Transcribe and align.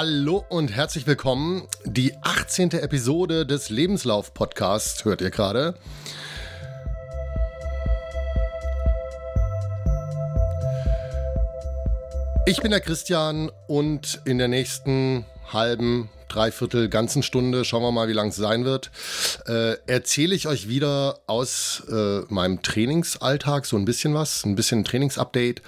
Hallo 0.00 0.44
und 0.48 0.68
herzlich 0.68 1.08
willkommen. 1.08 1.66
Die 1.84 2.14
18. 2.22 2.70
Episode 2.70 3.44
des 3.44 3.68
Lebenslauf-Podcasts 3.68 5.04
hört 5.04 5.20
ihr 5.20 5.30
gerade. 5.30 5.74
Ich 12.46 12.60
bin 12.60 12.70
der 12.70 12.78
Christian 12.78 13.50
und 13.66 14.20
in 14.24 14.38
der 14.38 14.46
nächsten 14.46 15.24
halben, 15.52 16.10
dreiviertel, 16.28 16.88
ganzen 16.88 17.24
Stunde, 17.24 17.64
schauen 17.64 17.82
wir 17.82 17.90
mal, 17.90 18.06
wie 18.06 18.12
lang 18.12 18.28
es 18.28 18.36
sein 18.36 18.64
wird, 18.64 18.92
äh, 19.48 19.78
erzähle 19.88 20.36
ich 20.36 20.46
euch 20.46 20.68
wieder 20.68 21.18
aus 21.26 21.82
äh, 21.90 22.20
meinem 22.28 22.62
Trainingsalltag 22.62 23.66
so 23.66 23.76
ein 23.76 23.84
bisschen 23.84 24.14
was, 24.14 24.44
ein 24.44 24.54
bisschen 24.54 24.84
Trainingsupdate. 24.84 25.60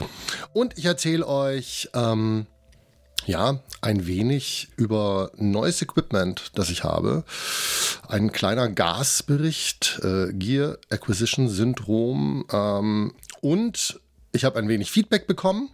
Und 0.52 0.78
ich 0.78 0.84
erzähle 0.84 1.26
euch, 1.26 1.90
ähm, 1.94 2.46
ja, 3.26 3.60
ein 3.80 4.06
wenig 4.06 4.68
über 4.76 5.30
neues 5.36 5.80
Equipment, 5.82 6.52
das 6.54 6.70
ich 6.70 6.84
habe. 6.84 7.24
Ein 8.08 8.32
kleiner 8.32 8.68
Gasbericht, 8.68 10.00
äh, 10.02 10.32
Gear 10.32 10.78
Acquisition 10.90 11.48
Syndrom. 11.48 12.44
Ähm, 12.52 13.14
und 13.40 14.00
ich 14.32 14.44
habe 14.44 14.58
ein 14.58 14.68
wenig 14.68 14.90
Feedback 14.90 15.26
bekommen. 15.26 15.70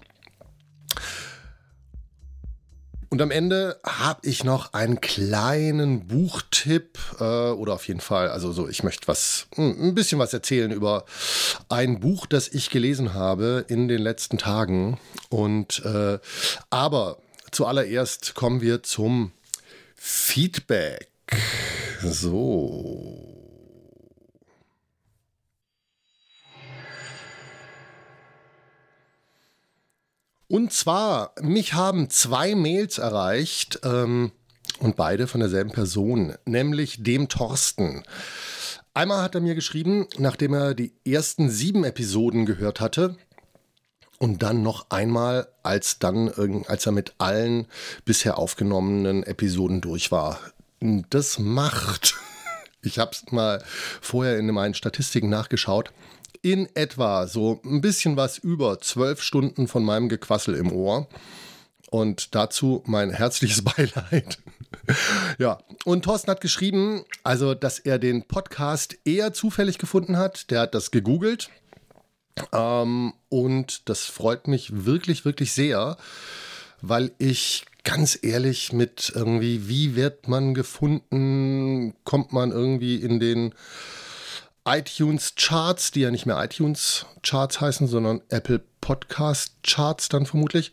Und 3.08 3.22
am 3.22 3.30
Ende 3.30 3.78
habe 3.84 4.27
ich 4.28 4.42
noch 4.42 4.72
einen 4.72 5.00
kleinen 5.00 6.08
Buchtipp 6.08 6.98
äh, 7.20 7.50
oder 7.50 7.74
auf 7.74 7.86
jeden 7.86 8.00
Fall, 8.00 8.28
also 8.28 8.52
so, 8.52 8.69
ich 8.69 8.83
möchte 8.83 9.06
was, 9.06 9.47
hm, 9.55 9.77
ein 9.80 9.94
bisschen 9.94 10.19
was 10.19 10.33
erzählen 10.33 10.72
über 10.72 11.05
ein 11.69 12.00
Buch, 12.00 12.27
das 12.27 12.48
ich 12.48 12.69
gelesen 12.69 13.14
habe 13.14 13.64
in 13.69 13.86
den 13.86 14.02
letzten 14.02 14.39
Tagen. 14.39 14.98
Und 15.30 15.84
äh, 15.84 16.19
aber 16.69 17.19
zuallererst 17.56 18.34
kommen 18.34 18.60
wir 18.60 18.82
zum 18.82 19.32
Feedback. 19.94 21.08
So. 22.02 23.32
Und 30.48 30.72
zwar, 30.74 31.32
mich 31.40 31.72
haben 31.72 32.10
zwei 32.10 32.54
Mails 32.54 32.98
erreicht 32.98 33.80
ähm, 33.84 34.32
und 34.80 34.96
beide 34.96 35.27
von 35.27 35.40
derselben 35.40 35.72
Person, 35.72 36.34
nämlich 36.44 37.02
dem 37.02 37.30
Thorsten. 37.30 38.02
Einmal 38.92 39.22
hat 39.22 39.34
er 39.34 39.40
mir 39.40 39.54
geschrieben, 39.54 40.06
nachdem 40.18 40.52
er 40.52 40.74
die 40.74 40.92
ersten 41.06 41.48
sieben 41.48 41.84
Episoden 41.84 42.44
gehört 42.44 42.80
hatte, 42.80 43.16
und 44.19 44.42
dann 44.42 44.62
noch 44.62 44.86
einmal, 44.91 45.48
als 45.62 45.98
dann, 45.98 46.31
als 46.67 46.86
er 46.86 46.92
mit 46.92 47.14
allen 47.19 47.67
bisher 48.05 48.39
aufgenommenen 48.39 49.23
Episoden 49.23 49.81
durch 49.81 50.11
war. 50.11 50.41
Das 51.11 51.39
macht, 51.39 52.14
ich 52.83 52.98
habe 52.98 53.11
es 53.12 53.31
mal 53.31 53.62
vorher 54.00 54.39
in 54.39 54.47
meinen 54.47 54.75
Statistiken 54.75 55.28
nachgeschaut, 55.28 55.92
in 56.42 56.69
etwa 56.75 57.27
so 57.27 57.61
ein 57.64 57.81
bisschen 57.81 58.17
was 58.17 58.39
über 58.39 58.81
zwölf 58.81 59.20
Stunden 59.20 59.69
von 59.69 59.84
meinem 59.84 60.08
Gequassel 60.08 60.55
im 60.55 60.73
Ohr. 60.73 61.08
Und 61.91 62.34
dazu 62.34 62.83
mein 62.86 63.11
herzliches 63.11 63.62
Beileid. 63.64 64.39
ja, 65.39 65.58
und 65.84 66.05
Thorsten 66.05 66.30
hat 66.30 66.41
geschrieben, 66.41 67.05
also, 67.23 67.55
dass 67.55 67.79
er 67.79 67.98
den 67.98 68.24
Podcast 68.24 68.96
eher 69.05 69.33
zufällig 69.33 69.79
gefunden 69.79 70.17
hat. 70.17 70.51
Der 70.51 70.61
hat 70.61 70.74
das 70.74 70.90
gegoogelt 70.90 71.51
ähm, 72.52 73.14
und 73.29 73.89
das 73.89 74.05
freut 74.05 74.48
mich 74.48 74.85
wirklich, 74.85 75.24
wirklich 75.24 75.52
sehr, 75.52 75.97
weil 76.80 77.13
ich 77.19 77.64
ganz 77.85 78.19
ehrlich 78.20 78.73
mit 78.73 79.13
irgendwie, 79.14 79.69
wie 79.69 79.95
wird 79.95 80.29
man 80.29 80.55
gefunden, 80.55 81.95
kommt 82.05 82.33
man 82.33 82.51
irgendwie 82.51 82.96
in 82.96 83.20
den 83.20 83.55
iTunes 84.67 85.35
Charts, 85.36 85.92
die 85.92 86.01
ja 86.01 86.11
nicht 86.11 86.27
mehr 86.27 86.42
iTunes 86.42 87.07
Charts 87.23 87.61
heißen, 87.61 87.86
sondern 87.86 88.20
Apple 88.29 88.61
Podcast 88.80 89.55
Charts 89.63 90.08
dann 90.08 90.27
vermutlich. 90.27 90.73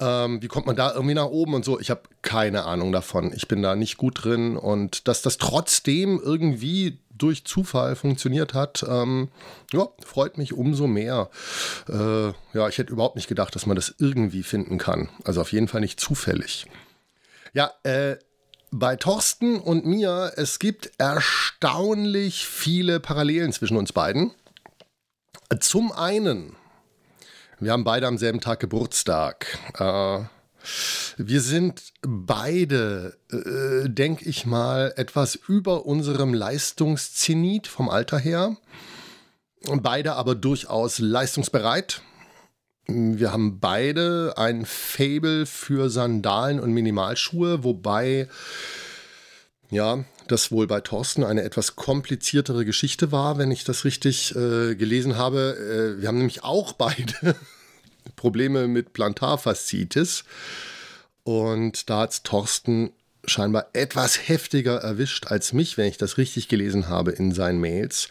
Ähm, 0.00 0.40
wie 0.42 0.48
kommt 0.48 0.66
man 0.66 0.76
da 0.76 0.92
irgendwie 0.94 1.14
nach 1.14 1.26
oben 1.26 1.54
und 1.54 1.64
so? 1.64 1.80
Ich 1.80 1.90
habe 1.90 2.02
keine 2.22 2.64
Ahnung 2.64 2.92
davon. 2.92 3.32
Ich 3.34 3.48
bin 3.48 3.62
da 3.62 3.74
nicht 3.74 3.96
gut 3.96 4.24
drin 4.24 4.56
und 4.56 5.08
dass 5.08 5.22
das 5.22 5.38
trotzdem 5.38 6.20
irgendwie 6.22 6.98
durch 7.18 7.44
Zufall 7.44 7.96
funktioniert 7.96 8.54
hat, 8.54 8.84
ähm, 8.88 9.28
ja, 9.72 9.88
freut 10.04 10.38
mich 10.38 10.52
umso 10.52 10.86
mehr. 10.86 11.28
Äh, 11.88 12.28
ja, 12.28 12.68
ich 12.68 12.78
hätte 12.78 12.92
überhaupt 12.92 13.16
nicht 13.16 13.28
gedacht, 13.28 13.54
dass 13.54 13.66
man 13.66 13.76
das 13.76 13.94
irgendwie 13.98 14.42
finden 14.42 14.78
kann. 14.78 15.08
Also 15.24 15.40
auf 15.40 15.52
jeden 15.52 15.68
Fall 15.68 15.80
nicht 15.80 16.00
zufällig. 16.00 16.66
Ja, 17.52 17.72
äh, 17.82 18.16
bei 18.70 18.96
Thorsten 18.96 19.58
und 19.58 19.86
mir, 19.86 20.32
es 20.36 20.58
gibt 20.58 20.90
erstaunlich 20.98 22.46
viele 22.46 23.00
Parallelen 23.00 23.52
zwischen 23.52 23.76
uns 23.76 23.92
beiden. 23.92 24.32
Zum 25.60 25.90
einen 25.92 26.54
wir 27.60 27.72
haben 27.72 27.84
beide 27.84 28.06
am 28.06 28.18
selben 28.18 28.40
Tag 28.40 28.60
Geburtstag. 28.60 29.58
Äh, 29.78 30.20
wir 31.16 31.40
sind 31.40 31.82
beide, 32.02 33.18
äh, 33.32 33.88
denke 33.88 34.24
ich 34.28 34.46
mal, 34.46 34.92
etwas 34.96 35.34
über 35.34 35.86
unserem 35.86 36.34
Leistungszenit 36.34 37.66
vom 37.66 37.88
Alter 37.88 38.18
her. 38.18 38.56
Beide 39.64 40.14
aber 40.14 40.34
durchaus 40.36 41.00
leistungsbereit. 41.00 42.02
Wir 42.86 43.32
haben 43.32 43.58
beide 43.60 44.34
ein 44.36 44.64
Fable 44.64 45.44
für 45.44 45.90
Sandalen 45.90 46.60
und 46.60 46.72
Minimalschuhe, 46.72 47.64
wobei 47.64 48.28
ja, 49.70 50.04
das 50.30 50.52
wohl 50.52 50.66
bei 50.66 50.80
Thorsten 50.80 51.24
eine 51.24 51.42
etwas 51.42 51.76
kompliziertere 51.76 52.64
Geschichte 52.64 53.12
war, 53.12 53.38
wenn 53.38 53.50
ich 53.50 53.64
das 53.64 53.84
richtig 53.84 54.34
äh, 54.34 54.74
gelesen 54.74 55.16
habe. 55.16 55.96
Äh, 55.98 56.00
wir 56.00 56.08
haben 56.08 56.18
nämlich 56.18 56.44
auch 56.44 56.72
beide 56.72 57.36
Probleme 58.16 58.68
mit 58.68 58.92
Plantarfaszitis. 58.92 60.24
Und 61.24 61.90
da 61.90 62.00
hat 62.00 62.12
es 62.12 62.22
Thorsten 62.22 62.92
scheinbar 63.24 63.68
etwas 63.72 64.28
heftiger 64.28 64.78
erwischt 64.78 65.26
als 65.26 65.52
mich, 65.52 65.76
wenn 65.76 65.88
ich 65.88 65.98
das 65.98 66.18
richtig 66.18 66.48
gelesen 66.48 66.88
habe 66.88 67.10
in 67.12 67.32
seinen 67.32 67.60
Mails. 67.60 68.08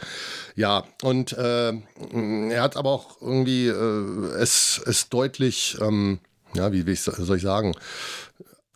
Ja, 0.55 0.85
und 1.01 1.33
äh, 1.33 1.69
er 1.71 2.61
hat 2.61 2.77
aber 2.77 2.91
auch 2.91 3.21
irgendwie 3.21 3.67
äh, 3.67 4.25
es, 4.37 4.81
es 4.85 5.09
deutlich, 5.09 5.77
ähm, 5.81 6.19
ja, 6.53 6.71
wie, 6.71 6.85
wie 6.85 6.95
soll 6.95 7.37
ich 7.37 7.43
sagen, 7.43 7.75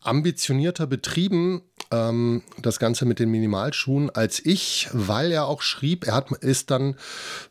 ambitionierter 0.01 0.87
betrieben, 0.87 1.61
ähm, 1.91 2.43
das 2.61 2.79
Ganze 2.79 3.05
mit 3.05 3.19
den 3.19 3.29
Minimalschuhen, 3.29 4.09
als 4.09 4.43
ich, 4.43 4.89
weil 4.93 5.31
er 5.31 5.47
auch 5.47 5.61
schrieb, 5.61 6.07
er 6.07 6.13
hat, 6.13 6.31
ist 6.31 6.71
dann 6.71 6.95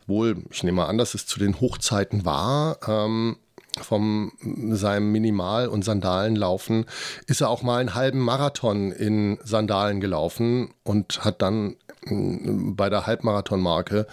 wohl, 0.06 0.44
ich 0.50 0.62
nehme 0.62 0.76
mal 0.76 0.86
an, 0.86 0.98
dass 0.98 1.14
es 1.14 1.26
zu 1.26 1.38
den 1.38 1.60
Hochzeiten 1.60 2.24
war, 2.24 2.78
ähm, 2.86 3.36
vom 3.80 4.32
seinem 4.72 5.12
Minimal- 5.12 5.68
und 5.68 5.84
Sandalenlaufen 5.84 6.86
ist 7.26 7.40
er 7.40 7.48
auch 7.48 7.62
mal 7.62 7.78
einen 7.78 7.94
halben 7.94 8.18
Marathon 8.18 8.90
in 8.90 9.38
Sandalen 9.44 10.00
gelaufen 10.00 10.74
und 10.82 11.24
hat 11.24 11.40
dann 11.40 11.76
mm, 12.04 12.74
bei 12.74 12.90
der 12.90 13.06
Halbmarathonmarke 13.06 14.08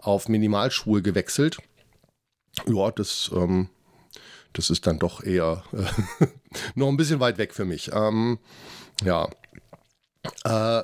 auf 0.00 0.28
Minimalschuhe 0.28 1.02
gewechselt. 1.02 1.58
Ja, 2.66 2.92
das 2.92 3.30
ähm, 3.34 3.68
das 4.52 4.70
ist 4.70 4.86
dann 4.86 4.98
doch 4.98 5.22
eher 5.22 5.62
äh, 5.72 6.26
noch 6.74 6.88
ein 6.88 6.96
bisschen 6.96 7.20
weit 7.20 7.38
weg 7.38 7.54
für 7.54 7.64
mich. 7.64 7.90
Ähm, 7.92 8.38
ja. 9.04 9.28
Äh, 10.44 10.82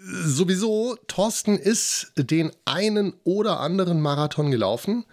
sowieso, 0.00 0.96
Thorsten 1.06 1.58
ist 1.58 2.12
den 2.16 2.50
einen 2.64 3.12
oder 3.24 3.60
anderen 3.60 4.00
Marathon 4.00 4.50
gelaufen. 4.50 5.04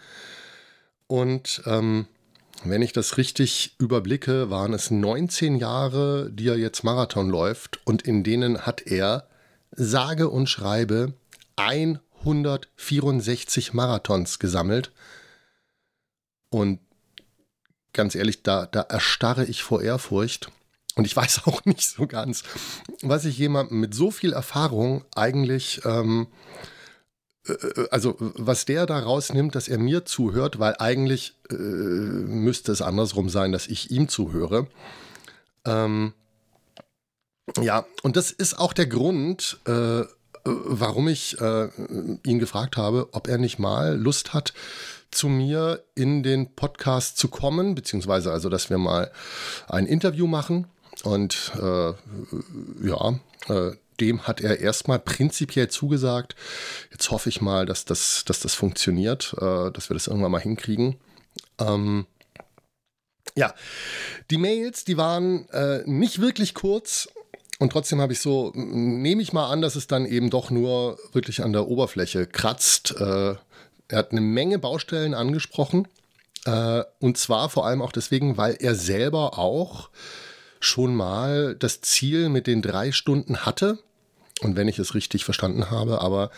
Und 1.08 1.62
ähm, 1.66 2.08
wenn 2.64 2.82
ich 2.82 2.94
das 2.94 3.18
richtig 3.18 3.76
überblicke, 3.78 4.50
waren 4.50 4.74
es 4.74 4.90
19 4.92 5.58
Jahre, 5.58 6.32
die 6.32 6.48
er 6.48 6.58
jetzt 6.58 6.84
Marathon 6.84 7.30
läuft. 7.30 7.80
Und 7.86 8.02
in 8.02 8.24
denen 8.24 8.66
hat 8.66 8.88
er 8.88 9.28
sage 9.72 10.30
und 10.30 10.48
schreibe 10.48 11.14
164 11.58 13.74
Marathons 13.74 14.40
gesammelt. 14.40 14.92
Und 16.50 16.80
ganz 17.94 18.16
ehrlich, 18.16 18.44
da, 18.44 18.66
da 18.66 18.82
erstarre 18.82 19.46
ich 19.46 19.64
vor 19.64 19.82
Ehrfurcht. 19.82 20.52
Und 20.96 21.06
ich 21.06 21.16
weiß 21.16 21.42
auch 21.46 21.64
nicht 21.66 21.88
so 21.88 22.08
ganz, 22.08 22.44
was 23.02 23.26
ich 23.26 23.38
jemandem 23.38 23.80
mit 23.80 23.94
so 23.94 24.12
viel 24.12 24.34
Erfahrung 24.34 25.06
eigentlich, 25.16 25.82
ähm, 25.86 26.28
äh, 27.48 27.88
also 27.92 28.16
was 28.20 28.66
der 28.66 28.86
da 28.86 29.00
rausnimmt, 29.00 29.56
dass 29.56 29.68
er 29.68 29.78
mir 29.78 30.06
zuhört, 30.06 30.60
weil 30.60 30.76
eigentlich 30.80 31.36
äh, 31.50 31.56
müsste 31.56 32.72
es 32.72 32.82
andersrum 32.82 33.30
sein, 33.30 33.52
dass 33.52 33.68
ich 33.68 33.92
ihm 33.92 34.08
zuhöre. 34.08 34.68
Ähm, 35.66 36.14
ja, 37.62 37.86
und 38.02 38.18
das 38.18 38.32
ist 38.32 38.58
auch 38.58 38.74
der 38.74 38.88
Grund, 38.88 39.60
äh, 39.66 40.04
warum 40.46 41.08
ich 41.08 41.40
äh, 41.42 41.70
ihn 42.24 42.40
gefragt 42.40 42.78
habe, 42.78 43.10
ob 43.14 43.28
er 43.28 43.38
nicht 43.38 43.60
mal 43.60 43.96
Lust 43.96 44.34
hat, 44.34 44.54
zu 45.12 45.28
mir 45.28 45.84
in 45.96 46.24
den 46.24 46.56
Podcast 46.56 47.18
zu 47.18 47.30
kommen, 47.30 47.74
beziehungsweise 47.74 48.32
also, 48.32 48.50
dass 48.50 48.70
wir 48.70 48.78
mal 48.78 49.12
ein 49.68 49.86
Interview 49.86 50.28
machen. 50.28 50.68
Und 51.04 51.52
äh, 51.62 51.94
ja, 52.88 53.20
äh, 53.48 53.76
dem 54.00 54.28
hat 54.28 54.42
er 54.42 54.60
erstmal 54.60 55.00
prinzipiell 55.00 55.70
zugesagt. 55.70 56.36
Jetzt 56.92 57.12
hoffe 57.12 57.30
ich 57.30 57.42
mal, 57.42 57.66
dass 57.66 57.86
das, 57.86 58.24
dass 58.26 58.40
das 58.40 58.54
funktioniert, 58.54 59.36
äh, 59.40 59.72
dass 59.72 59.90
wir 59.90 59.94
das 59.94 60.08
irgendwann 60.08 60.32
mal 60.32 60.42
hinkriegen. 60.42 60.96
Ähm, 61.60 62.06
ja, 63.36 63.54
die 64.32 64.38
Mails, 64.38 64.86
die 64.86 64.98
waren 64.98 65.48
äh, 65.50 65.84
nicht 65.86 66.22
wirklich 66.22 66.54
kurz. 66.54 67.10
Und 67.58 67.72
trotzdem 67.72 68.02
habe 68.02 68.14
ich 68.14 68.20
so, 68.20 68.52
nehme 68.54 69.22
ich 69.22 69.32
mal 69.32 69.50
an, 69.50 69.62
dass 69.62 69.76
es 69.76 69.88
dann 69.88 70.06
eben 70.06 70.30
doch 70.30 70.52
nur 70.52 71.00
wirklich 71.14 71.42
an 71.42 71.54
der 71.54 71.68
Oberfläche 71.68 72.28
kratzt. 72.28 72.96
Äh, 73.00 73.36
er 73.88 73.98
hat 73.98 74.12
eine 74.12 74.22
Menge 74.22 74.60
Baustellen 74.60 75.14
angesprochen. 75.14 75.88
Äh, 76.46 76.84
und 77.00 77.18
zwar 77.18 77.50
vor 77.50 77.66
allem 77.66 77.82
auch 77.82 77.94
deswegen, 77.94 78.38
weil 78.38 78.58
er 78.60 78.76
selber 78.76 79.38
auch 79.38 79.90
schon 80.60 80.96
mal 80.96 81.56
das 81.56 81.82
Ziel 81.82 82.30
mit 82.30 82.48
den 82.48 82.62
drei 82.62 82.92
Stunden 82.92 83.46
hatte. 83.46 83.80
Und 84.42 84.56
wenn 84.56 84.68
ich 84.68 84.80
es 84.80 84.96
richtig 84.96 85.24
verstanden 85.24 85.72
habe, 85.72 86.02
aber 86.02 86.30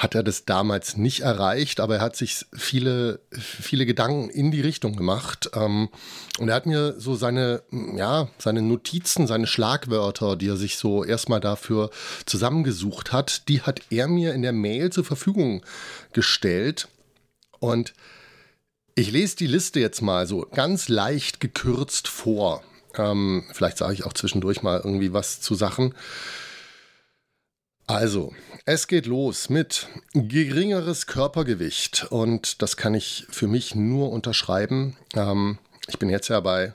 hat 0.00 0.14
er 0.14 0.22
das 0.22 0.46
damals 0.46 0.96
nicht 0.96 1.20
erreicht, 1.20 1.78
aber 1.78 1.96
er 1.96 2.00
hat 2.00 2.16
sich 2.16 2.46
viele, 2.54 3.20
viele 3.30 3.84
Gedanken 3.84 4.30
in 4.30 4.50
die 4.50 4.62
Richtung 4.62 4.96
gemacht. 4.96 5.50
Ähm, 5.54 5.90
und 6.38 6.48
er 6.48 6.54
hat 6.54 6.64
mir 6.64 6.98
so 6.98 7.14
seine, 7.14 7.62
ja, 7.96 8.28
seine 8.38 8.62
Notizen, 8.62 9.26
seine 9.26 9.46
Schlagwörter, 9.46 10.36
die 10.36 10.48
er 10.48 10.56
sich 10.56 10.76
so 10.76 11.04
erstmal 11.04 11.40
dafür 11.40 11.90
zusammengesucht 12.24 13.12
hat, 13.12 13.48
die 13.48 13.60
hat 13.60 13.82
er 13.90 14.08
mir 14.08 14.32
in 14.32 14.42
der 14.42 14.52
Mail 14.52 14.90
zur 14.90 15.04
Verfügung 15.04 15.62
gestellt. 16.14 16.88
Und 17.58 17.92
ich 18.94 19.12
lese 19.12 19.36
die 19.36 19.46
Liste 19.46 19.80
jetzt 19.80 20.00
mal 20.00 20.26
so 20.26 20.46
ganz 20.50 20.88
leicht 20.88 21.40
gekürzt 21.40 22.08
vor. 22.08 22.62
Ähm, 22.96 23.44
vielleicht 23.52 23.78
sage 23.78 23.94
ich 23.94 24.04
auch 24.04 24.12
zwischendurch 24.12 24.62
mal 24.62 24.80
irgendwie 24.82 25.12
was 25.12 25.40
zu 25.40 25.54
Sachen. 25.54 25.94
Also, 27.86 28.32
es 28.66 28.86
geht 28.86 29.06
los 29.06 29.48
mit 29.48 29.88
geringeres 30.12 31.06
Körpergewicht 31.06 32.06
und 32.10 32.62
das 32.62 32.76
kann 32.76 32.94
ich 32.94 33.26
für 33.30 33.48
mich 33.48 33.74
nur 33.74 34.12
unterschreiben. 34.12 34.96
Ähm, 35.14 35.58
ich 35.88 35.98
bin 35.98 36.08
jetzt 36.08 36.28
ja 36.28 36.38
bei 36.38 36.74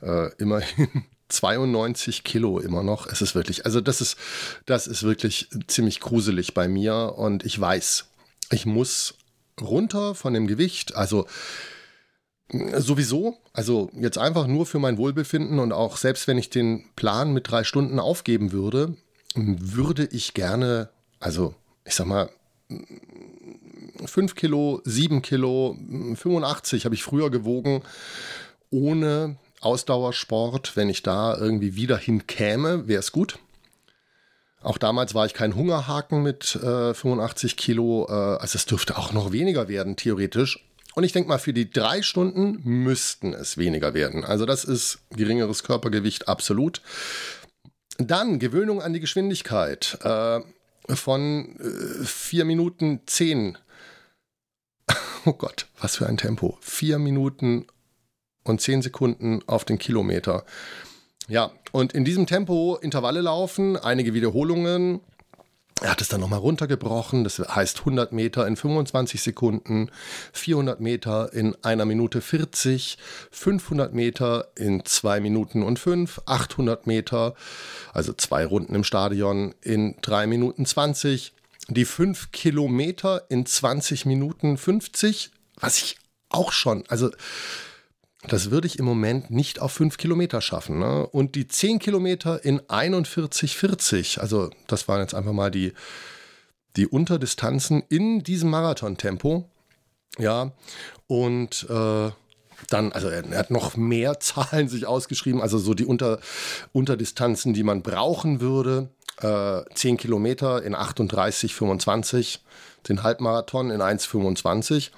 äh, 0.00 0.32
immerhin 0.38 1.04
92 1.28 2.24
Kilo 2.24 2.60
immer 2.60 2.82
noch. 2.82 3.06
Es 3.06 3.20
ist 3.20 3.34
wirklich, 3.34 3.66
also 3.66 3.80
das 3.80 4.00
ist, 4.00 4.16
das 4.64 4.86
ist 4.86 5.02
wirklich 5.02 5.48
ziemlich 5.66 6.00
gruselig 6.00 6.54
bei 6.54 6.66
mir 6.66 7.14
und 7.16 7.44
ich 7.44 7.60
weiß, 7.60 8.06
ich 8.50 8.64
muss 8.64 9.18
runter 9.60 10.14
von 10.14 10.32
dem 10.32 10.46
Gewicht. 10.46 10.94
Also 10.96 11.26
Sowieso, 12.50 13.38
also 13.52 13.90
jetzt 13.94 14.18
einfach 14.18 14.46
nur 14.46 14.66
für 14.66 14.78
mein 14.78 14.98
Wohlbefinden 14.98 15.58
und 15.58 15.72
auch 15.72 15.96
selbst 15.96 16.28
wenn 16.28 16.38
ich 16.38 16.50
den 16.50 16.84
Plan 16.94 17.32
mit 17.32 17.50
drei 17.50 17.64
Stunden 17.64 17.98
aufgeben 17.98 18.52
würde, 18.52 18.96
würde 19.34 20.06
ich 20.12 20.34
gerne, 20.34 20.90
also 21.20 21.54
ich 21.84 21.94
sag 21.94 22.06
mal, 22.06 22.30
5 24.04 24.34
Kilo, 24.34 24.80
7 24.84 25.22
Kilo, 25.22 25.76
85 26.14 26.84
habe 26.84 26.94
ich 26.94 27.02
früher 27.02 27.30
gewogen, 27.30 27.82
ohne 28.70 29.36
Ausdauersport. 29.60 30.76
Wenn 30.76 30.88
ich 30.88 31.02
da 31.02 31.36
irgendwie 31.36 31.76
wieder 31.76 31.96
hinkäme, 31.96 32.86
wäre 32.88 33.00
es 33.00 33.12
gut. 33.12 33.38
Auch 34.62 34.78
damals 34.78 35.14
war 35.14 35.26
ich 35.26 35.34
kein 35.34 35.54
Hungerhaken 35.54 36.22
mit 36.22 36.56
äh, 36.56 36.94
85 36.94 37.56
Kilo. 37.56 38.06
Äh, 38.08 38.12
also 38.12 38.56
es 38.56 38.66
dürfte 38.66 38.96
auch 38.96 39.12
noch 39.12 39.32
weniger 39.32 39.68
werden, 39.68 39.96
theoretisch. 39.96 40.64
Und 40.94 41.04
ich 41.04 41.12
denke 41.12 41.28
mal, 41.28 41.38
für 41.38 41.52
die 41.52 41.70
drei 41.70 42.02
Stunden 42.02 42.60
müssten 42.62 43.32
es 43.34 43.58
weniger 43.58 43.94
werden. 43.94 44.24
Also 44.24 44.46
das 44.46 44.64
ist 44.64 45.00
geringeres 45.10 45.64
Körpergewicht 45.64 46.28
absolut. 46.28 46.80
Dann 47.98 48.38
Gewöhnung 48.38 48.80
an 48.80 48.92
die 48.92 49.00
Geschwindigkeit 49.00 49.98
äh, 50.02 50.40
von 50.88 51.58
äh, 51.58 52.04
4 52.04 52.44
Minuten 52.44 53.00
10. 53.06 53.58
Oh 55.26 55.32
Gott, 55.32 55.68
was 55.80 55.96
für 55.96 56.06
ein 56.06 56.18
Tempo. 56.18 56.58
4 56.60 56.98
Minuten 56.98 57.66
und 58.42 58.60
10 58.60 58.82
Sekunden 58.82 59.40
auf 59.46 59.64
den 59.64 59.78
Kilometer. 59.78 60.44
Ja, 61.28 61.50
und 61.72 61.94
in 61.94 62.04
diesem 62.04 62.26
Tempo 62.26 62.76
Intervalle 62.76 63.22
laufen, 63.22 63.78
einige 63.78 64.12
Wiederholungen, 64.12 65.00
er 65.80 65.90
hat 65.90 66.00
es 66.00 66.08
dann 66.08 66.20
nochmal 66.20 66.38
runtergebrochen. 66.38 67.24
Das 67.24 67.38
heißt 67.38 67.80
100 67.80 68.12
Meter 68.12 68.46
in 68.46 68.56
25 68.56 69.22
Sekunden, 69.22 69.90
400 70.32 70.80
Meter 70.80 71.32
in 71.32 71.56
einer 71.62 71.84
Minute 71.84 72.20
40, 72.20 72.98
500 73.30 73.92
Meter 73.92 74.48
in 74.56 74.84
2 74.84 75.20
Minuten 75.20 75.62
und 75.62 75.78
5, 75.78 76.22
800 76.26 76.86
Meter, 76.86 77.34
also 77.92 78.12
zwei 78.12 78.46
Runden 78.46 78.74
im 78.74 78.84
Stadion 78.84 79.54
in 79.62 79.96
3 80.00 80.26
Minuten 80.26 80.64
20, 80.64 81.32
die 81.68 81.84
5 81.84 82.30
Kilometer 82.32 83.24
in 83.28 83.46
20 83.46 84.06
Minuten 84.06 84.56
50, 84.56 85.30
was 85.58 85.78
ich 85.78 85.98
auch 86.28 86.52
schon, 86.52 86.84
also 86.88 87.10
das 88.28 88.50
würde 88.50 88.66
ich 88.66 88.78
im 88.78 88.84
Moment 88.84 89.30
nicht 89.30 89.60
auf 89.60 89.72
5 89.72 89.96
Kilometer 89.96 90.40
schaffen. 90.40 90.78
Ne? 90.78 91.06
Und 91.06 91.34
die 91.34 91.46
10 91.46 91.78
Kilometer 91.78 92.44
in 92.44 92.60
41,40, 92.60 94.18
also 94.18 94.50
das 94.66 94.88
waren 94.88 95.00
jetzt 95.00 95.14
einfach 95.14 95.32
mal 95.32 95.50
die, 95.50 95.72
die 96.76 96.86
Unterdistanzen 96.86 97.82
in 97.88 98.22
diesem 98.22 98.50
Marathontempo. 98.50 99.48
Ja, 100.18 100.52
und 101.06 101.66
äh, 101.68 102.10
dann, 102.70 102.92
also 102.92 103.08
er, 103.08 103.24
er, 103.30 103.38
hat 103.38 103.50
noch 103.50 103.76
mehr 103.76 104.20
Zahlen 104.20 104.68
sich 104.68 104.86
ausgeschrieben, 104.86 105.40
also 105.40 105.58
so 105.58 105.74
die 105.74 105.84
Unter, 105.84 106.20
Unterdistanzen, 106.72 107.52
die 107.52 107.62
man 107.62 107.82
brauchen 107.82 108.40
würde. 108.40 108.88
Äh, 109.20 109.62
10 109.74 109.96
Kilometer 109.96 110.62
in 110.62 110.74
38,25, 110.74 112.38
den 112.88 113.02
Halbmarathon 113.02 113.70
in 113.70 113.80
1,25. 113.80 114.90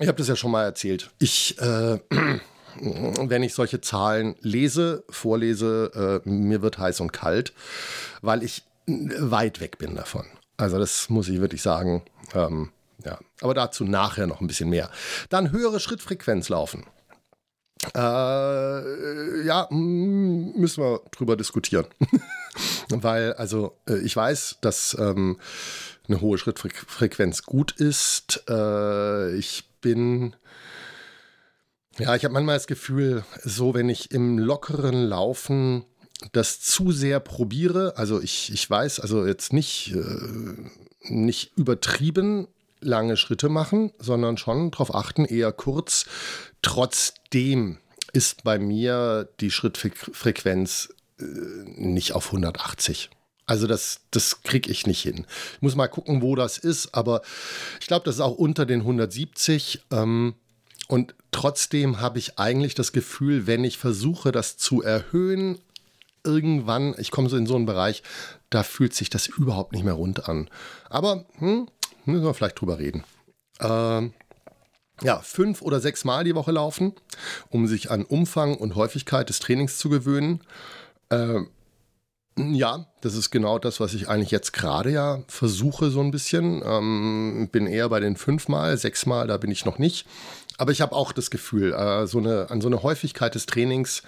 Ich 0.00 0.08
habe 0.08 0.18
das 0.18 0.28
ja 0.28 0.36
schon 0.36 0.50
mal 0.50 0.64
erzählt. 0.64 1.10
Ich, 1.18 1.58
äh, 1.60 1.98
wenn 2.80 3.42
ich 3.42 3.54
solche 3.54 3.80
Zahlen 3.80 4.36
lese, 4.40 5.04
vorlese, 5.10 6.22
äh, 6.24 6.28
mir 6.28 6.62
wird 6.62 6.78
heiß 6.78 7.00
und 7.00 7.12
kalt, 7.12 7.52
weil 8.22 8.42
ich 8.42 8.64
weit 8.86 9.60
weg 9.60 9.78
bin 9.78 9.94
davon. 9.94 10.24
Also 10.56 10.78
das 10.78 11.08
muss 11.10 11.28
ich 11.28 11.40
wirklich 11.40 11.62
sagen. 11.62 12.02
Ähm, 12.34 12.70
ja, 13.04 13.18
aber 13.40 13.54
dazu 13.54 13.84
nachher 13.84 14.26
noch 14.26 14.40
ein 14.40 14.46
bisschen 14.46 14.70
mehr. 14.70 14.90
Dann 15.28 15.50
höhere 15.50 15.80
Schrittfrequenz 15.80 16.48
laufen. 16.48 16.84
Äh, 17.94 19.44
ja, 19.44 19.66
müssen 19.70 20.84
wir 20.84 21.00
drüber 21.10 21.36
diskutieren. 21.36 21.86
Weil, 22.88 23.32
also, 23.34 23.76
äh, 23.88 23.98
ich 23.98 24.14
weiß, 24.14 24.58
dass 24.60 24.96
ähm, 25.00 25.38
eine 26.08 26.20
hohe 26.20 26.38
Schrittfrequenz 26.38 27.42
gut 27.44 27.72
ist. 27.72 28.44
Äh, 28.48 29.34
ich 29.36 29.64
bin. 29.80 30.34
Ja, 31.98 32.14
ich 32.16 32.24
habe 32.24 32.32
manchmal 32.32 32.56
das 32.56 32.66
Gefühl, 32.66 33.24
so 33.42 33.74
wenn 33.74 33.88
ich 33.88 34.12
im 34.12 34.38
lockeren 34.38 35.04
Laufen 35.04 35.84
das 36.32 36.60
zu 36.60 36.92
sehr 36.92 37.20
probiere, 37.20 37.94
also 37.96 38.20
ich, 38.20 38.52
ich 38.52 38.68
weiß, 38.68 39.00
also 39.00 39.26
jetzt 39.26 39.52
nicht, 39.52 39.94
äh, 39.94 41.10
nicht 41.12 41.52
übertrieben 41.56 42.48
lange 42.80 43.16
Schritte 43.16 43.48
machen, 43.48 43.92
sondern 43.98 44.36
schon 44.36 44.70
darauf 44.70 44.94
achten, 44.94 45.24
eher 45.24 45.52
kurz. 45.52 46.06
Trotzdem 46.62 47.78
ist 48.12 48.44
bei 48.44 48.58
mir 48.58 49.28
die 49.40 49.50
Schrittfrequenz 49.50 50.94
äh, 51.18 51.24
nicht 51.24 52.12
auf 52.12 52.26
180. 52.26 53.10
Also 53.52 53.66
das, 53.66 54.00
das 54.10 54.42
kriege 54.44 54.70
ich 54.70 54.86
nicht 54.86 55.02
hin. 55.02 55.26
Ich 55.56 55.60
muss 55.60 55.76
mal 55.76 55.86
gucken, 55.86 56.22
wo 56.22 56.36
das 56.36 56.56
ist, 56.56 56.94
aber 56.94 57.20
ich 57.82 57.86
glaube, 57.86 58.06
das 58.06 58.14
ist 58.14 58.22
auch 58.22 58.38
unter 58.38 58.64
den 58.64 58.80
170. 58.80 59.82
Ähm, 59.90 60.36
und 60.88 61.14
trotzdem 61.32 62.00
habe 62.00 62.18
ich 62.18 62.38
eigentlich 62.38 62.74
das 62.74 62.92
Gefühl, 62.92 63.46
wenn 63.46 63.62
ich 63.62 63.76
versuche, 63.76 64.32
das 64.32 64.56
zu 64.56 64.80
erhöhen, 64.80 65.58
irgendwann, 66.24 66.94
ich 66.96 67.10
komme 67.10 67.28
so 67.28 67.36
in 67.36 67.44
so 67.44 67.54
einen 67.54 67.66
Bereich, 67.66 68.02
da 68.48 68.62
fühlt 68.62 68.94
sich 68.94 69.10
das 69.10 69.26
überhaupt 69.26 69.74
nicht 69.74 69.84
mehr 69.84 69.92
rund 69.92 70.30
an. 70.30 70.48
Aber 70.88 71.26
hm, 71.36 71.68
müssen 72.06 72.24
wir 72.24 72.32
vielleicht 72.32 72.58
drüber 72.58 72.78
reden. 72.78 73.04
Ähm, 73.60 74.14
ja, 75.02 75.20
fünf 75.20 75.60
oder 75.60 75.78
sechs 75.78 76.06
Mal 76.06 76.24
die 76.24 76.34
Woche 76.34 76.52
laufen, 76.52 76.94
um 77.50 77.66
sich 77.66 77.90
an 77.90 78.06
Umfang 78.06 78.56
und 78.56 78.76
Häufigkeit 78.76 79.28
des 79.28 79.40
Trainings 79.40 79.76
zu 79.76 79.90
gewöhnen. 79.90 80.40
Ähm, 81.10 81.50
ja, 82.38 82.86
das 83.02 83.14
ist 83.14 83.30
genau 83.30 83.58
das, 83.58 83.78
was 83.80 83.94
ich 83.94 84.08
eigentlich 84.08 84.30
jetzt 84.30 84.52
gerade 84.52 84.90
ja 84.90 85.22
versuche, 85.28 85.90
so 85.90 86.00
ein 86.00 86.10
bisschen. 86.10 86.62
Ähm, 86.64 87.48
bin 87.52 87.66
eher 87.66 87.88
bei 87.88 88.00
den 88.00 88.16
fünfmal, 88.16 88.76
sechsmal, 88.76 89.26
da 89.26 89.36
bin 89.36 89.50
ich 89.50 89.64
noch 89.64 89.78
nicht. 89.78 90.06
Aber 90.56 90.72
ich 90.72 90.80
habe 90.80 90.94
auch 90.94 91.12
das 91.12 91.30
Gefühl, 91.30 91.72
äh, 91.72 92.06
so 92.06 92.18
eine, 92.18 92.50
an 92.50 92.60
so 92.60 92.68
eine 92.68 92.82
Häufigkeit 92.82 93.34
des 93.34 93.46
Trainings 93.46 94.02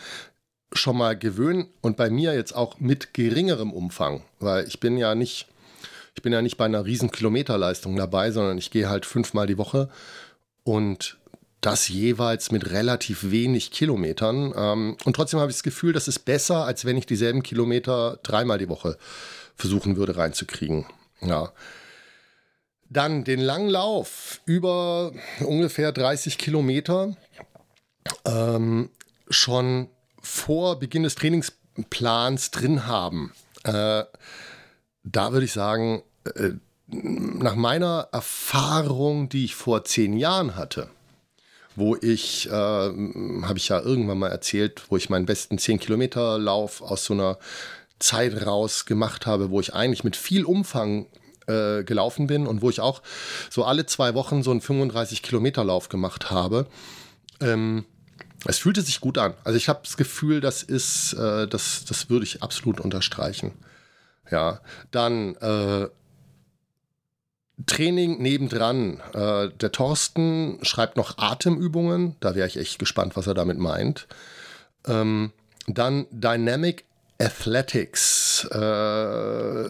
schon 0.72 0.96
mal 0.96 1.16
gewöhnen 1.16 1.68
und 1.82 1.96
bei 1.96 2.10
mir 2.10 2.34
jetzt 2.34 2.54
auch 2.54 2.80
mit 2.80 3.14
geringerem 3.14 3.72
Umfang, 3.72 4.22
weil 4.40 4.66
ich 4.66 4.80
bin 4.80 4.96
ja 4.96 5.14
nicht, 5.14 5.46
ich 6.16 6.22
bin 6.22 6.32
ja 6.32 6.42
nicht 6.42 6.56
bei 6.56 6.64
einer 6.64 6.84
riesen 6.84 7.10
Kilometerleistung 7.10 7.96
dabei, 7.96 8.30
sondern 8.30 8.58
ich 8.58 8.70
gehe 8.70 8.88
halt 8.88 9.06
fünfmal 9.06 9.46
die 9.46 9.58
Woche 9.58 9.88
und 10.64 11.18
das 11.64 11.88
jeweils 11.88 12.50
mit 12.50 12.70
relativ 12.70 13.30
wenig 13.30 13.70
Kilometern. 13.70 14.52
Ähm, 14.54 14.96
und 15.04 15.16
trotzdem 15.16 15.40
habe 15.40 15.50
ich 15.50 15.56
das 15.56 15.62
Gefühl, 15.62 15.94
das 15.94 16.08
ist 16.08 16.20
besser, 16.20 16.66
als 16.66 16.84
wenn 16.84 16.98
ich 16.98 17.06
dieselben 17.06 17.42
Kilometer 17.42 18.18
dreimal 18.22 18.58
die 18.58 18.68
Woche 18.68 18.98
versuchen 19.56 19.96
würde 19.96 20.16
reinzukriegen. 20.16 20.84
Ja. 21.22 21.52
Dann 22.90 23.24
den 23.24 23.40
langen 23.40 23.70
Lauf 23.70 24.40
über 24.44 25.12
ungefähr 25.40 25.90
30 25.90 26.36
Kilometer. 26.36 27.16
Ähm, 28.26 28.90
schon 29.30 29.88
vor 30.20 30.78
Beginn 30.78 31.04
des 31.04 31.14
Trainingsplans 31.14 32.50
drin 32.50 32.86
haben. 32.86 33.32
Äh, 33.62 34.04
da 35.02 35.32
würde 35.32 35.46
ich 35.46 35.52
sagen, 35.52 36.02
äh, 36.34 36.50
nach 36.88 37.54
meiner 37.54 38.08
Erfahrung, 38.12 39.30
die 39.30 39.46
ich 39.46 39.54
vor 39.54 39.84
zehn 39.84 40.18
Jahren 40.18 40.56
hatte, 40.56 40.90
wo 41.76 41.96
ich, 41.96 42.48
äh, 42.48 42.52
habe 42.52 43.54
ich 43.56 43.68
ja 43.68 43.80
irgendwann 43.80 44.18
mal 44.18 44.28
erzählt, 44.30 44.82
wo 44.88 44.96
ich 44.96 45.10
meinen 45.10 45.26
besten 45.26 45.58
10 45.58 45.78
Kilometer 45.78 46.38
Lauf 46.38 46.82
aus 46.82 47.04
so 47.04 47.14
einer 47.14 47.38
Zeit 47.98 48.46
raus 48.46 48.86
gemacht 48.86 49.26
habe, 49.26 49.50
wo 49.50 49.60
ich 49.60 49.74
eigentlich 49.74 50.04
mit 50.04 50.16
viel 50.16 50.44
Umfang 50.44 51.06
äh, 51.46 51.84
gelaufen 51.84 52.26
bin 52.26 52.46
und 52.46 52.62
wo 52.62 52.70
ich 52.70 52.80
auch 52.80 53.02
so 53.50 53.64
alle 53.64 53.86
zwei 53.86 54.14
Wochen 54.14 54.42
so 54.42 54.50
einen 54.50 54.60
35 54.60 55.22
Kilometer 55.22 55.64
Lauf 55.64 55.88
gemacht 55.88 56.30
habe. 56.30 56.66
Ähm, 57.40 57.84
es 58.46 58.58
fühlte 58.58 58.82
sich 58.82 59.00
gut 59.00 59.18
an. 59.18 59.34
Also 59.44 59.56
ich 59.56 59.68
habe 59.68 59.80
das 59.84 59.96
Gefühl, 59.96 60.40
das 60.40 60.62
ist, 60.62 61.14
äh, 61.14 61.46
das, 61.46 61.84
das 61.86 62.10
würde 62.10 62.24
ich 62.24 62.42
absolut 62.42 62.80
unterstreichen. 62.80 63.52
Ja, 64.30 64.60
dann 64.90 65.34
äh, 65.36 65.88
Training 67.66 68.20
nebendran. 68.20 69.00
Äh, 69.12 69.50
der 69.50 69.72
Thorsten 69.72 70.58
schreibt 70.62 70.96
noch 70.96 71.18
Atemübungen. 71.18 72.16
Da 72.20 72.34
wäre 72.34 72.46
ich 72.46 72.56
echt 72.56 72.78
gespannt, 72.78 73.16
was 73.16 73.26
er 73.26 73.34
damit 73.34 73.58
meint. 73.58 74.06
Ähm, 74.86 75.32
dann 75.66 76.06
Dynamic 76.10 76.84
Athletics. 77.18 78.44
Äh, 78.50 79.68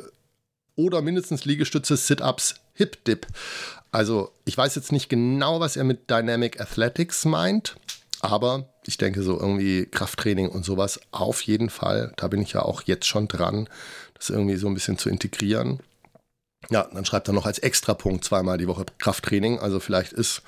oder 0.77 1.03
mindestens 1.03 1.45
Liegestütze, 1.45 1.97
Sit-Ups, 1.97 2.57
Hip-Dip. 2.75 3.27
Also 3.93 4.33
ich 4.45 4.59
weiß 4.59 4.75
jetzt 4.75 4.91
nicht 4.91 5.09
genau, 5.09 5.61
was 5.61 5.77
er 5.77 5.85
mit 5.85 6.11
Dynamic 6.11 6.61
Athletics 6.61 7.25
meint. 7.25 7.77
Aber 8.21 8.71
ich 8.87 8.97
denke, 8.97 9.23
so 9.23 9.39
irgendwie 9.39 9.87
Krafttraining 9.87 10.49
und 10.49 10.65
sowas 10.65 10.99
auf 11.11 11.43
jeden 11.43 11.71
Fall. 11.71 12.13
Da 12.17 12.29
bin 12.29 12.41
ich 12.41 12.55
ja 12.55 12.63
auch 12.63 12.83
jetzt 12.83 13.07
schon 13.07 13.29
dran, 13.29 13.69
das 14.15 14.31
irgendwie 14.31 14.57
so 14.57 14.67
ein 14.67 14.75
bisschen 14.75 14.99
zu 14.99 15.11
integrieren. 15.11 15.81
Ja, 16.71 16.89
dann 16.93 17.05
schreibt 17.05 17.29
er 17.29 17.35
noch 17.35 17.47
als 17.47 17.59
Extrapunkt 17.59 18.25
zweimal 18.25 18.59
die 18.59 18.69
Woche 18.69 18.87
Krafttraining. 18.99 19.59
Also 19.59 19.81
vielleicht 19.81 20.13
ist 20.13 20.43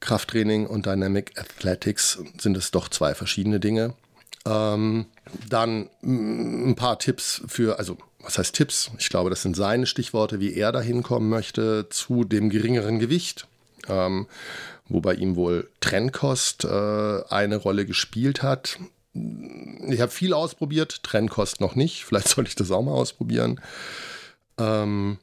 Krafttraining 0.00 0.66
und 0.66 0.86
Dynamic 0.86 1.38
Athletics 1.38 2.18
sind 2.38 2.56
es 2.56 2.70
doch 2.70 2.88
zwei 2.88 3.14
verschiedene 3.14 3.60
Dinge. 3.60 3.94
Ähm, 4.46 5.06
dann 5.48 5.90
ein 6.02 6.76
paar 6.76 6.98
Tipps 6.98 7.42
für, 7.46 7.78
also 7.78 7.98
was 8.20 8.38
heißt 8.38 8.54
Tipps? 8.54 8.90
Ich 8.98 9.08
glaube, 9.08 9.30
das 9.30 9.42
sind 9.42 9.56
seine 9.56 9.86
Stichworte, 9.86 10.40
wie 10.40 10.54
er 10.54 10.72
dahin 10.72 11.02
kommen 11.02 11.28
möchte 11.28 11.88
zu 11.90 12.24
dem 12.24 12.50
geringeren 12.50 12.98
Gewicht. 12.98 13.46
Ähm, 13.88 14.26
wo 14.88 15.00
bei 15.00 15.14
ihm 15.14 15.36
wohl 15.36 15.68
Trennkost 15.80 16.64
äh, 16.64 17.22
eine 17.28 17.56
Rolle 17.56 17.86
gespielt 17.86 18.42
hat. 18.42 18.78
Ich 19.12 20.00
habe 20.00 20.10
viel 20.10 20.32
ausprobiert, 20.32 21.02
Trennkost 21.02 21.60
noch 21.60 21.74
nicht. 21.74 22.04
Vielleicht 22.04 22.28
sollte 22.34 22.48
ich 22.48 22.56
das 22.56 22.70
auch 22.70 22.82
mal 22.82 22.92
ausprobieren. 22.92 23.60
Ähm, 24.58 25.18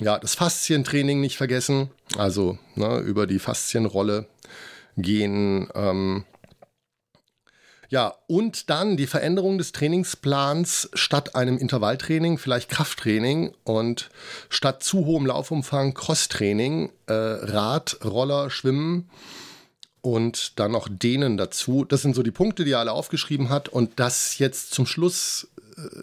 ja, 0.00 0.18
das 0.18 0.34
Faszientraining 0.34 1.20
nicht 1.20 1.36
vergessen. 1.36 1.90
Also 2.16 2.58
ne, 2.74 2.98
über 2.98 3.26
die 3.26 3.38
Faszienrolle 3.38 4.26
gehen. 4.96 5.68
Ähm, 5.74 6.24
ja, 7.90 8.14
und 8.26 8.70
dann 8.70 8.96
die 8.96 9.06
Veränderung 9.06 9.58
des 9.58 9.72
Trainingsplans 9.72 10.90
statt 10.94 11.36
einem 11.36 11.58
Intervalltraining, 11.58 12.38
vielleicht 12.38 12.68
Krafttraining 12.68 13.54
und 13.62 14.10
statt 14.48 14.82
zu 14.82 15.06
hohem 15.06 15.26
Laufumfang 15.26 15.94
Crosstraining, 15.94 16.90
äh, 17.06 17.12
Rad, 17.12 17.98
Roller, 18.04 18.50
Schwimmen 18.50 19.10
und 20.00 20.58
dann 20.58 20.72
noch 20.72 20.88
Dehnen 20.90 21.36
dazu. 21.36 21.84
Das 21.84 22.02
sind 22.02 22.14
so 22.14 22.22
die 22.22 22.30
Punkte, 22.30 22.64
die 22.64 22.72
er 22.72 22.80
alle 22.80 22.92
aufgeschrieben 22.92 23.48
hat 23.48 23.68
und 23.68 23.92
das 24.00 24.38
jetzt 24.38 24.74
zum 24.74 24.86
Schluss 24.86 25.48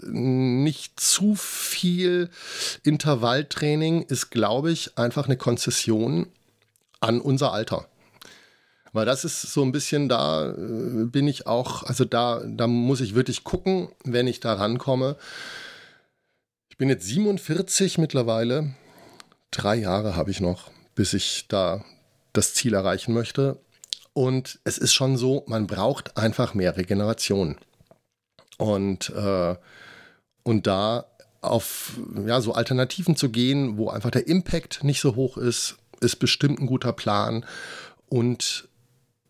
nicht 0.03 0.99
zu 0.99 1.35
viel 1.35 2.29
Intervalltraining 2.83 4.03
ist, 4.03 4.29
glaube 4.29 4.71
ich, 4.71 4.97
einfach 4.97 5.25
eine 5.25 5.37
Konzession 5.37 6.27
an 6.99 7.21
unser 7.21 7.51
Alter. 7.53 7.87
Weil 8.93 9.05
das 9.05 9.23
ist 9.23 9.41
so 9.41 9.63
ein 9.63 9.71
bisschen, 9.71 10.09
da 10.09 10.49
äh, 10.49 11.05
bin 11.05 11.27
ich 11.27 11.47
auch, 11.47 11.83
also 11.83 12.03
da, 12.03 12.41
da 12.45 12.67
muss 12.67 13.01
ich 13.01 13.15
wirklich 13.15 13.43
gucken, 13.43 13.89
wenn 14.03 14.27
ich 14.27 14.39
da 14.39 14.53
rankomme. 14.53 15.15
Ich 16.69 16.77
bin 16.77 16.89
jetzt 16.89 17.05
47 17.05 17.97
mittlerweile. 17.97 18.73
Drei 19.49 19.75
Jahre 19.75 20.15
habe 20.15 20.31
ich 20.31 20.41
noch, 20.41 20.71
bis 20.95 21.13
ich 21.13 21.45
da 21.47 21.83
das 22.33 22.53
Ziel 22.53 22.73
erreichen 22.73 23.13
möchte. 23.13 23.59
Und 24.13 24.59
es 24.65 24.77
ist 24.77 24.93
schon 24.93 25.15
so, 25.15 25.43
man 25.47 25.67
braucht 25.67 26.17
einfach 26.17 26.53
mehr 26.53 26.75
Regeneration. 26.75 27.57
Und, 28.61 29.09
äh, 29.09 29.55
und 30.43 30.67
da 30.67 31.05
auf 31.41 31.93
ja, 32.27 32.39
so 32.41 32.53
Alternativen 32.53 33.15
zu 33.15 33.29
gehen, 33.29 33.77
wo 33.77 33.89
einfach 33.89 34.11
der 34.11 34.27
Impact 34.27 34.83
nicht 34.83 35.01
so 35.01 35.15
hoch 35.15 35.37
ist, 35.37 35.77
ist 35.99 36.17
bestimmt 36.17 36.59
ein 36.59 36.67
guter 36.67 36.93
Plan. 36.93 37.43
Und 38.07 38.69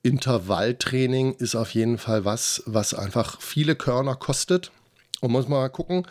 Intervalltraining 0.04 1.36
ist 1.36 1.56
auf 1.56 1.74
jeden 1.74 1.98
Fall 1.98 2.26
was, 2.26 2.62
was 2.66 2.94
einfach 2.94 3.40
viele 3.40 3.78
Körner 3.78 4.16
kostet. 4.16 4.70
Und 5.22 5.32
muss 5.32 5.48
mal 5.48 5.70
gucken, 5.70 6.06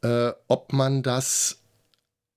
äh, 0.00 0.32
ob 0.48 0.72
man 0.72 1.02
das 1.02 1.58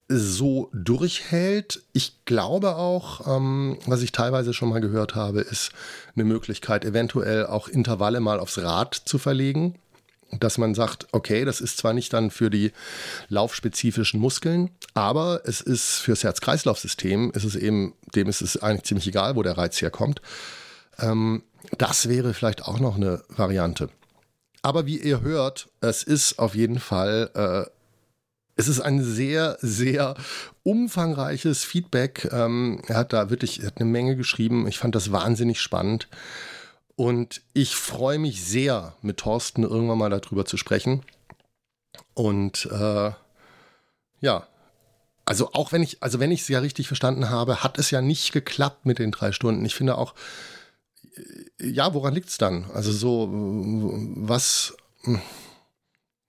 so 0.09 0.69
durchhält. 0.73 1.81
Ich 1.93 2.25
glaube 2.25 2.75
auch, 2.75 3.25
ähm, 3.37 3.77
was 3.85 4.01
ich 4.01 4.11
teilweise 4.11 4.53
schon 4.53 4.67
mal 4.67 4.81
gehört 4.81 5.15
habe, 5.15 5.39
ist 5.39 5.71
eine 6.15 6.25
Möglichkeit, 6.25 6.83
eventuell 6.83 7.45
auch 7.45 7.69
Intervalle 7.69 8.19
mal 8.19 8.41
aufs 8.41 8.57
Rad 8.57 8.95
zu 8.95 9.17
verlegen. 9.17 9.79
Dass 10.31 10.57
man 10.57 10.75
sagt, 10.75 11.07
okay, 11.11 11.43
das 11.43 11.59
ist 11.59 11.77
zwar 11.77 11.93
nicht 11.93 12.13
dann 12.13 12.29
für 12.29 12.49
die 12.49 12.71
laufspezifischen 13.29 14.19
Muskeln, 14.19 14.69
aber 14.93 15.41
es 15.45 15.61
ist 15.61 15.99
fürs 15.99 16.23
Herz-Kreislauf-System, 16.23 17.31
ist 17.31 17.45
es 17.45 17.55
eben, 17.55 17.93
dem 18.15 18.27
ist 18.27 18.41
es 18.41 18.61
eigentlich 18.61 18.83
ziemlich 18.83 19.07
egal, 19.07 19.35
wo 19.35 19.43
der 19.43 19.57
Reiz 19.57 19.81
herkommt. 19.81 20.21
Ähm, 20.99 21.43
das 21.77 22.09
wäre 22.09 22.33
vielleicht 22.33 22.63
auch 22.63 22.79
noch 22.79 22.95
eine 22.95 23.23
Variante. 23.29 23.89
Aber 24.61 24.85
wie 24.85 24.99
ihr 24.99 25.21
hört, 25.21 25.69
es 25.81 26.03
ist 26.03 26.39
auf 26.39 26.55
jeden 26.55 26.79
Fall, 26.79 27.29
äh, 27.33 27.69
es 28.55 28.67
ist 28.67 28.81
ein 28.81 29.01
sehr, 29.01 29.57
sehr 29.61 30.15
umfangreiches 30.63 31.63
Feedback. 31.63 32.29
Ähm, 32.31 32.81
er 32.87 32.97
hat 32.97 33.13
da 33.13 33.29
wirklich 33.29 33.63
hat 33.63 33.77
eine 33.77 33.89
Menge 33.89 34.17
geschrieben. 34.17 34.67
Ich 34.67 34.79
fand 34.79 34.95
das 34.95 35.13
wahnsinnig 35.13 35.61
spannend. 35.61 36.09
Und 36.99 37.43
ich 37.53 37.77
freue 37.77 38.19
mich 38.19 38.43
sehr, 38.43 38.93
mit 39.01 39.15
Thorsten 39.15 39.63
irgendwann 39.63 39.99
mal 39.99 40.09
darüber 40.09 40.43
zu 40.43 40.57
sprechen. 40.57 41.01
Und 42.13 42.65
äh, 42.65 43.11
ja, 44.19 44.47
also 45.23 45.53
auch 45.53 45.71
wenn 45.71 45.81
ich, 45.81 46.03
also 46.03 46.19
wenn 46.19 46.31
ich 46.31 46.41
es 46.41 46.49
ja 46.49 46.59
richtig 46.59 46.87
verstanden 46.87 47.29
habe, 47.29 47.63
hat 47.63 47.79
es 47.79 47.89
ja 47.89 48.01
nicht 48.01 48.33
geklappt 48.33 48.85
mit 48.85 48.99
den 48.99 49.11
drei 49.11 49.31
Stunden. 49.31 49.63
Ich 49.63 49.75
finde 49.75 49.97
auch, 49.97 50.13
ja, 51.57 51.93
woran 51.93 52.15
liegt 52.15 52.27
es 52.27 52.37
dann? 52.37 52.69
Also 52.73 52.91
so, 52.91 53.29
was, 53.31 54.75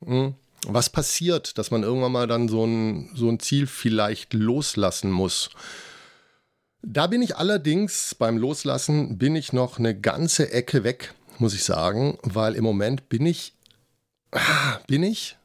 hm, 0.04 0.36
was 0.68 0.88
passiert, 0.88 1.58
dass 1.58 1.72
man 1.72 1.82
irgendwann 1.82 2.12
mal 2.12 2.28
dann 2.28 2.46
so 2.46 2.64
ein, 2.64 3.10
so 3.16 3.28
ein 3.28 3.40
Ziel 3.40 3.66
vielleicht 3.66 4.34
loslassen 4.34 5.10
muss? 5.10 5.50
Da 6.82 7.06
bin 7.06 7.20
ich 7.20 7.37
allerdings 7.37 8.14
beim 8.14 8.38
Loslassen, 8.38 9.18
bin 9.18 9.37
ich 9.37 9.52
noch 9.52 9.78
eine 9.78 9.99
ganze 9.99 10.50
Ecke 10.50 10.82
weg, 10.82 11.12
muss 11.38 11.52
ich 11.54 11.62
sagen, 11.62 12.18
weil 12.22 12.54
im 12.54 12.64
Moment 12.64 13.10
bin 13.10 13.26
ich, 13.26 13.52
ah, 14.32 14.78
bin 14.87 15.02
ich? 15.02 15.37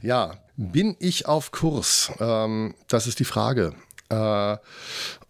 Ja, 0.00 0.38
bin 0.56 0.96
ich 0.98 1.26
auf 1.26 1.52
Kurs? 1.52 2.10
Ähm, 2.18 2.74
das 2.88 3.06
ist 3.06 3.18
die 3.18 3.24
Frage. 3.26 3.74
Äh, 4.08 4.56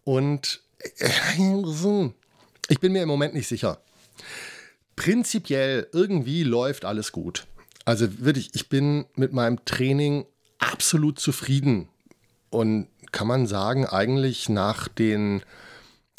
und 0.04 0.60
äh, 0.98 1.10
ich 2.68 2.78
bin 2.78 2.92
mir 2.92 3.02
im 3.02 3.08
Moment 3.08 3.34
nicht 3.34 3.48
sicher. 3.48 3.80
Prinzipiell 4.94 5.88
irgendwie 5.92 6.44
läuft 6.44 6.84
alles 6.84 7.10
gut. 7.10 7.48
Also 7.90 8.06
wirklich, 8.20 8.50
ich 8.54 8.68
bin 8.68 9.06
mit 9.16 9.32
meinem 9.32 9.64
Training 9.64 10.24
absolut 10.58 11.18
zufrieden. 11.18 11.88
Und 12.50 12.88
kann 13.12 13.26
man 13.26 13.46
sagen, 13.46 13.84
eigentlich 13.86 14.48
nach, 14.48 14.88
den, 14.88 15.42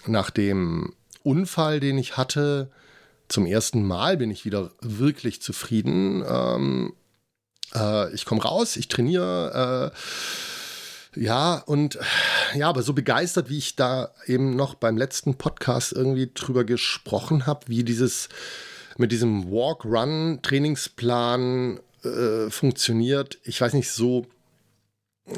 nach 0.05 0.29
dem 0.29 0.93
Unfall, 1.23 1.79
den 1.79 1.97
ich 1.97 2.17
hatte, 2.17 2.69
zum 3.29 3.45
ersten 3.45 3.85
Mal 3.85 4.17
bin 4.17 4.31
ich 4.31 4.43
wieder 4.43 4.71
wirklich 4.81 5.41
zufrieden. 5.41 6.23
Ähm, 6.27 6.93
Äh, 7.73 8.13
ich 8.13 8.25
komme 8.25 8.41
raus, 8.41 8.75
ich 8.75 8.87
trainiere. 8.89 9.93
Äh, 11.15 11.21
ja, 11.23 11.55
und 11.55 11.97
ja, 12.53 12.67
aber 12.67 12.83
so 12.83 12.93
begeistert, 12.93 13.49
wie 13.49 13.57
ich 13.57 13.75
da 13.75 14.11
eben 14.25 14.55
noch 14.55 14.75
beim 14.75 14.97
letzten 14.97 15.35
Podcast 15.35 15.93
irgendwie 15.93 16.31
drüber 16.33 16.63
gesprochen 16.65 17.45
habe, 17.45 17.67
wie 17.67 17.83
dieses 17.83 18.29
mit 19.01 19.12
diesem 19.12 19.51
Walk-Run-Trainingsplan 19.51 21.81
äh, 22.03 22.50
funktioniert. 22.50 23.38
Ich 23.43 23.60
weiß 23.60 23.74
nicht, 23.74 23.91
so, 23.91 24.27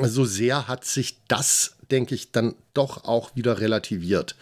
so 0.02 0.26
sehr 0.26 0.68
hat 0.68 0.86
sich 0.86 1.18
das, 1.28 1.78
denke 1.90 2.14
ich, 2.14 2.32
dann 2.32 2.54
doch 2.74 3.06
auch 3.06 3.36
wieder 3.36 3.60
relativiert. 3.60 4.36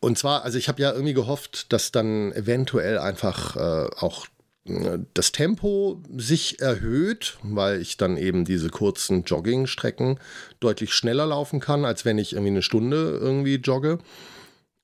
Und 0.00 0.18
zwar, 0.18 0.44
also 0.44 0.58
ich 0.58 0.68
habe 0.68 0.82
ja 0.82 0.92
irgendwie 0.92 1.14
gehofft, 1.14 1.72
dass 1.72 1.92
dann 1.92 2.32
eventuell 2.32 2.98
einfach 2.98 3.56
äh, 3.56 3.88
auch 3.96 4.26
äh, 4.64 4.98
das 5.14 5.32
Tempo 5.32 6.02
sich 6.16 6.60
erhöht, 6.60 7.38
weil 7.42 7.80
ich 7.80 7.96
dann 7.96 8.16
eben 8.16 8.44
diese 8.44 8.70
kurzen 8.70 9.24
Joggingstrecken 9.24 10.20
deutlich 10.60 10.94
schneller 10.94 11.26
laufen 11.26 11.58
kann, 11.60 11.84
als 11.84 12.04
wenn 12.04 12.18
ich 12.18 12.32
irgendwie 12.32 12.52
eine 12.52 12.62
Stunde 12.62 13.18
irgendwie 13.20 13.56
jogge. 13.56 13.98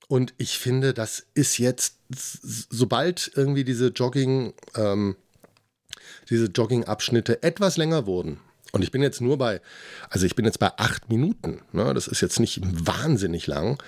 Und 0.07 0.33
ich 0.37 0.59
finde, 0.59 0.93
das 0.93 1.25
ist 1.33 1.57
jetzt, 1.57 1.97
sobald 2.09 3.31
irgendwie 3.35 3.63
diese 3.63 3.87
Jogging, 3.87 4.53
ähm, 4.75 5.15
diese 6.29 6.45
Jogging-Abschnitte 6.45 7.41
etwas 7.43 7.77
länger 7.77 8.05
wurden, 8.05 8.39
und 8.71 8.81
ich 8.81 8.91
bin 8.91 9.01
jetzt 9.01 9.21
nur 9.21 9.37
bei, 9.37 9.61
also 10.09 10.25
ich 10.25 10.35
bin 10.35 10.43
jetzt 10.43 10.59
bei 10.59 10.69
acht 10.77 11.07
Minuten, 11.09 11.61
ne? 11.71 11.93
das 11.93 12.07
ist 12.07 12.19
jetzt 12.19 12.41
nicht 12.41 12.59
wahnsinnig 12.61 13.47
lang, 13.47 13.81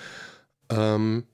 ähm, 0.70 1.24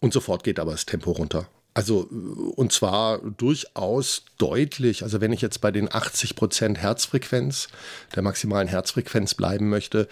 und 0.00 0.12
sofort 0.12 0.42
geht 0.42 0.58
aber 0.58 0.72
das 0.72 0.86
Tempo 0.86 1.12
runter. 1.12 1.48
Also, 1.72 2.08
und 2.56 2.72
zwar 2.72 3.18
durchaus 3.18 4.24
deutlich. 4.38 5.04
Also, 5.04 5.20
wenn 5.20 5.32
ich 5.32 5.40
jetzt 5.40 5.60
bei 5.60 5.70
den 5.70 5.88
80% 5.88 6.78
Herzfrequenz, 6.78 7.68
der 8.16 8.22
maximalen 8.24 8.66
Herzfrequenz 8.66 9.34
bleiben 9.34 9.68
möchte, 9.68 10.08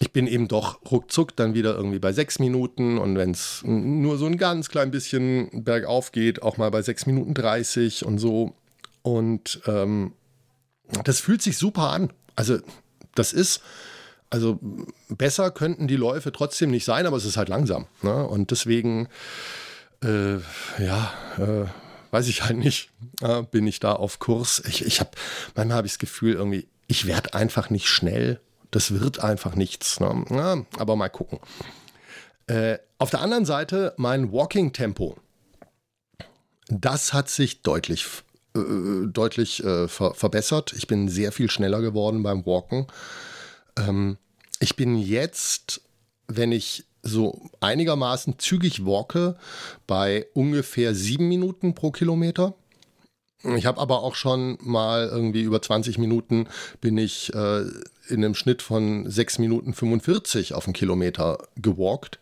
ich 0.00 0.12
bin 0.12 0.26
eben 0.26 0.48
doch 0.48 0.80
ruckzuck 0.90 1.34
dann 1.34 1.54
wieder 1.54 1.74
irgendwie 1.74 1.98
bei 1.98 2.12
sechs 2.12 2.38
Minuten 2.38 2.98
und 2.98 3.16
wenn 3.16 3.32
es 3.32 3.62
nur 3.64 4.16
so 4.16 4.26
ein 4.26 4.36
ganz 4.36 4.68
klein 4.68 4.90
bisschen 4.90 5.64
bergauf 5.64 6.12
geht, 6.12 6.42
auch 6.42 6.56
mal 6.56 6.70
bei 6.70 6.82
sechs 6.82 7.06
Minuten 7.06 7.34
30 7.34 8.04
und 8.04 8.18
so. 8.18 8.54
Und 9.02 9.60
ähm, 9.66 10.12
das 11.04 11.20
fühlt 11.20 11.42
sich 11.42 11.58
super 11.58 11.90
an. 11.90 12.12
Also, 12.36 12.58
das 13.14 13.32
ist, 13.32 13.60
also 14.30 14.60
besser 15.08 15.50
könnten 15.50 15.88
die 15.88 15.96
Läufe 15.96 16.30
trotzdem 16.30 16.70
nicht 16.70 16.84
sein, 16.84 17.06
aber 17.06 17.16
es 17.16 17.24
ist 17.24 17.36
halt 17.36 17.48
langsam. 17.48 17.86
Ne? 18.02 18.26
Und 18.26 18.52
deswegen, 18.52 19.08
äh, 20.04 20.36
ja, 20.78 21.12
äh, 21.38 21.66
weiß 22.12 22.28
ich 22.28 22.44
halt 22.44 22.58
nicht, 22.58 22.90
äh, 23.20 23.42
bin 23.42 23.66
ich 23.66 23.80
da 23.80 23.94
auf 23.94 24.20
Kurs. 24.20 24.62
Ich, 24.68 24.84
ich 24.84 25.00
habe, 25.00 25.10
manchmal 25.56 25.78
habe 25.78 25.86
ich 25.86 25.94
das 25.94 25.98
Gefühl, 25.98 26.34
irgendwie, 26.34 26.68
ich 26.86 27.06
werde 27.06 27.34
einfach 27.34 27.70
nicht 27.70 27.88
schnell. 27.88 28.40
Das 28.70 29.00
wird 29.00 29.20
einfach 29.20 29.54
nichts. 29.54 30.00
Ne? 30.00 30.24
Ja, 30.30 30.64
aber 30.78 30.96
mal 30.96 31.08
gucken. 31.08 31.38
Äh, 32.46 32.78
auf 32.98 33.10
der 33.10 33.20
anderen 33.20 33.44
Seite 33.44 33.94
mein 33.96 34.32
Walking-Tempo. 34.32 35.16
Das 36.68 37.12
hat 37.12 37.30
sich 37.30 37.62
deutlich, 37.62 38.06
äh, 38.56 39.06
deutlich 39.06 39.64
äh, 39.64 39.88
ver 39.88 40.14
verbessert. 40.14 40.74
Ich 40.76 40.86
bin 40.86 41.08
sehr 41.08 41.32
viel 41.32 41.50
schneller 41.50 41.80
geworden 41.80 42.22
beim 42.22 42.44
Walken. 42.44 42.86
Ähm, 43.78 44.18
ich 44.60 44.76
bin 44.76 44.98
jetzt, 44.98 45.82
wenn 46.26 46.52
ich 46.52 46.84
so 47.02 47.50
einigermaßen 47.60 48.38
zügig 48.38 48.84
walke, 48.84 49.36
bei 49.86 50.26
ungefähr 50.34 50.94
sieben 50.94 51.28
Minuten 51.28 51.74
pro 51.74 51.90
Kilometer. 51.90 52.54
Ich 53.44 53.66
habe 53.66 53.80
aber 53.80 54.02
auch 54.02 54.16
schon 54.16 54.58
mal 54.60 55.08
irgendwie 55.08 55.42
über 55.42 55.62
20 55.62 55.98
Minuten 55.98 56.48
bin 56.80 56.98
ich 56.98 57.32
äh, 57.34 57.60
in 58.08 58.24
einem 58.24 58.34
Schnitt 58.34 58.62
von 58.62 59.08
6 59.08 59.38
Minuten 59.38 59.74
45 59.74 60.54
auf 60.54 60.66
einen 60.66 60.74
Kilometer 60.74 61.38
gewalkt. 61.56 62.18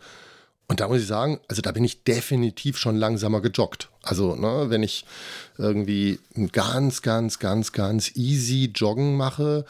Und 0.68 0.80
da 0.80 0.88
muss 0.88 1.00
ich 1.00 1.06
sagen, 1.06 1.38
also 1.48 1.62
da 1.62 1.72
bin 1.72 1.84
ich 1.84 2.02
definitiv 2.02 2.76
schon 2.76 2.96
langsamer 2.96 3.40
gejoggt. 3.40 3.88
Also, 4.02 4.34
ne, 4.34 4.66
wenn 4.68 4.82
ich 4.82 5.04
irgendwie 5.58 6.18
ganz, 6.52 7.02
ganz, 7.02 7.38
ganz, 7.38 7.72
ganz 7.72 8.16
easy 8.16 8.72
Joggen 8.74 9.16
mache, 9.16 9.64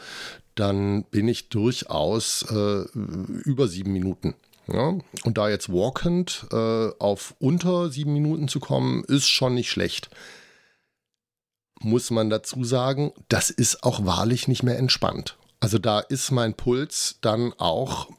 dann 0.55 1.03
bin 1.03 1.27
ich 1.27 1.49
durchaus 1.49 2.43
äh, 2.49 2.83
über 2.93 3.67
sieben 3.67 3.93
Minuten. 3.93 4.33
Ja? 4.67 4.97
Und 5.23 5.37
da 5.37 5.49
jetzt 5.49 5.71
walkend 5.71 6.47
äh, 6.51 6.89
auf 6.99 7.35
unter 7.39 7.89
sieben 7.89 8.13
Minuten 8.13 8.47
zu 8.47 8.59
kommen, 8.59 9.03
ist 9.03 9.27
schon 9.27 9.53
nicht 9.53 9.69
schlecht. 9.69 10.09
Muss 11.79 12.11
man 12.11 12.29
dazu 12.29 12.63
sagen, 12.63 13.11
das 13.29 13.49
ist 13.49 13.83
auch 13.83 14.05
wahrlich 14.05 14.47
nicht 14.47 14.63
mehr 14.63 14.77
entspannt. 14.77 15.37
Also 15.59 15.77
da 15.77 15.99
ist 15.99 16.31
mein 16.31 16.53
Puls 16.53 17.17
dann 17.21 17.53
auch, 17.57 18.09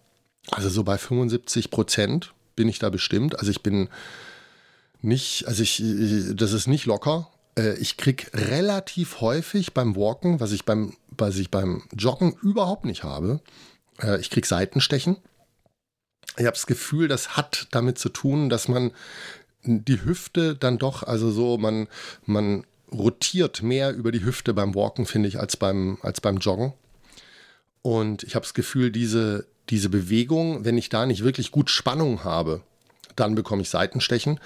also 0.50 0.68
so 0.68 0.84
bei 0.84 0.98
75 0.98 1.70
Prozent 1.70 2.34
bin 2.56 2.68
ich 2.68 2.78
da 2.78 2.90
bestimmt. 2.90 3.38
Also 3.38 3.50
ich 3.50 3.62
bin 3.62 3.88
nicht, 5.00 5.46
also 5.46 5.62
ich, 5.62 5.82
das 6.34 6.52
ist 6.52 6.66
nicht 6.66 6.86
locker. 6.86 7.30
Äh, 7.56 7.74
ich 7.78 7.96
kriege 7.96 8.26
relativ 8.32 9.20
häufig 9.20 9.74
beim 9.74 9.96
Walken, 9.96 10.40
was 10.40 10.52
ich 10.52 10.64
beim, 10.64 10.96
was 11.10 11.36
ich 11.36 11.50
beim 11.50 11.84
Joggen 11.96 12.34
überhaupt 12.42 12.84
nicht 12.84 13.04
habe, 13.04 13.40
äh, 14.02 14.20
ich 14.20 14.30
kriege 14.30 14.46
Seitenstechen. 14.46 15.16
Ich 16.36 16.46
habe 16.46 16.54
das 16.54 16.66
Gefühl, 16.66 17.08
das 17.08 17.36
hat 17.36 17.66
damit 17.72 17.98
zu 17.98 18.08
tun, 18.08 18.48
dass 18.48 18.68
man 18.68 18.92
die 19.64 20.04
Hüfte 20.04 20.54
dann 20.54 20.78
doch, 20.78 21.02
also 21.02 21.30
so, 21.30 21.58
man, 21.58 21.88
man 22.24 22.64
rotiert 22.92 23.62
mehr 23.62 23.92
über 23.94 24.12
die 24.12 24.24
Hüfte 24.24 24.54
beim 24.54 24.74
Walken, 24.74 25.06
finde 25.06 25.28
ich, 25.28 25.38
als 25.38 25.56
beim, 25.56 25.98
als 26.02 26.20
beim 26.20 26.38
Joggen. 26.38 26.72
Und 27.82 28.22
ich 28.22 28.34
habe 28.34 28.44
das 28.44 28.54
Gefühl, 28.54 28.90
diese, 28.90 29.46
diese 29.70 29.88
Bewegung, 29.88 30.64
wenn 30.64 30.78
ich 30.78 30.88
da 30.88 31.06
nicht 31.06 31.24
wirklich 31.24 31.50
gut 31.50 31.70
Spannung 31.70 32.24
habe, 32.24 32.62
dann 33.16 33.34
bekomme 33.34 33.62
ich 33.62 33.70
Seitenstechen. 33.70 34.40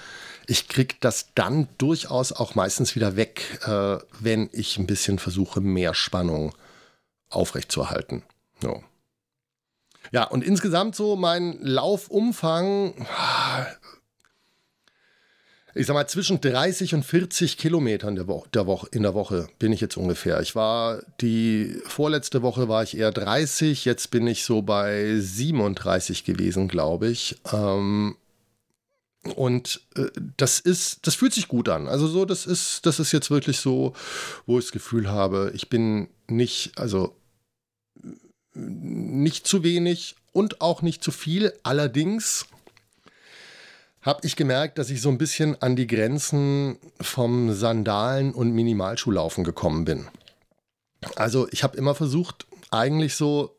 Ich 0.47 0.69
kriege 0.69 0.95
das 1.01 1.29
dann 1.35 1.69
durchaus 1.79 2.33
auch 2.33 2.55
meistens 2.55 2.95
wieder 2.95 3.17
weg, 3.17 3.61
äh, 3.65 3.99
wenn 4.21 4.49
ich 4.53 4.79
ein 4.79 4.87
bisschen 4.87 5.19
versuche, 5.19 5.61
mehr 5.61 5.95
Spannung 5.95 6.55
aufrechtzuerhalten. 7.29 8.23
So. 8.61 8.83
Ja, 10.11 10.25
und 10.25 10.43
insgesamt 10.45 10.97
so 10.97 11.17
mein 11.17 11.59
Laufumfang, 11.61 13.07
ich 15.75 15.87
sag 15.87 15.95
mal, 15.95 16.07
zwischen 16.07 16.41
30 16.41 16.95
und 16.95 17.05
40 17.05 17.57
Kilometern 17.57 18.15
der 18.15 18.29
Wo 18.29 18.45
der 18.53 18.67
Woche, 18.67 18.89
in 18.93 19.03
der 19.03 19.15
Woche 19.15 19.49
bin 19.59 19.73
ich 19.73 19.81
jetzt 19.81 19.97
ungefähr. 19.97 20.41
Ich 20.41 20.55
war 20.55 21.03
die 21.21 21.81
vorletzte 21.87 22.43
Woche 22.43 22.69
war 22.69 22.83
ich 22.83 22.97
eher 22.97 23.11
30, 23.11 23.85
jetzt 23.85 24.11
bin 24.11 24.27
ich 24.27 24.45
so 24.45 24.63
bei 24.63 25.17
37 25.19 26.25
gewesen, 26.25 26.69
glaube 26.69 27.09
ich. 27.09 27.39
Ähm, 27.53 28.17
und 29.37 29.81
äh, 29.97 30.09
das 30.37 30.61
ist, 30.61 31.07
das 31.07 31.15
fühlt 31.15 31.33
sich 31.33 31.49
gut 31.49 31.69
an. 31.69 31.89
Also 31.89 32.07
so, 32.07 32.25
das 32.25 32.45
ist, 32.45 32.85
das 32.85 32.99
ist 33.01 33.13
jetzt 33.13 33.31
wirklich 33.31 33.59
so, 33.59 33.95
wo 34.47 34.59
ich 34.59 34.67
das 34.67 34.73
Gefühl 34.73 35.09
habe, 35.09 35.53
ich 35.55 35.69
bin 35.69 36.09
nicht, 36.29 36.73
also 36.77 37.17
nicht 38.55 39.47
zu 39.47 39.63
wenig 39.63 40.17
und 40.33 40.61
auch 40.61 40.83
nicht 40.83 41.03
zu 41.03 41.13
viel. 41.13 41.53
Allerdings 41.63 42.47
habe 44.03 44.27
ich 44.27 44.37
gemerkt, 44.37 44.79
dass 44.79 44.91
ich 44.91 45.01
so 45.01 45.09
ein 45.09 45.19
bisschen 45.19 45.61
an 45.63 45.77
die 45.77 45.87
Grenzen 45.87 46.79
vom 47.01 47.53
Sandalen- 47.53 48.35
und 48.35 48.53
Minimalschuhlaufen 48.53 49.45
gekommen 49.45 49.85
bin. 49.85 50.09
Also 51.17 51.49
ich 51.51 51.63
habe 51.63 51.77
immer 51.77 51.95
versucht, 51.95 52.47
eigentlich 52.71 53.15
so 53.15 53.57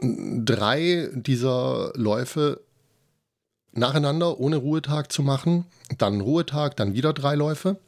drei 0.00 1.10
dieser 1.14 1.92
Läufe 1.94 2.60
nacheinander 3.72 4.38
ohne 4.38 4.56
Ruhetag 4.56 5.12
zu 5.12 5.22
machen. 5.22 5.66
Dann 5.98 6.20
Ruhetag, 6.20 6.76
dann 6.76 6.94
wieder 6.94 7.12
drei 7.12 7.34
Läufe. 7.34 7.78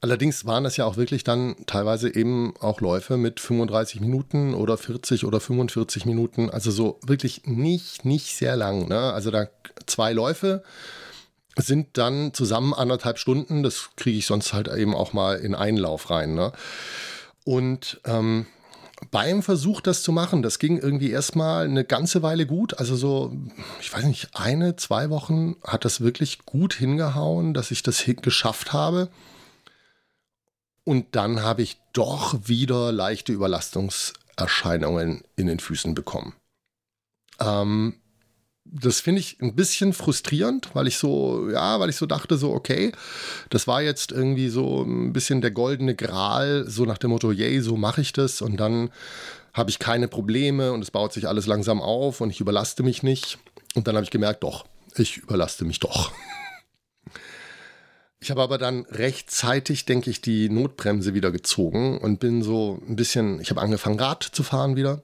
Allerdings 0.00 0.46
waren 0.46 0.62
das 0.62 0.76
ja 0.76 0.84
auch 0.84 0.96
wirklich 0.96 1.24
dann 1.24 1.56
teilweise 1.66 2.14
eben 2.14 2.54
auch 2.60 2.80
Läufe 2.80 3.16
mit 3.16 3.40
35 3.40 4.00
Minuten 4.00 4.54
oder 4.54 4.78
40 4.78 5.24
oder 5.24 5.40
45 5.40 6.06
Minuten. 6.06 6.50
Also 6.50 6.70
so 6.70 7.00
wirklich 7.04 7.46
nicht, 7.46 8.04
nicht 8.04 8.36
sehr 8.36 8.54
lang. 8.56 8.88
Ne? 8.88 9.12
Also 9.12 9.32
da 9.32 9.48
zwei 9.86 10.12
Läufe 10.12 10.62
sind 11.56 11.98
dann 11.98 12.32
zusammen 12.32 12.74
anderthalb 12.74 13.18
Stunden. 13.18 13.64
Das 13.64 13.90
kriege 13.96 14.18
ich 14.18 14.26
sonst 14.26 14.52
halt 14.52 14.68
eben 14.68 14.94
auch 14.94 15.12
mal 15.12 15.36
in 15.36 15.56
einen 15.56 15.78
Lauf 15.78 16.10
rein. 16.10 16.34
Ne? 16.34 16.52
Und 17.44 18.00
ähm, 18.04 18.46
beim 19.10 19.42
Versuch, 19.42 19.80
das 19.80 20.02
zu 20.02 20.12
machen, 20.12 20.42
das 20.42 20.58
ging 20.58 20.78
irgendwie 20.78 21.10
erstmal 21.10 21.64
eine 21.64 21.84
ganze 21.84 22.22
Weile 22.22 22.46
gut. 22.46 22.78
Also 22.78 22.94
so, 22.94 23.32
ich 23.80 23.92
weiß 23.92 24.04
nicht, 24.04 24.30
eine, 24.34 24.76
zwei 24.76 25.10
Wochen 25.10 25.56
hat 25.64 25.84
das 25.84 26.00
wirklich 26.00 26.44
gut 26.44 26.74
hingehauen, 26.74 27.54
dass 27.54 27.70
ich 27.70 27.82
das 27.82 28.04
geschafft 28.22 28.72
habe. 28.72 29.08
Und 30.88 31.14
dann 31.14 31.42
habe 31.42 31.60
ich 31.60 31.76
doch 31.92 32.48
wieder 32.48 32.92
leichte 32.92 33.30
Überlastungserscheinungen 33.30 35.22
in 35.36 35.46
den 35.46 35.60
Füßen 35.60 35.94
bekommen. 35.94 36.32
Ähm, 37.38 37.96
das 38.64 39.00
finde 39.00 39.20
ich 39.20 39.36
ein 39.42 39.54
bisschen 39.54 39.92
frustrierend, 39.92 40.70
weil 40.72 40.86
ich 40.86 40.96
so, 40.96 41.50
ja, 41.50 41.78
weil 41.78 41.90
ich 41.90 41.96
so 41.96 42.06
dachte, 42.06 42.38
so, 42.38 42.54
okay, 42.54 42.92
das 43.50 43.66
war 43.66 43.82
jetzt 43.82 44.12
irgendwie 44.12 44.48
so 44.48 44.82
ein 44.82 45.12
bisschen 45.12 45.42
der 45.42 45.50
goldene 45.50 45.94
Gral, 45.94 46.64
so 46.66 46.86
nach 46.86 46.96
dem 46.96 47.10
Motto, 47.10 47.32
yay, 47.32 47.60
so 47.60 47.76
mache 47.76 48.00
ich 48.00 48.14
das 48.14 48.40
und 48.40 48.56
dann 48.56 48.88
habe 49.52 49.68
ich 49.68 49.78
keine 49.78 50.08
Probleme 50.08 50.72
und 50.72 50.80
es 50.80 50.90
baut 50.90 51.12
sich 51.12 51.28
alles 51.28 51.44
langsam 51.46 51.82
auf 51.82 52.22
und 52.22 52.30
ich 52.30 52.40
überlaste 52.40 52.82
mich 52.82 53.02
nicht. 53.02 53.38
Und 53.74 53.86
dann 53.88 53.94
habe 53.94 54.04
ich 54.04 54.10
gemerkt, 54.10 54.42
doch, 54.42 54.64
ich 54.96 55.18
überlaste 55.18 55.66
mich 55.66 55.80
doch. 55.80 56.12
Ich 58.20 58.30
habe 58.30 58.42
aber 58.42 58.58
dann 58.58 58.84
rechtzeitig, 58.86 59.84
denke 59.84 60.10
ich, 60.10 60.20
die 60.20 60.48
Notbremse 60.48 61.14
wieder 61.14 61.30
gezogen 61.30 61.98
und 61.98 62.18
bin 62.18 62.42
so 62.42 62.82
ein 62.88 62.96
bisschen, 62.96 63.40
ich 63.40 63.50
habe 63.50 63.60
angefangen, 63.60 64.00
Rad 64.00 64.22
zu 64.22 64.42
fahren 64.42 64.74
wieder. 64.74 65.02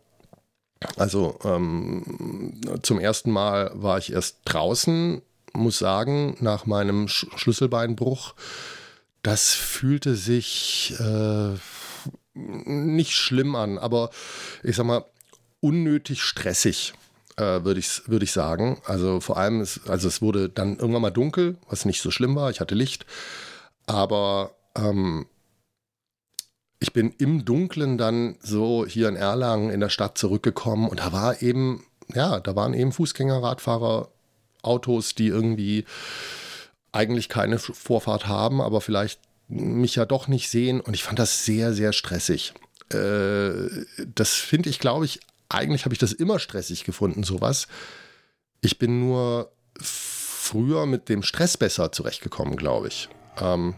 Also 0.96 1.38
ähm, 1.44 2.60
zum 2.82 2.98
ersten 2.98 3.30
Mal 3.30 3.70
war 3.74 3.98
ich 3.98 4.12
erst 4.12 4.38
draußen, 4.44 5.22
muss 5.52 5.78
sagen, 5.78 6.36
nach 6.40 6.66
meinem 6.66 7.08
Sch 7.08 7.26
Schlüsselbeinbruch. 7.36 8.34
Das 9.22 9.54
fühlte 9.54 10.16
sich 10.16 10.94
äh, 10.98 11.54
nicht 12.34 13.12
schlimm 13.12 13.54
an, 13.54 13.78
aber 13.78 14.10
ich 14.62 14.76
sag 14.76 14.86
mal, 14.86 15.04
unnötig 15.60 16.22
stressig 16.22 16.92
äh, 17.36 17.64
würde 17.64 17.80
ich, 17.80 18.02
würd 18.06 18.22
ich 18.22 18.32
sagen. 18.32 18.80
Also 18.84 19.20
vor 19.20 19.36
allem, 19.36 19.60
es, 19.60 19.80
also 19.88 20.08
es 20.08 20.22
wurde 20.22 20.48
dann 20.48 20.78
irgendwann 20.78 21.02
mal 21.02 21.10
dunkel, 21.10 21.56
was 21.68 21.84
nicht 21.84 22.00
so 22.00 22.10
schlimm 22.10 22.36
war. 22.36 22.50
Ich 22.50 22.60
hatte 22.60 22.74
Licht. 22.74 23.06
Aber 23.86 24.54
ähm, 24.76 25.26
ich 26.80 26.92
bin 26.92 27.14
im 27.18 27.44
Dunkeln 27.44 27.98
dann 27.98 28.36
so 28.40 28.84
hier 28.86 29.08
in 29.08 29.16
Erlangen 29.16 29.70
in 29.70 29.80
der 29.80 29.88
Stadt 29.88 30.18
zurückgekommen 30.18 30.88
und 30.88 31.00
da 31.00 31.12
war 31.12 31.40
eben, 31.42 31.84
ja, 32.14 32.40
da 32.40 32.56
waren 32.56 32.74
eben 32.74 32.92
Fußgänger, 32.92 33.42
Radfahrer, 33.42 34.10
Autos, 34.62 35.14
die 35.14 35.28
irgendwie 35.28 35.84
eigentlich 36.92 37.28
keine 37.28 37.58
Vorfahrt 37.58 38.26
haben, 38.28 38.60
aber 38.60 38.80
vielleicht 38.80 39.20
mich 39.48 39.96
ja 39.96 40.04
doch 40.04 40.28
nicht 40.28 40.48
sehen 40.50 40.80
und 40.80 40.94
ich 40.94 41.02
fand 41.02 41.18
das 41.18 41.44
sehr, 41.44 41.72
sehr 41.72 41.92
stressig. 41.92 42.54
Äh, 42.90 43.52
das 44.14 44.34
finde 44.34 44.70
ich, 44.70 44.78
glaube 44.78 45.04
ich, 45.04 45.20
eigentlich 45.54 45.84
habe 45.84 45.94
ich 45.94 45.98
das 45.98 46.12
immer 46.12 46.38
stressig 46.38 46.84
gefunden, 46.84 47.22
sowas. 47.22 47.66
Ich 48.60 48.78
bin 48.78 49.00
nur 49.00 49.52
früher 49.80 50.86
mit 50.86 51.08
dem 51.08 51.22
Stress 51.22 51.56
besser 51.56 51.92
zurechtgekommen, 51.92 52.56
glaube 52.56 52.88
ich. 52.88 53.08
Ähm, 53.40 53.74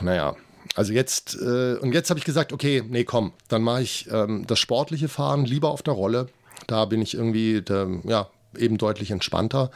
naja, 0.00 0.36
also 0.74 0.92
jetzt, 0.92 1.36
äh, 1.40 1.76
und 1.76 1.92
jetzt 1.92 2.10
habe 2.10 2.18
ich 2.18 2.24
gesagt, 2.24 2.52
okay, 2.52 2.82
nee, 2.86 3.04
komm, 3.04 3.32
dann 3.48 3.62
mache 3.62 3.82
ich 3.82 4.08
ähm, 4.10 4.46
das 4.46 4.58
sportliche 4.58 5.08
Fahren 5.08 5.44
lieber 5.44 5.70
auf 5.70 5.82
der 5.82 5.94
Rolle. 5.94 6.28
Da 6.66 6.84
bin 6.84 7.02
ich 7.02 7.14
irgendwie, 7.14 7.62
der, 7.62 7.88
ja, 8.04 8.28
eben 8.56 8.78
deutlich 8.78 9.10
entspannter. 9.10 9.70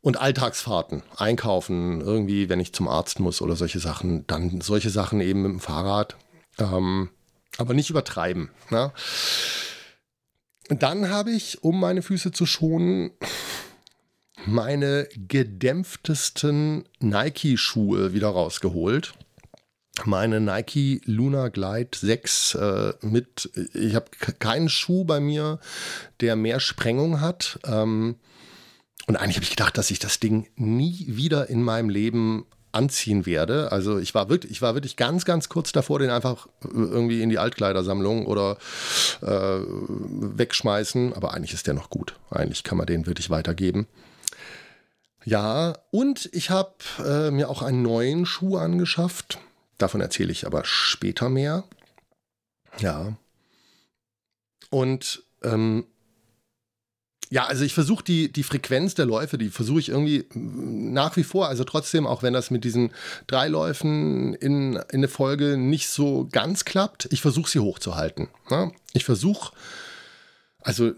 Und 0.00 0.20
Alltagsfahrten, 0.20 1.02
einkaufen, 1.16 2.00
irgendwie, 2.00 2.48
wenn 2.48 2.60
ich 2.60 2.74
zum 2.74 2.88
Arzt 2.88 3.20
muss 3.20 3.40
oder 3.40 3.56
solche 3.56 3.78
Sachen, 3.78 4.26
dann 4.26 4.60
solche 4.60 4.90
Sachen 4.90 5.20
eben 5.20 5.42
mit 5.42 5.52
dem 5.52 5.60
Fahrrad. 5.60 6.16
Ähm, 6.58 7.08
aber 7.58 7.74
nicht 7.74 7.90
übertreiben. 7.90 8.50
Ne? 8.70 8.92
Dann 10.68 11.08
habe 11.10 11.30
ich, 11.30 11.62
um 11.62 11.78
meine 11.78 12.02
Füße 12.02 12.32
zu 12.32 12.46
schonen, 12.46 13.10
meine 14.46 15.08
gedämpftesten 15.16 16.84
Nike-Schuhe 17.00 18.12
wieder 18.12 18.28
rausgeholt. 18.28 19.14
Meine 20.04 20.40
Nike 20.40 21.00
Luna 21.04 21.48
Glide 21.48 21.96
6 21.96 22.54
äh, 22.56 22.92
mit, 23.02 23.50
ich 23.74 23.94
habe 23.94 24.10
keinen 24.40 24.68
Schuh 24.68 25.04
bei 25.04 25.20
mir, 25.20 25.60
der 26.20 26.34
mehr 26.34 26.58
Sprengung 26.58 27.20
hat. 27.20 27.60
Ähm, 27.64 28.16
und 29.06 29.16
eigentlich 29.16 29.36
habe 29.36 29.44
ich 29.44 29.50
gedacht, 29.50 29.78
dass 29.78 29.90
ich 29.90 30.00
das 30.00 30.18
Ding 30.18 30.48
nie 30.56 31.04
wieder 31.08 31.48
in 31.48 31.62
meinem 31.62 31.90
Leben 31.90 32.46
anziehen 32.74 33.26
werde. 33.26 33.72
Also 33.72 33.98
ich 33.98 34.14
war 34.14 34.28
wirklich, 34.28 34.52
ich 34.52 34.62
war 34.62 34.74
wirklich 34.74 34.96
ganz, 34.96 35.24
ganz 35.24 35.48
kurz 35.48 35.72
davor, 35.72 35.98
den 35.98 36.10
einfach 36.10 36.48
irgendwie 36.62 37.22
in 37.22 37.30
die 37.30 37.38
Altkleidersammlung 37.38 38.26
oder 38.26 38.58
äh, 39.22 39.60
wegschmeißen. 39.60 41.12
Aber 41.14 41.34
eigentlich 41.34 41.54
ist 41.54 41.66
der 41.66 41.74
noch 41.74 41.90
gut. 41.90 42.14
Eigentlich 42.30 42.64
kann 42.64 42.78
man 42.78 42.86
den 42.86 43.06
wirklich 43.06 43.30
weitergeben. 43.30 43.86
Ja, 45.24 45.78
und 45.90 46.28
ich 46.32 46.50
habe 46.50 46.74
äh, 46.98 47.30
mir 47.30 47.48
auch 47.48 47.62
einen 47.62 47.82
neuen 47.82 48.26
Schuh 48.26 48.58
angeschafft. 48.58 49.38
Davon 49.78 50.00
erzähle 50.00 50.32
ich 50.32 50.46
aber 50.46 50.64
später 50.64 51.28
mehr. 51.28 51.64
Ja. 52.78 53.16
Und 54.70 55.22
ähm, 55.42 55.86
ja, 57.30 57.46
also 57.46 57.64
ich 57.64 57.74
versuche 57.74 58.04
die, 58.04 58.30
die 58.30 58.42
Frequenz 58.42 58.94
der 58.94 59.06
Läufe, 59.06 59.38
die 59.38 59.48
versuche 59.48 59.80
ich 59.80 59.88
irgendwie 59.88 60.26
nach 60.34 61.16
wie 61.16 61.24
vor, 61.24 61.48
also 61.48 61.64
trotzdem, 61.64 62.06
auch 62.06 62.22
wenn 62.22 62.32
das 62.32 62.50
mit 62.50 62.64
diesen 62.64 62.92
drei 63.26 63.48
Läufen 63.48 64.34
in, 64.34 64.78
in 64.90 65.00
der 65.00 65.10
Folge 65.10 65.56
nicht 65.56 65.88
so 65.88 66.28
ganz 66.30 66.64
klappt, 66.64 67.08
ich 67.10 67.20
versuche 67.22 67.50
sie 67.50 67.60
hochzuhalten. 67.60 68.28
Ja? 68.50 68.70
Ich 68.92 69.04
versuche, 69.04 69.52
also 70.60 70.92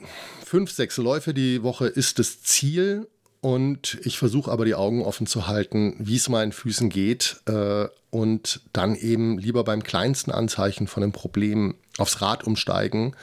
fünf, 0.44 0.70
sechs 0.70 0.96
Läufe 0.96 1.32
die 1.32 1.62
Woche 1.62 1.86
ist 1.86 2.18
das 2.18 2.42
Ziel 2.42 3.08
und 3.40 3.98
ich 4.02 4.18
versuche 4.18 4.50
aber 4.50 4.64
die 4.64 4.74
Augen 4.74 5.02
offen 5.02 5.26
zu 5.26 5.46
halten, 5.46 5.94
wie 5.98 6.16
es 6.16 6.28
meinen 6.28 6.52
Füßen 6.52 6.88
geht 6.88 7.40
äh, 7.46 7.86
und 8.10 8.60
dann 8.72 8.96
eben 8.96 9.38
lieber 9.38 9.62
beim 9.64 9.82
kleinsten 9.82 10.32
Anzeichen 10.32 10.88
von 10.88 11.02
einem 11.02 11.12
Problem 11.12 11.76
aufs 11.98 12.20
Rad 12.20 12.44
umsteigen 12.44 13.14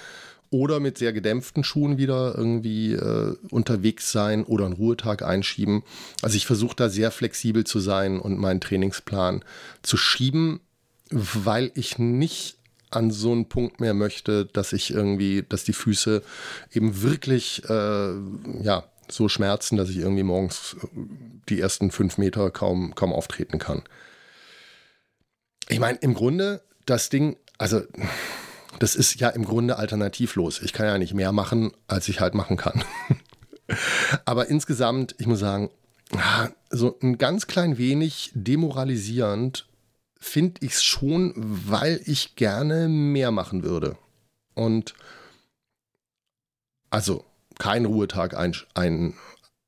oder 0.54 0.80
mit 0.80 1.00
sehr 1.00 1.14
gedämpften 1.14 1.64
Schuhen 1.64 1.98
wieder 1.98 2.36
irgendwie 2.38 2.94
äh, 2.94 3.36
unterwegs 3.50 4.12
sein 4.12 4.44
oder 4.44 4.66
einen 4.66 4.76
Ruhetag 4.76 5.24
einschieben. 5.24 5.82
Also 6.22 6.38
ich 6.38 6.46
versuche 6.46 6.76
da 6.76 6.90
sehr 6.90 7.10
flexibel 7.10 7.64
zu 7.64 7.80
sein 7.80 8.20
und 8.20 8.38
meinen 8.38 8.62
Trainingsplan 8.62 9.44
zu 9.82 9.98
schieben, 9.98 10.60
weil 11.10 11.72
ich 11.74 11.98
nicht 11.98 12.58
an 12.92 13.10
so 13.10 13.32
einen 13.32 13.50
Punkt 13.50 13.80
mehr 13.80 13.96
möchte, 13.96 14.46
dass 14.46 14.74
ich 14.74 14.92
irgendwie, 14.92 15.44
dass 15.48 15.64
die 15.64 15.74
Füße 15.74 16.22
eben 16.72 17.02
wirklich 17.02 17.64
äh, 17.68 18.14
ja 18.62 18.84
so 19.10 19.30
schmerzen, 19.30 19.76
dass 19.76 19.90
ich 19.90 19.98
irgendwie 19.98 20.22
morgens 20.22 20.76
äh, 20.84 20.88
die 21.50 21.60
ersten 21.60 21.90
fünf 21.90 22.20
Meter 22.20 22.52
kaum 22.52 22.94
kaum 22.94 23.12
auftreten 23.12 23.58
kann. 23.58 23.82
Ich 25.68 25.80
meine, 25.80 25.98
im 25.98 26.14
Grunde 26.14 26.62
das 26.86 27.10
Ding, 27.10 27.38
also 27.58 27.82
das 28.80 28.96
ist 28.96 29.20
ja 29.20 29.30
im 29.30 29.46
Grunde 29.46 29.78
alternativlos. 29.78 30.62
Ich 30.62 30.74
kann 30.74 30.86
ja 30.86 30.98
nicht 30.98 31.14
mehr 31.14 31.32
machen, 31.32 31.72
als 31.88 32.08
ich 32.08 32.20
halt 32.20 32.34
machen 32.34 32.58
kann. 32.58 32.84
Aber 34.26 34.48
insgesamt, 34.48 35.16
ich 35.18 35.28
muss 35.28 35.40
sagen, 35.40 35.70
so 36.70 36.98
ein 37.02 37.18
ganz 37.18 37.48
klein 37.48 37.78
wenig 37.78 38.32
demoralisierend 38.34 39.68
finde 40.20 40.66
ich 40.66 40.74
es 40.74 40.84
schon, 40.84 41.34
weil 41.36 42.02
ich 42.06 42.36
gerne 42.36 42.88
mehr 42.88 43.32
machen 43.32 43.64
würde. 43.64 43.98
Und 44.54 44.94
also 46.90 47.26
keinen 47.58 47.86
Ruhetag 47.86 48.36
ein, 48.36 48.56
ein, 48.74 49.16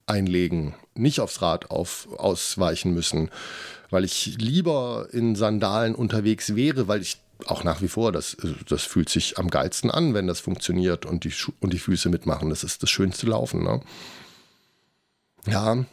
einlegen, 0.06 0.76
nicht 0.94 1.20
aufs 1.20 1.42
Rad 1.42 1.72
auf, 1.72 2.08
ausweichen 2.18 2.94
müssen, 2.94 3.30
weil 3.90 4.04
ich 4.04 4.38
lieber 4.38 5.08
in 5.12 5.36
Sandalen 5.36 5.96
unterwegs 5.96 6.56
wäre, 6.56 6.88
weil 6.88 7.02
ich 7.02 7.18
auch 7.48 7.64
nach 7.64 7.82
wie 7.82 7.88
vor, 7.88 8.12
das, 8.12 8.38
das 8.68 8.84
fühlt 8.84 9.10
sich 9.10 9.38
am 9.38 9.50
geilsten 9.50 9.92
an, 9.92 10.14
wenn 10.14 10.28
das 10.28 10.40
funktioniert 10.40 11.06
und 11.06 11.24
die, 11.24 11.32
Schu 11.32 11.52
und 11.60 11.74
die 11.74 11.80
Füße 11.80 12.10
mitmachen. 12.10 12.50
Das 12.50 12.64
ist 12.64 12.84
das 12.84 12.90
schönste 12.90 13.28
Laufen. 13.28 13.64
Ne? 13.64 13.82
Ja, 15.48 15.86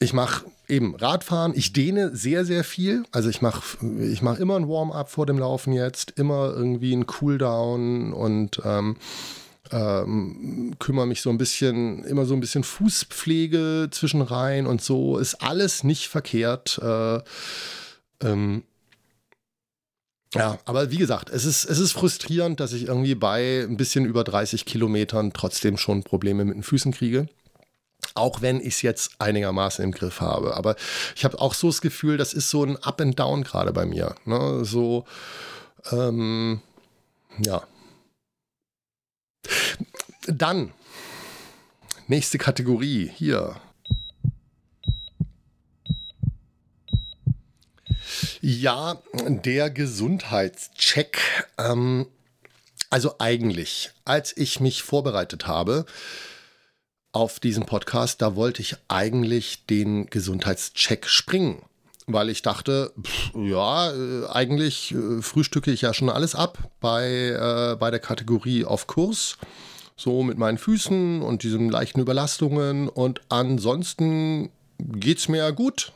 ich 0.00 0.12
mache 0.12 0.46
eben 0.68 0.94
Radfahren. 0.94 1.52
Ich 1.54 1.72
dehne 1.72 2.16
sehr, 2.16 2.44
sehr 2.44 2.64
viel. 2.64 3.04
Also 3.12 3.28
ich 3.28 3.42
mache 3.42 3.62
ich 4.00 4.22
mach 4.22 4.38
immer 4.38 4.56
ein 4.56 4.68
Warm-up 4.68 5.10
vor 5.10 5.26
dem 5.26 5.38
Laufen 5.38 5.72
jetzt, 5.72 6.12
immer 6.16 6.54
irgendwie 6.54 6.94
ein 6.94 7.06
Cooldown 7.06 8.12
und 8.12 8.62
ähm, 8.64 8.96
ähm, 9.70 10.74
kümmere 10.78 11.06
mich 11.06 11.20
so 11.20 11.30
ein 11.30 11.38
bisschen, 11.38 12.04
immer 12.04 12.24
so 12.24 12.34
ein 12.34 12.40
bisschen 12.40 12.64
Fußpflege 12.64 13.88
zwischen 13.90 14.22
rein 14.22 14.66
und 14.66 14.82
so. 14.82 15.18
Ist 15.18 15.42
alles 15.42 15.84
nicht 15.84 16.08
verkehrt. 16.08 16.80
Äh, 16.82 17.20
ähm, 18.22 18.62
ja, 20.34 20.58
aber 20.64 20.90
wie 20.90 20.96
gesagt, 20.96 21.30
es 21.30 21.44
ist, 21.44 21.64
es 21.64 21.78
ist 21.78 21.92
frustrierend, 21.92 22.60
dass 22.60 22.72
ich 22.72 22.86
irgendwie 22.86 23.16
bei 23.16 23.66
ein 23.68 23.76
bisschen 23.76 24.04
über 24.04 24.22
30 24.22 24.64
Kilometern 24.64 25.32
trotzdem 25.32 25.76
schon 25.76 26.04
Probleme 26.04 26.44
mit 26.44 26.54
den 26.54 26.62
Füßen 26.62 26.92
kriege. 26.92 27.28
Auch 28.14 28.40
wenn 28.40 28.60
ich 28.60 28.74
es 28.74 28.82
jetzt 28.82 29.12
einigermaßen 29.18 29.84
im 29.84 29.92
Griff 29.92 30.20
habe. 30.20 30.56
Aber 30.56 30.76
ich 31.16 31.24
habe 31.24 31.40
auch 31.40 31.54
so 31.54 31.66
das 31.68 31.80
Gefühl, 31.80 32.16
das 32.16 32.32
ist 32.32 32.48
so 32.48 32.64
ein 32.64 32.76
Up 32.78 33.00
and 33.00 33.18
Down 33.18 33.44
gerade 33.44 33.72
bei 33.72 33.86
mir. 33.86 34.14
Ne? 34.24 34.64
So, 34.64 35.04
ähm, 35.90 36.60
ja. 37.38 37.62
Dann, 40.26 40.72
nächste 42.06 42.38
Kategorie 42.38 43.10
hier. 43.14 43.56
Ja, 48.40 48.98
der 49.26 49.70
Gesundheitscheck. 49.70 51.18
Ähm, 51.58 52.06
Also 52.92 53.14
eigentlich, 53.20 53.90
als 54.04 54.36
ich 54.36 54.58
mich 54.58 54.82
vorbereitet 54.82 55.46
habe 55.46 55.86
auf 57.12 57.38
diesen 57.38 57.64
Podcast, 57.64 58.20
da 58.20 58.34
wollte 58.34 58.62
ich 58.62 58.76
eigentlich 58.88 59.66
den 59.66 60.06
Gesundheitscheck 60.06 61.06
springen 61.06 61.62
weil 62.12 62.28
ich 62.28 62.42
dachte, 62.42 62.92
pff, 63.00 63.30
ja, 63.36 63.92
äh, 63.92 64.26
eigentlich 64.26 64.92
äh, 64.92 65.22
frühstücke 65.22 65.70
ich 65.70 65.82
ja 65.82 65.94
schon 65.94 66.10
alles 66.10 66.34
ab 66.34 66.58
bei, 66.80 67.06
äh, 67.06 67.76
bei 67.76 67.92
der 67.92 68.00
Kategorie 68.00 68.64
auf 68.64 68.88
Kurs. 68.88 69.38
So 69.96 70.22
mit 70.24 70.36
meinen 70.38 70.58
Füßen 70.58 71.22
und 71.22 71.44
diesen 71.44 71.70
leichten 71.70 72.00
Überlastungen. 72.00 72.88
Und 72.88 73.20
ansonsten 73.28 74.50
geht 74.78 75.18
es 75.18 75.28
mir 75.28 75.36
ja 75.38 75.50
gut. 75.50 75.92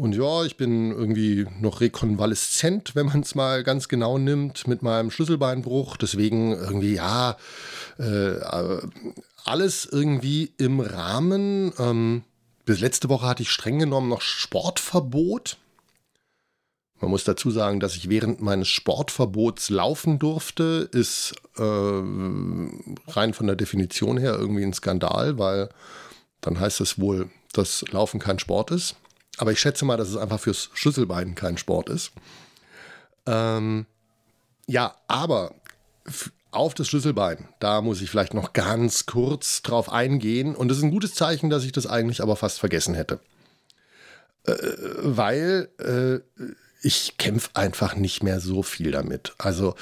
Und 0.00 0.14
ja, 0.14 0.44
ich 0.44 0.56
bin 0.56 0.92
irgendwie 0.92 1.46
noch 1.60 1.82
rekonvaleszent, 1.82 2.94
wenn 2.94 3.04
man 3.04 3.20
es 3.20 3.34
mal 3.34 3.62
ganz 3.62 3.86
genau 3.86 4.16
nimmt, 4.16 4.66
mit 4.66 4.80
meinem 4.80 5.10
Schlüsselbeinbruch. 5.10 5.98
Deswegen 5.98 6.52
irgendwie, 6.52 6.94
ja, 6.94 7.36
äh, 7.98 8.36
alles 9.44 9.84
irgendwie 9.84 10.54
im 10.56 10.80
Rahmen. 10.80 11.74
Ähm, 11.78 12.22
bis 12.64 12.80
letzte 12.80 13.10
Woche 13.10 13.26
hatte 13.26 13.42
ich 13.42 13.50
streng 13.50 13.78
genommen 13.78 14.08
noch 14.08 14.22
Sportverbot. 14.22 15.58
Man 16.98 17.10
muss 17.10 17.24
dazu 17.24 17.50
sagen, 17.50 17.78
dass 17.78 17.94
ich 17.94 18.08
während 18.08 18.40
meines 18.40 18.68
Sportverbots 18.68 19.68
laufen 19.68 20.18
durfte, 20.18 20.88
ist 20.92 21.34
äh, 21.58 21.62
rein 21.62 23.34
von 23.34 23.46
der 23.46 23.56
Definition 23.56 24.16
her 24.16 24.34
irgendwie 24.38 24.64
ein 24.64 24.72
Skandal, 24.72 25.38
weil 25.38 25.68
dann 26.40 26.58
heißt 26.58 26.80
es 26.80 26.98
wohl, 26.98 27.28
dass 27.52 27.84
Laufen 27.90 28.18
kein 28.18 28.38
Sport 28.38 28.70
ist. 28.70 28.96
Aber 29.40 29.52
ich 29.52 29.58
schätze 29.58 29.86
mal, 29.86 29.96
dass 29.96 30.10
es 30.10 30.18
einfach 30.18 30.38
fürs 30.38 30.68
Schlüsselbein 30.74 31.34
kein 31.34 31.56
Sport 31.56 31.88
ist. 31.88 32.12
Ähm, 33.24 33.86
ja, 34.66 34.94
aber 35.08 35.54
auf 36.50 36.74
das 36.74 36.88
Schlüsselbein. 36.88 37.48
Da 37.58 37.80
muss 37.80 38.02
ich 38.02 38.10
vielleicht 38.10 38.34
noch 38.34 38.52
ganz 38.52 39.06
kurz 39.06 39.62
drauf 39.62 39.90
eingehen. 39.90 40.54
Und 40.54 40.68
das 40.68 40.76
ist 40.76 40.84
ein 40.84 40.90
gutes 40.90 41.14
Zeichen, 41.14 41.48
dass 41.48 41.64
ich 41.64 41.72
das 41.72 41.86
eigentlich 41.86 42.22
aber 42.22 42.36
fast 42.36 42.60
vergessen 42.60 42.94
hätte. 42.94 43.18
Äh, 44.44 44.56
weil 44.98 45.70
äh, 45.78 46.42
ich 46.82 47.16
kämpfe 47.16 47.48
einfach 47.54 47.96
nicht 47.96 48.22
mehr 48.22 48.40
so 48.40 48.62
viel 48.62 48.90
damit. 48.90 49.32
Also 49.38 49.74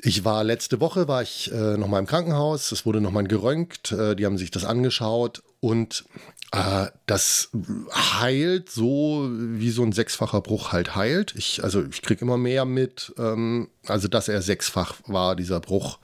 ich 0.00 0.24
war 0.24 0.44
letzte 0.44 0.80
Woche, 0.80 1.08
war 1.08 1.22
ich 1.22 1.50
äh, 1.52 1.76
noch 1.76 1.88
mal 1.88 1.98
im 1.98 2.06
Krankenhaus, 2.06 2.70
es 2.72 2.86
wurde 2.86 3.00
noch 3.00 3.10
mal 3.10 3.26
geröntgt, 3.26 3.92
äh, 3.92 4.14
die 4.14 4.26
haben 4.26 4.38
sich 4.38 4.50
das 4.50 4.64
angeschaut 4.64 5.42
und 5.60 6.04
äh, 6.52 6.86
das 7.06 7.50
heilt 7.92 8.70
so, 8.70 9.28
wie 9.30 9.70
so 9.70 9.82
ein 9.82 9.92
sechsfacher 9.92 10.40
Bruch 10.40 10.72
halt 10.72 10.94
heilt. 10.94 11.34
Ich, 11.36 11.64
also 11.64 11.84
ich 11.84 12.02
kriege 12.02 12.22
immer 12.22 12.38
mehr 12.38 12.64
mit, 12.64 13.12
ähm, 13.18 13.68
also 13.86 14.08
dass 14.08 14.28
er 14.28 14.40
sechsfach 14.40 14.94
war, 15.06 15.36
dieser 15.36 15.60
Bruch. 15.60 15.98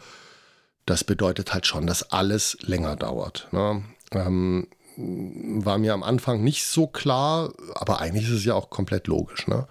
Das 0.86 1.04
bedeutet 1.04 1.54
halt 1.54 1.66
schon, 1.66 1.86
dass 1.86 2.10
alles 2.10 2.58
länger 2.60 2.96
dauert. 2.96 3.48
Ne? 3.52 3.84
Ähm, 4.12 4.66
war 4.96 5.78
mir 5.78 5.94
am 5.94 6.02
Anfang 6.02 6.44
nicht 6.44 6.66
so 6.66 6.86
klar, 6.86 7.52
aber 7.74 8.00
eigentlich 8.00 8.24
ist 8.24 8.34
es 8.34 8.44
ja 8.44 8.54
auch 8.54 8.70
komplett 8.70 9.06
logisch. 9.06 9.46
Ne? 9.46 9.66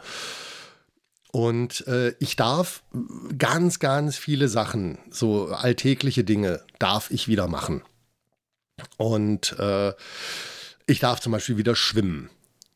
Und 1.35 1.87
äh, 1.87 2.13
ich 2.19 2.35
darf 2.35 2.83
ganz, 3.39 3.79
ganz 3.79 4.17
viele 4.17 4.47
Sachen, 4.47 4.99
so 5.09 5.47
alltägliche 5.47 6.23
Dinge, 6.23 6.61
darf 6.77 7.09
ich 7.09 7.27
wieder 7.27 7.47
machen. 7.47 7.81
Und 8.97 9.57
äh, 9.57 9.93
ich 10.85 10.99
darf 10.99 11.21
zum 11.21 11.31
Beispiel 11.31 11.57
wieder 11.57 11.75
schwimmen. 11.75 12.29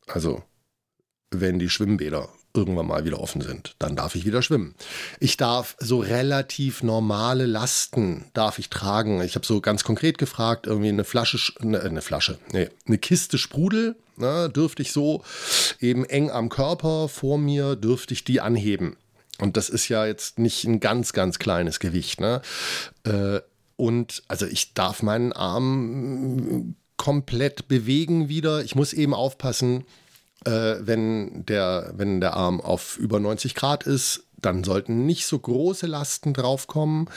Also, 0.08 0.42
wenn 1.30 1.60
die 1.60 1.68
Schwimmbäder 1.68 2.28
irgendwann 2.52 2.88
mal 2.88 3.04
wieder 3.04 3.20
offen 3.20 3.42
sind, 3.42 3.76
dann 3.78 3.94
darf 3.94 4.16
ich 4.16 4.26
wieder 4.26 4.42
schwimmen. 4.42 4.74
Ich 5.20 5.36
darf 5.36 5.76
so 5.78 6.00
relativ 6.00 6.82
normale 6.82 7.46
Lasten 7.46 8.24
darf 8.34 8.58
ich 8.58 8.70
tragen. 8.70 9.22
Ich 9.22 9.36
habe 9.36 9.46
so 9.46 9.60
ganz 9.60 9.84
konkret 9.84 10.18
gefragt, 10.18 10.66
irgendwie 10.66 10.88
eine 10.88 11.04
Flasche, 11.04 11.38
eine, 11.60 11.80
eine 11.80 12.02
Flasche, 12.02 12.40
nee, 12.50 12.70
eine 12.88 12.98
Kiste 12.98 13.38
Sprudel, 13.38 13.94
ne, 14.18 14.48
dürfte 14.48 14.82
ich 14.82 14.92
so 14.92 15.22
eben 15.80 16.04
eng 16.04 16.30
am 16.30 16.48
Körper 16.48 17.08
vor 17.08 17.38
mir, 17.38 17.76
dürfte 17.76 18.14
ich 18.14 18.24
die 18.24 18.40
anheben. 18.40 18.96
Und 19.40 19.56
das 19.56 19.68
ist 19.68 19.88
ja 19.88 20.04
jetzt 20.06 20.38
nicht 20.38 20.64
ein 20.64 20.80
ganz, 20.80 21.12
ganz 21.12 21.38
kleines 21.38 21.78
Gewicht. 21.78 22.20
Ne? 22.20 22.42
Äh, 23.04 23.40
und 23.76 24.22
also 24.26 24.46
ich 24.46 24.74
darf 24.74 25.02
meinen 25.02 25.32
Arm 25.32 26.74
komplett 26.96 27.68
bewegen 27.68 28.28
wieder. 28.28 28.64
Ich 28.64 28.74
muss 28.74 28.92
eben 28.92 29.14
aufpassen, 29.14 29.84
äh, 30.44 30.76
wenn, 30.80 31.46
der, 31.46 31.92
wenn 31.96 32.20
der 32.20 32.34
Arm 32.34 32.60
auf 32.60 32.98
über 32.98 33.20
90 33.20 33.54
Grad 33.54 33.84
ist, 33.84 34.24
dann 34.36 34.64
sollten 34.64 35.06
nicht 35.06 35.26
so 35.26 35.38
große 35.38 35.86
Lasten 35.86 36.34
draufkommen. 36.34 37.08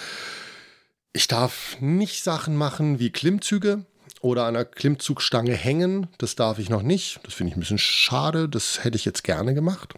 Ich 1.14 1.28
darf 1.28 1.78
nicht 1.80 2.24
Sachen 2.24 2.56
machen 2.56 3.00
wie 3.00 3.10
Klimmzüge 3.10 3.86
oder 4.22 4.44
an 4.44 4.56
einer 4.56 4.66
Klimmzugstange 4.66 5.54
hängen. 5.54 6.08
Das 6.18 6.36
darf 6.36 6.60
ich 6.60 6.70
noch 6.70 6.84
nicht. 6.84 7.20
Das 7.24 7.34
finde 7.34 7.52
ich 7.52 7.58
ein 7.58 7.60
bisschen 7.60 7.78
schade. 7.78 8.48
Das 8.48 8.84
hätte 8.84 8.96
ich 8.96 9.06
jetzt 9.06 9.24
gerne 9.24 9.54
gemacht. 9.54 9.94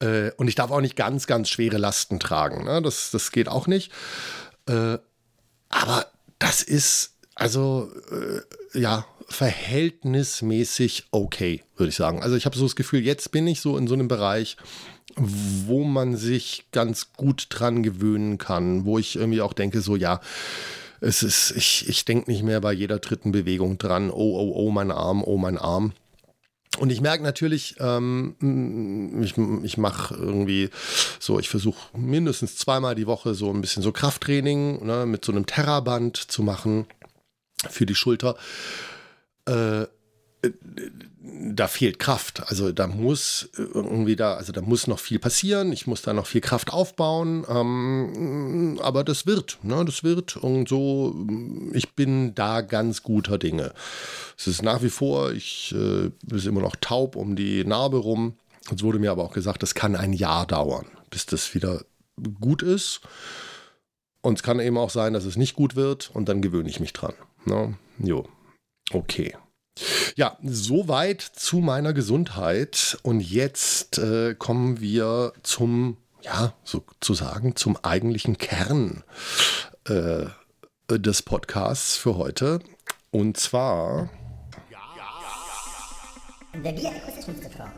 Äh, 0.00 0.32
und 0.36 0.48
ich 0.48 0.54
darf 0.54 0.70
auch 0.70 0.80
nicht 0.80 0.96
ganz, 0.96 1.26
ganz 1.26 1.48
schwere 1.48 1.78
Lasten 1.78 2.20
tragen. 2.20 2.64
Ne? 2.64 2.82
Das, 2.82 3.10
das 3.10 3.32
geht 3.32 3.48
auch 3.48 3.66
nicht. 3.66 3.92
Äh, 4.66 4.98
aber 5.68 6.06
das 6.38 6.62
ist 6.62 7.14
also 7.34 7.90
äh, 8.10 8.78
ja, 8.78 9.06
verhältnismäßig 9.28 11.06
okay, 11.10 11.62
würde 11.76 11.90
ich 11.90 11.96
sagen. 11.96 12.22
Also 12.22 12.36
ich 12.36 12.44
habe 12.44 12.56
so 12.56 12.64
das 12.64 12.76
Gefühl, 12.76 13.00
jetzt 13.00 13.32
bin 13.32 13.46
ich 13.46 13.60
so 13.60 13.76
in 13.78 13.86
so 13.86 13.94
einem 13.94 14.08
Bereich, 14.08 14.56
wo 15.16 15.84
man 15.84 16.16
sich 16.16 16.66
ganz 16.72 17.12
gut 17.14 17.46
dran 17.48 17.82
gewöhnen 17.82 18.38
kann, 18.38 18.84
wo 18.84 18.98
ich 18.98 19.16
irgendwie 19.16 19.40
auch 19.40 19.52
denke, 19.52 19.80
so 19.80 19.96
ja, 19.96 20.20
es 21.02 21.22
ist, 21.22 21.50
ich, 21.56 21.88
ich 21.88 22.04
denke 22.04 22.30
nicht 22.30 22.44
mehr 22.44 22.60
bei 22.60 22.72
jeder 22.72 23.00
dritten 23.00 23.32
Bewegung 23.32 23.76
dran, 23.76 24.10
oh, 24.10 24.38
oh, 24.38 24.52
oh, 24.54 24.70
mein 24.70 24.92
Arm, 24.92 25.22
oh, 25.24 25.36
mein 25.36 25.58
Arm. 25.58 25.92
Und 26.78 26.90
ich 26.90 27.00
merke 27.00 27.22
natürlich, 27.22 27.76
ähm, 27.80 29.20
ich, 29.20 29.36
ich 29.64 29.76
mache 29.76 30.14
irgendwie 30.14 30.70
so, 31.18 31.38
ich 31.38 31.48
versuche 31.48 31.96
mindestens 31.98 32.56
zweimal 32.56 32.94
die 32.94 33.06
Woche 33.06 33.34
so 33.34 33.50
ein 33.52 33.60
bisschen 33.60 33.82
so 33.82 33.92
Krafttraining 33.92 34.86
ne, 34.86 35.04
mit 35.04 35.24
so 35.24 35.32
einem 35.32 35.44
Terraband 35.44 36.16
zu 36.16 36.42
machen 36.42 36.86
für 37.68 37.84
die 37.84 37.94
Schulter. 37.94 38.36
Äh, 39.46 39.86
da 41.24 41.68
fehlt 41.68 41.98
Kraft. 41.98 42.42
Also 42.46 42.72
da 42.72 42.86
muss 42.86 43.48
irgendwie 43.54 44.16
da, 44.16 44.34
also 44.34 44.52
da 44.52 44.60
muss 44.60 44.86
noch 44.86 44.98
viel 44.98 45.18
passieren. 45.18 45.72
Ich 45.72 45.86
muss 45.86 46.02
da 46.02 46.12
noch 46.12 46.26
viel 46.26 46.40
Kraft 46.40 46.72
aufbauen. 46.72 47.44
Ähm, 47.48 48.80
aber 48.82 49.04
das 49.04 49.26
wird, 49.26 49.58
ne, 49.62 49.84
das 49.84 50.02
wird. 50.02 50.36
Und 50.36 50.68
so, 50.68 51.14
ich 51.72 51.94
bin 51.94 52.34
da 52.34 52.60
ganz 52.60 53.02
guter 53.02 53.38
Dinge. 53.38 53.72
Es 54.36 54.46
ist 54.46 54.62
nach 54.62 54.82
wie 54.82 54.90
vor, 54.90 55.32
ich 55.32 55.72
äh, 55.72 56.10
bin 56.24 56.38
immer 56.44 56.60
noch 56.60 56.76
taub 56.76 57.14
um 57.14 57.36
die 57.36 57.64
Narbe 57.64 57.98
rum. 57.98 58.36
Es 58.74 58.82
wurde 58.82 58.98
mir 58.98 59.12
aber 59.12 59.24
auch 59.24 59.34
gesagt, 59.34 59.62
das 59.62 59.74
kann 59.74 59.94
ein 59.96 60.12
Jahr 60.12 60.46
dauern, 60.46 60.86
bis 61.10 61.26
das 61.26 61.54
wieder 61.54 61.84
gut 62.40 62.62
ist. 62.62 63.00
Und 64.22 64.38
es 64.38 64.42
kann 64.42 64.60
eben 64.60 64.78
auch 64.78 64.90
sein, 64.90 65.12
dass 65.12 65.24
es 65.24 65.36
nicht 65.36 65.54
gut 65.54 65.76
wird 65.76 66.10
und 66.14 66.28
dann 66.28 66.42
gewöhne 66.42 66.68
ich 66.68 66.80
mich 66.80 66.92
dran. 66.92 67.14
Ne? 67.44 67.76
Jo, 67.98 68.28
okay. 68.92 69.34
Ja, 70.16 70.36
soweit 70.42 71.22
zu 71.22 71.58
meiner 71.58 71.92
Gesundheit. 71.92 72.98
Und 73.02 73.20
jetzt 73.20 73.98
äh, 73.98 74.34
kommen 74.34 74.80
wir 74.80 75.32
zum, 75.42 75.96
ja, 76.22 76.52
sozusagen 76.64 77.56
zum 77.56 77.76
eigentlichen 77.82 78.38
Kern 78.38 79.04
äh, 79.88 80.26
des 80.90 81.22
Podcasts 81.22 81.96
für 81.96 82.16
heute. 82.16 82.60
Und 83.10 83.36
zwar. 83.36 84.10
The 86.54 86.72
Gear 86.72 86.94
Acquisition 86.94 87.34
Syndrome. 87.40 87.72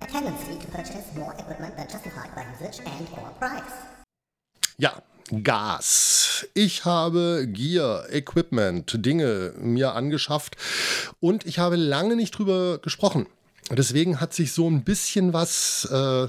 A 0.00 0.06
tendency 0.06 0.58
to 0.58 0.66
purchase 0.72 1.14
more 1.16 1.32
equipment 1.38 1.76
than 1.76 1.86
justified 1.88 2.34
by 2.34 2.42
usage 2.58 2.80
and 2.84 3.08
or 3.12 3.30
price. 3.38 3.72
Ja, 4.76 5.00
Gas. 5.42 6.46
Ich 6.54 6.84
habe 6.84 7.46
Gear, 7.48 8.10
Equipment, 8.10 9.04
Dinge 9.04 9.54
mir 9.58 9.94
angeschafft 9.94 10.56
und 11.20 11.46
ich 11.46 11.58
habe 11.58 11.76
lange 11.76 12.16
nicht 12.16 12.36
drüber 12.36 12.78
gesprochen. 12.78 13.26
Deswegen 13.70 14.20
hat 14.20 14.34
sich 14.34 14.52
so 14.52 14.68
ein 14.68 14.84
bisschen 14.84 15.32
was 15.32 15.88
äh, 15.90 16.26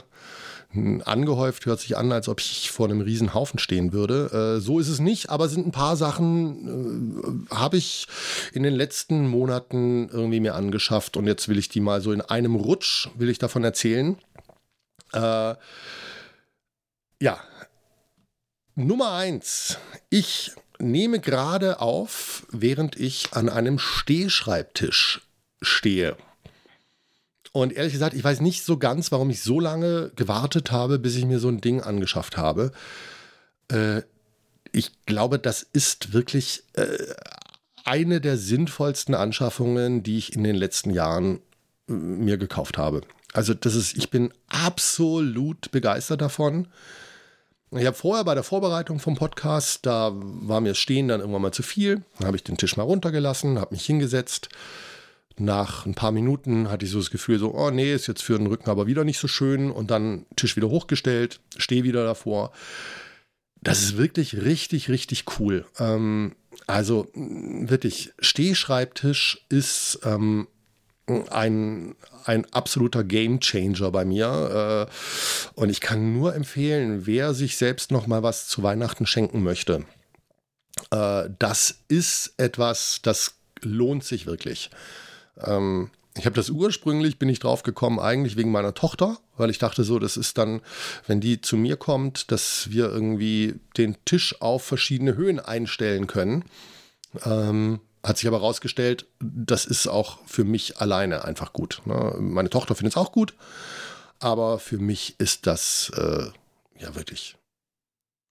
angehäuft, 1.03 1.65
hört 1.65 1.81
sich 1.81 1.97
an, 1.97 2.11
als 2.11 2.29
ob 2.29 2.39
ich 2.39 2.71
vor 2.71 2.87
einem 2.87 3.01
riesen 3.01 3.33
Haufen 3.33 3.59
stehen 3.59 3.91
würde. 3.91 4.57
Äh, 4.57 4.61
so 4.61 4.79
ist 4.79 4.87
es 4.87 4.99
nicht, 4.99 5.29
aber 5.29 5.49
sind 5.49 5.67
ein 5.67 5.71
paar 5.71 5.97
Sachen, 5.97 7.47
äh, 7.49 7.55
habe 7.55 7.77
ich 7.77 8.07
in 8.53 8.63
den 8.63 8.73
letzten 8.73 9.27
Monaten 9.27 10.09
irgendwie 10.09 10.39
mir 10.39 10.55
angeschafft 10.55 11.17
und 11.17 11.27
jetzt 11.27 11.49
will 11.49 11.57
ich 11.57 11.69
die 11.69 11.81
mal 11.81 12.01
so 12.01 12.11
in 12.11 12.21
einem 12.21 12.55
Rutsch, 12.55 13.09
will 13.15 13.29
ich 13.29 13.39
davon 13.39 13.63
erzählen. 13.63 14.17
Äh, 15.11 15.55
ja, 17.21 17.39
Nummer 18.75 19.13
eins. 19.13 19.77
Ich 20.09 20.51
nehme 20.79 21.19
gerade 21.19 21.79
auf, 21.79 22.47
während 22.51 22.99
ich 22.99 23.33
an 23.33 23.49
einem 23.49 23.77
Stehschreibtisch 23.77 25.21
stehe. 25.61 26.17
Und 27.51 27.71
ehrlich 27.73 27.93
gesagt, 27.93 28.15
ich 28.15 28.23
weiß 28.23 28.41
nicht 28.41 28.63
so 28.63 28.77
ganz, 28.77 29.11
warum 29.11 29.29
ich 29.29 29.41
so 29.41 29.59
lange 29.59 30.11
gewartet 30.15 30.71
habe, 30.71 30.97
bis 30.97 31.15
ich 31.15 31.25
mir 31.25 31.39
so 31.39 31.49
ein 31.49 31.61
Ding 31.61 31.81
angeschafft 31.81 32.35
habe. 32.35 32.71
Äh, 33.67 34.01
ich 34.71 35.05
glaube, 35.05 35.37
das 35.37 35.61
ist 35.61 36.13
wirklich 36.13 36.63
äh, 36.73 36.97
eine 37.85 38.21
der 38.21 38.37
sinnvollsten 38.37 39.13
Anschaffungen, 39.13 40.01
die 40.01 40.17
ich 40.17 40.33
in 40.33 40.43
den 40.43 40.55
letzten 40.55 40.89
Jahren 40.89 41.41
äh, 41.87 41.93
mir 41.93 42.37
gekauft 42.37 42.79
habe. 42.79 43.01
Also 43.33 43.53
das 43.53 43.75
ist, 43.75 43.95
ich 43.97 44.09
bin 44.09 44.33
absolut 44.47 45.69
begeistert 45.69 46.21
davon. 46.21 46.67
Ich 47.75 47.85
habe 47.85 47.97
vorher 47.97 48.23
bei 48.23 48.35
der 48.35 48.43
Vorbereitung 48.43 48.99
vom 48.99 49.15
Podcast, 49.15 49.85
da 49.85 50.11
war 50.13 50.61
mir 50.61 50.69
das 50.69 50.77
Stehen 50.77 51.07
dann 51.07 51.21
irgendwann 51.21 51.41
mal 51.41 51.51
zu 51.51 51.63
viel. 51.63 52.03
Dann 52.17 52.27
habe 52.27 52.37
ich 52.37 52.43
den 52.43 52.57
Tisch 52.57 52.77
mal 52.77 52.83
runtergelassen, 52.83 53.59
habe 53.59 53.73
mich 53.73 53.85
hingesetzt. 53.85 54.49
Nach 55.37 55.85
ein 55.87 55.95
paar 55.95 56.11
Minuten 56.11 56.69
hatte 56.69 56.85
ich 56.85 56.91
so 56.91 56.99
das 56.99 57.09
Gefühl, 57.09 57.39
so, 57.39 57.55
oh 57.55 57.71
nee, 57.71 57.93
ist 57.93 58.07
jetzt 58.07 58.21
für 58.21 58.37
den 58.37 58.47
Rücken 58.47 58.69
aber 58.69 58.85
wieder 58.85 59.03
nicht 59.03 59.17
so 59.17 59.27
schön. 59.27 59.71
Und 59.71 59.89
dann 59.89 60.25
Tisch 60.35 60.55
wieder 60.55 60.69
hochgestellt, 60.69 61.39
stehe 61.57 61.83
wieder 61.83 62.03
davor. 62.03 62.51
Das 63.61 63.81
ist 63.81 63.97
wirklich 63.97 64.35
richtig, 64.43 64.89
richtig 64.89 65.25
cool. 65.39 65.65
Ähm, 65.79 66.35
also 66.67 67.07
wirklich, 67.15 68.13
Stehschreibtisch 68.19 69.45
ist 69.49 69.99
ähm, 70.03 70.47
ein, 71.07 71.95
ein 72.25 72.45
absoluter 72.53 73.03
Gamechanger 73.03 73.91
bei 73.91 74.05
mir. 74.05 74.87
Äh, 74.89 75.59
und 75.59 75.69
ich 75.69 75.81
kann 75.81 76.13
nur 76.13 76.35
empfehlen, 76.35 77.05
wer 77.05 77.33
sich 77.33 77.57
selbst 77.57 77.91
noch 77.91 78.07
mal 78.07 78.23
was 78.23 78.47
zu 78.47 78.63
Weihnachten 78.63 79.05
schenken 79.05 79.43
möchte. 79.43 79.85
Äh, 80.91 81.29
das 81.39 81.79
ist 81.87 82.33
etwas, 82.37 82.99
das 83.03 83.35
lohnt 83.61 84.03
sich 84.03 84.25
wirklich. 84.25 84.69
Ähm, 85.37 85.89
ich 86.15 86.25
habe 86.25 86.35
das 86.35 86.49
ursprünglich, 86.49 87.17
bin 87.17 87.29
ich 87.29 87.39
drauf 87.39 87.63
gekommen, 87.63 87.99
eigentlich 87.99 88.37
wegen 88.37 88.51
meiner 88.51 88.75
Tochter, 88.75 89.17
weil 89.35 89.49
ich 89.49 89.57
dachte 89.57 89.83
so, 89.83 89.97
das 89.97 90.15
ist 90.15 90.37
dann, 90.37 90.61
wenn 91.07 91.19
die 91.19 91.41
zu 91.41 91.57
mir 91.57 91.75
kommt, 91.75 92.31
dass 92.31 92.69
wir 92.69 92.85
irgendwie 92.89 93.55
den 93.77 93.97
Tisch 94.05 94.39
auf 94.39 94.63
verschiedene 94.63 95.15
Höhen 95.15 95.39
einstellen 95.39 96.05
können. 96.05 96.45
Ähm, 97.25 97.79
hat 98.03 98.17
sich 98.17 98.27
aber 98.27 98.39
herausgestellt, 98.39 99.05
das 99.19 99.65
ist 99.65 99.87
auch 99.87 100.19
für 100.25 100.43
mich 100.43 100.79
alleine 100.79 101.23
einfach 101.23 101.53
gut. 101.53 101.81
Ne? 101.85 102.15
Meine 102.19 102.49
Tochter 102.49 102.75
findet 102.75 102.93
es 102.93 102.97
auch 102.97 103.11
gut, 103.11 103.33
aber 104.19 104.59
für 104.59 104.77
mich 104.77 105.15
ist 105.19 105.47
das 105.47 105.91
äh, 105.95 106.27
ja 106.79 106.95
wirklich 106.95 107.37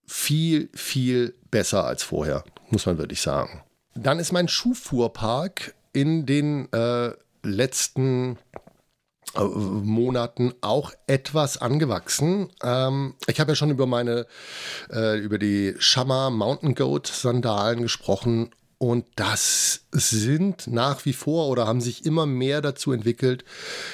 viel, 0.07 0.69
viel 0.75 1.35
besser 1.51 1.85
als 1.85 2.03
vorher, 2.03 2.45
muss 2.69 2.87
man 2.87 2.99
wirklich 2.99 3.23
sagen. 3.23 3.63
Dann 3.95 4.19
ist 4.19 4.33
mein 4.33 4.49
Schuhfuhrpark 4.49 5.75
in 5.93 6.27
den 6.27 6.71
äh, 6.73 7.13
letzten 7.43 8.39
äh, 9.35 9.43
Monaten 9.43 10.53
auch 10.61 10.93
etwas 11.07 11.57
angewachsen. 11.59 12.51
Ähm, 12.63 13.15
ich 13.27 13.41
habe 13.41 13.53
ja 13.53 13.57
schon 13.57 13.71
über 13.71 13.87
meine, 13.87 14.27
äh, 14.91 15.19
über 15.19 15.39
die 15.39 15.75
Shamma 15.79 16.31
Mountain 16.31 16.75
Goat 16.75 17.07
Sandalen 17.07 17.83
gesprochen 17.83 18.51
und 18.83 19.07
das 19.15 19.85
sind 19.93 20.67
nach 20.67 21.05
wie 21.05 21.13
vor 21.13 21.47
oder 21.47 21.69
haben 21.69 21.81
sich 21.81 22.05
immer 22.05 22.27
mehr 22.27 22.61
dazu 22.61 22.91
entwickelt. 22.91 23.45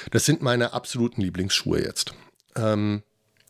Das 0.09 0.25
sind 0.25 0.41
meine 0.41 0.73
absoluten 0.73 1.21
Lieblingsschuhe 1.21 1.79
jetzt. 1.79 2.15
Ähm, 2.55 3.03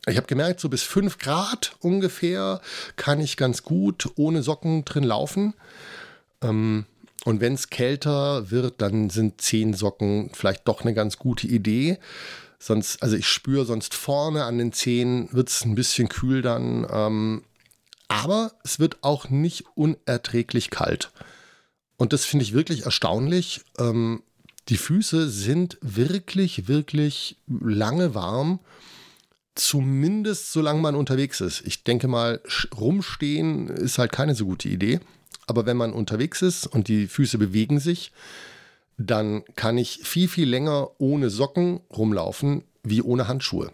ich 0.06 0.18
habe 0.18 0.26
gemerkt, 0.26 0.60
so 0.60 0.68
bis 0.68 0.82
5 0.82 1.16
Grad 1.16 1.76
ungefähr 1.80 2.60
kann 2.96 3.20
ich 3.20 3.38
ganz 3.38 3.62
gut 3.62 4.10
ohne 4.16 4.42
Socken 4.42 4.84
drin 4.84 5.02
laufen. 5.02 5.54
Ähm, 6.42 6.84
und 7.24 7.40
wenn 7.40 7.54
es 7.54 7.70
kälter 7.70 8.50
wird, 8.50 8.82
dann 8.82 9.08
sind 9.08 9.40
10 9.40 9.72
Socken 9.72 10.32
vielleicht 10.34 10.68
doch 10.68 10.82
eine 10.82 10.92
ganz 10.92 11.16
gute 11.16 11.46
Idee. 11.46 11.96
Sonst, 12.58 13.02
also 13.02 13.16
ich 13.16 13.26
spüre 13.26 13.64
sonst 13.64 13.94
vorne 13.94 14.44
an 14.44 14.58
den 14.58 14.74
Zehen 14.74 15.30
wird 15.32 15.48
es 15.48 15.64
ein 15.64 15.74
bisschen 15.74 16.10
kühl 16.10 16.42
dann. 16.42 16.86
Ähm, 16.92 17.44
aber 18.10 18.52
es 18.64 18.80
wird 18.80 18.98
auch 19.02 19.30
nicht 19.30 19.64
unerträglich 19.76 20.70
kalt. 20.70 21.12
Und 21.96 22.12
das 22.12 22.24
finde 22.24 22.42
ich 22.42 22.52
wirklich 22.52 22.84
erstaunlich. 22.84 23.60
Ähm, 23.78 24.22
die 24.68 24.76
Füße 24.76 25.30
sind 25.30 25.78
wirklich, 25.80 26.66
wirklich 26.66 27.36
lange 27.46 28.14
warm. 28.14 28.58
Zumindest 29.54 30.52
solange 30.52 30.80
man 30.80 30.96
unterwegs 30.96 31.40
ist. 31.40 31.62
Ich 31.64 31.84
denke 31.84 32.08
mal, 32.08 32.40
rumstehen 32.76 33.68
ist 33.68 33.98
halt 33.98 34.10
keine 34.10 34.34
so 34.34 34.44
gute 34.44 34.68
Idee. 34.68 34.98
Aber 35.46 35.66
wenn 35.66 35.76
man 35.76 35.92
unterwegs 35.92 36.42
ist 36.42 36.66
und 36.66 36.88
die 36.88 37.06
Füße 37.06 37.38
bewegen 37.38 37.78
sich, 37.78 38.12
dann 38.98 39.44
kann 39.54 39.78
ich 39.78 40.00
viel, 40.02 40.28
viel 40.28 40.48
länger 40.48 40.90
ohne 40.98 41.30
Socken 41.30 41.80
rumlaufen 41.90 42.64
wie 42.82 43.02
ohne 43.02 43.28
Handschuhe. 43.28 43.72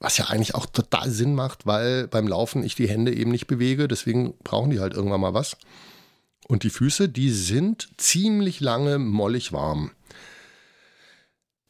Was 0.00 0.16
ja 0.16 0.26
eigentlich 0.26 0.54
auch 0.54 0.66
total 0.66 1.10
Sinn 1.10 1.34
macht, 1.34 1.66
weil 1.66 2.06
beim 2.06 2.28
Laufen 2.28 2.62
ich 2.62 2.76
die 2.76 2.88
Hände 2.88 3.12
eben 3.12 3.32
nicht 3.32 3.46
bewege, 3.46 3.88
deswegen 3.88 4.34
brauchen 4.44 4.70
die 4.70 4.80
halt 4.80 4.94
irgendwann 4.94 5.20
mal 5.20 5.34
was. 5.34 5.56
Und 6.46 6.62
die 6.62 6.70
Füße, 6.70 7.08
die 7.08 7.30
sind 7.30 7.88
ziemlich 7.96 8.60
lange 8.60 8.98
mollig 8.98 9.52
warm. 9.52 9.90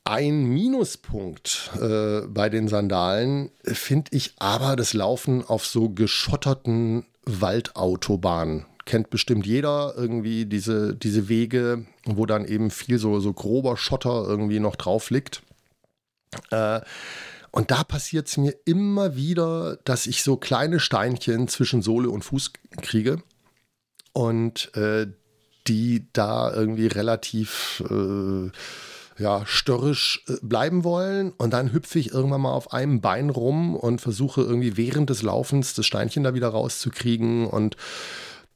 Ein 0.04 0.44
Minuspunkt 0.44 1.70
äh, 1.78 2.22
bei 2.26 2.48
den 2.48 2.68
Sandalen 2.68 3.50
finde 3.64 4.10
ich 4.14 4.32
aber 4.38 4.74
das 4.74 4.94
Laufen 4.94 5.44
auf 5.44 5.66
so 5.66 5.90
geschotterten 5.90 7.04
Waldautobahnen. 7.26 8.64
Kennt 8.86 9.10
bestimmt 9.10 9.46
jeder 9.46 9.92
irgendwie 9.96 10.46
diese, 10.46 10.94
diese 10.96 11.28
Wege, 11.28 11.84
wo 12.06 12.24
dann 12.24 12.46
eben 12.46 12.70
viel 12.70 12.98
so, 12.98 13.20
so 13.20 13.34
grober 13.34 13.76
Schotter 13.76 14.24
irgendwie 14.26 14.60
noch 14.60 14.76
drauf 14.76 15.10
liegt. 15.10 15.42
Äh, 16.50 16.80
und 17.58 17.72
da 17.72 17.82
passiert 17.82 18.28
es 18.28 18.36
mir 18.36 18.54
immer 18.66 19.16
wieder, 19.16 19.78
dass 19.82 20.06
ich 20.06 20.22
so 20.22 20.36
kleine 20.36 20.78
Steinchen 20.78 21.48
zwischen 21.48 21.82
Sohle 21.82 22.08
und 22.08 22.22
Fuß 22.22 22.52
kriege 22.82 23.20
und 24.12 24.72
äh, 24.76 25.08
die 25.66 26.06
da 26.12 26.54
irgendwie 26.54 26.86
relativ 26.86 27.82
äh, 27.90 28.52
ja, 29.20 29.44
störrisch 29.44 30.22
äh, 30.28 30.34
bleiben 30.40 30.84
wollen. 30.84 31.32
Und 31.32 31.52
dann 31.52 31.72
hüpfe 31.72 31.98
ich 31.98 32.12
irgendwann 32.12 32.42
mal 32.42 32.52
auf 32.52 32.72
einem 32.72 33.00
Bein 33.00 33.28
rum 33.28 33.74
und 33.74 34.00
versuche 34.00 34.42
irgendwie 34.42 34.76
während 34.76 35.10
des 35.10 35.22
Laufens 35.22 35.74
das 35.74 35.84
Steinchen 35.84 36.22
da 36.22 36.34
wieder 36.34 36.50
rauszukriegen. 36.50 37.48
Und 37.48 37.76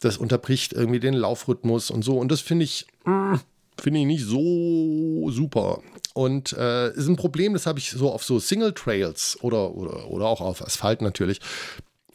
das 0.01 0.17
unterbricht 0.17 0.75
irgendwie 0.75 1.01
den 1.01 1.15
Laufrhythmus 1.15 1.91
und 1.91 2.05
so. 2.05 2.19
Und 2.19 2.31
das 2.31 2.41
finde 2.41 2.67
ich, 2.67 2.87
mm, 3.05 3.35
finde 3.83 4.01
ich 4.01 4.07
nicht 4.07 4.25
so 4.25 5.31
super. 5.31 5.83
Und 6.15 6.53
äh, 6.53 6.93
ist 6.93 7.09
ein 7.09 7.17
Problem, 7.17 7.55
das 7.55 7.67
habe 7.67 7.79
ich 7.79 7.91
so 7.91 8.13
auf 8.13 8.23
so 8.23 8.39
Single 8.39 8.75
Trails 8.75 9.39
oder, 9.41 9.75
oder, 9.75 10.11
oder 10.11 10.27
auch 10.27 10.41
auf 10.41 10.63
Asphalt 10.63 11.03
natürlich 11.03 11.41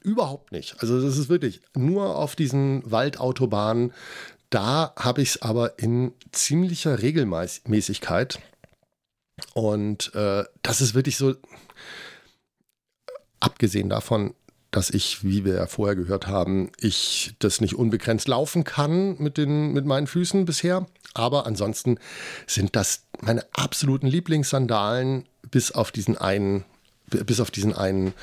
Überhaupt 0.08 0.54
nicht. 0.54 0.76
Also 0.80 1.02
das 1.02 1.18
ist 1.18 1.28
wirklich 1.28 1.60
nur 1.76 2.16
auf 2.16 2.38
diesen 2.38 2.82
Waldautobahnen. 2.90 3.92
Da 4.50 4.94
habe 4.96 5.22
ich 5.22 5.32
es 5.32 5.42
aber 5.42 5.80
in 5.80 6.14
ziemlicher 6.32 7.02
Regelmäßigkeit. 7.02 8.40
Und 9.54 10.16
äh, 10.16 10.46
das 10.62 10.80
ist 10.80 10.96
wirklich 10.96 11.18
so, 11.18 11.36
abgesehen 13.42 13.90
davon, 13.90 14.34
dass 14.72 14.90
ich, 14.90 15.26
wie 15.26 15.44
wir 15.44 15.56
ja 15.56 15.68
vorher 15.68 15.98
gehört 15.98 16.28
haben, 16.28 16.72
ich 16.80 17.36
das 17.40 17.60
nicht 17.60 17.76
unbegrenzt 17.76 18.30
laufen 18.30 18.64
kann 18.64 19.18
mit, 19.20 19.38
den, 19.38 19.74
mit 19.74 19.86
meinen 19.86 20.08
Füßen 20.08 20.46
bisher. 20.46 20.88
Aber 21.18 21.48
ansonsten 21.48 22.00
sind 22.46 22.76
das 22.76 23.04
meine 23.22 23.46
absoluten 23.54 24.08
Lieblingssandalen, 24.08 25.26
bis 25.50 25.72
auf 25.72 25.92
diesen 25.92 26.18
einen, 26.18 26.66
bis 27.08 27.40
auf 27.40 27.52
diesen 27.52 27.74
einen 27.74 28.14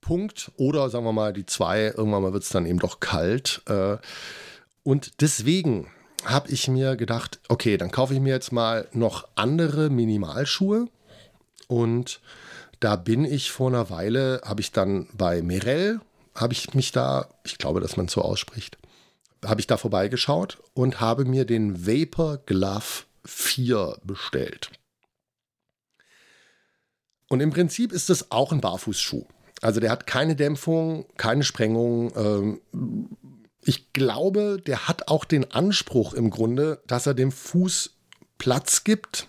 Punkt 0.00 0.52
oder 0.56 0.88
sagen 0.90 1.04
wir 1.04 1.12
mal 1.12 1.32
die 1.32 1.46
zwei, 1.46 1.92
irgendwann 1.96 2.22
mal 2.22 2.32
wird 2.32 2.44
es 2.44 2.50
dann 2.50 2.66
eben 2.66 2.78
doch 2.78 3.00
kalt. 3.00 3.62
Äh, 3.66 3.96
und 4.82 5.20
deswegen 5.20 5.88
habe 6.24 6.50
ich 6.50 6.68
mir 6.68 6.96
gedacht, 6.96 7.40
okay, 7.48 7.76
dann 7.76 7.90
kaufe 7.90 8.14
ich 8.14 8.20
mir 8.20 8.34
jetzt 8.34 8.52
mal 8.52 8.86
noch 8.92 9.26
andere 9.34 9.90
Minimalschuhe. 9.90 10.88
Und 11.68 12.20
da 12.80 12.96
bin 12.96 13.24
ich 13.24 13.50
vor 13.50 13.68
einer 13.68 13.90
Weile, 13.90 14.40
habe 14.44 14.60
ich 14.60 14.72
dann 14.72 15.08
bei 15.12 15.42
Merell, 15.42 16.00
habe 16.34 16.52
ich 16.52 16.74
mich 16.74 16.92
da, 16.92 17.28
ich 17.44 17.58
glaube, 17.58 17.80
dass 17.80 17.96
man 17.96 18.08
so 18.08 18.22
ausspricht, 18.22 18.78
habe 19.48 19.60
ich 19.60 19.66
da 19.66 19.76
vorbeigeschaut 19.76 20.58
und 20.74 21.00
habe 21.00 21.24
mir 21.24 21.44
den 21.44 21.86
Vapor 21.86 22.38
Glove 22.46 23.04
4 23.24 23.98
bestellt. 24.04 24.70
Und 27.28 27.40
im 27.40 27.50
Prinzip 27.50 27.92
ist 27.92 28.10
es 28.10 28.30
auch 28.30 28.52
ein 28.52 28.60
Barfußschuh. 28.60 29.24
Also 29.62 29.80
der 29.80 29.90
hat 29.90 30.06
keine 30.06 30.36
Dämpfung, 30.36 31.06
keine 31.16 31.42
Sprengung. 31.42 32.12
Ähm, 32.14 32.60
ich 33.62 33.92
glaube, 33.92 34.62
der 34.64 34.86
hat 34.86 35.08
auch 35.08 35.24
den 35.24 35.50
Anspruch 35.50 36.14
im 36.14 36.30
Grunde, 36.30 36.82
dass 36.86 37.06
er 37.06 37.14
dem 37.14 37.32
Fuß 37.32 37.96
Platz 38.38 38.84
gibt. 38.84 39.26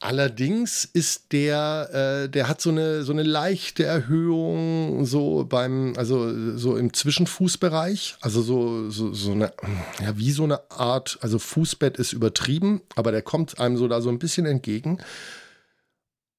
Allerdings 0.00 0.84
ist 0.84 1.32
der, 1.32 2.24
äh, 2.24 2.28
der 2.28 2.48
hat 2.48 2.60
so 2.60 2.70
eine, 2.70 3.02
so 3.02 3.12
eine 3.12 3.24
leichte 3.24 3.84
Erhöhung 3.84 5.04
so 5.04 5.44
beim, 5.44 5.94
also 5.96 6.56
so 6.56 6.76
im 6.76 6.94
Zwischenfußbereich, 6.94 8.16
also 8.20 8.40
so, 8.40 8.90
so, 8.90 9.12
so 9.12 9.32
eine, 9.32 9.52
ja, 10.00 10.16
wie 10.16 10.30
so 10.30 10.44
eine 10.44 10.70
Art, 10.70 11.18
also 11.20 11.40
Fußbett 11.40 11.96
ist 11.96 12.12
übertrieben, 12.12 12.80
aber 12.94 13.10
der 13.10 13.22
kommt 13.22 13.58
einem 13.58 13.76
so 13.76 13.88
da 13.88 14.00
so 14.00 14.08
ein 14.08 14.20
bisschen 14.20 14.46
entgegen. 14.46 14.98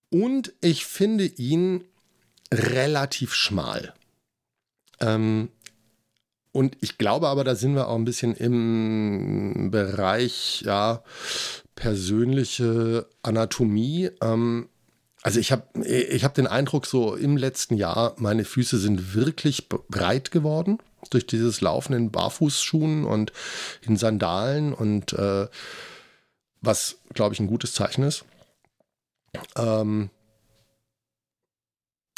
Und 0.09 0.53
ich 0.61 0.85
finde 0.85 1.25
ihn 1.25 1.83
relativ 2.53 3.33
schmal. 3.33 3.93
Ähm, 5.01 5.49
und 6.53 6.77
ich 6.81 6.97
glaube 6.97 7.27
aber, 7.27 7.43
da 7.43 7.55
sind 7.55 7.75
wir 7.75 7.89
auch 7.89 7.95
ein 7.95 8.05
bisschen 8.05 8.35
im 8.35 9.69
Bereich, 9.69 10.63
ja, 10.65 11.03
persönliche 11.79 13.07
Anatomie. 13.23 14.11
Ähm, 14.21 14.67
also 15.21 15.39
ich 15.39 15.51
habe 15.51 15.85
ich 15.87 16.23
hab 16.23 16.33
den 16.33 16.45
Eindruck, 16.47 16.85
so 16.85 17.15
im 17.15 17.37
letzten 17.37 17.75
Jahr, 17.75 18.15
meine 18.17 18.45
Füße 18.45 18.77
sind 18.77 19.15
wirklich 19.15 19.69
breit 19.69 20.31
geworden 20.31 20.79
durch 21.09 21.25
dieses 21.25 21.61
Laufen 21.61 21.93
in 21.93 22.11
Barfußschuhen 22.11 23.05
und 23.05 23.31
in 23.81 23.95
Sandalen 23.95 24.73
und 24.73 25.13
äh, 25.13 25.47
was, 26.61 26.97
glaube 27.13 27.33
ich, 27.33 27.39
ein 27.39 27.47
gutes 27.47 27.73
Zeichen 27.73 28.03
ist. 28.03 28.25
Ähm, 29.55 30.09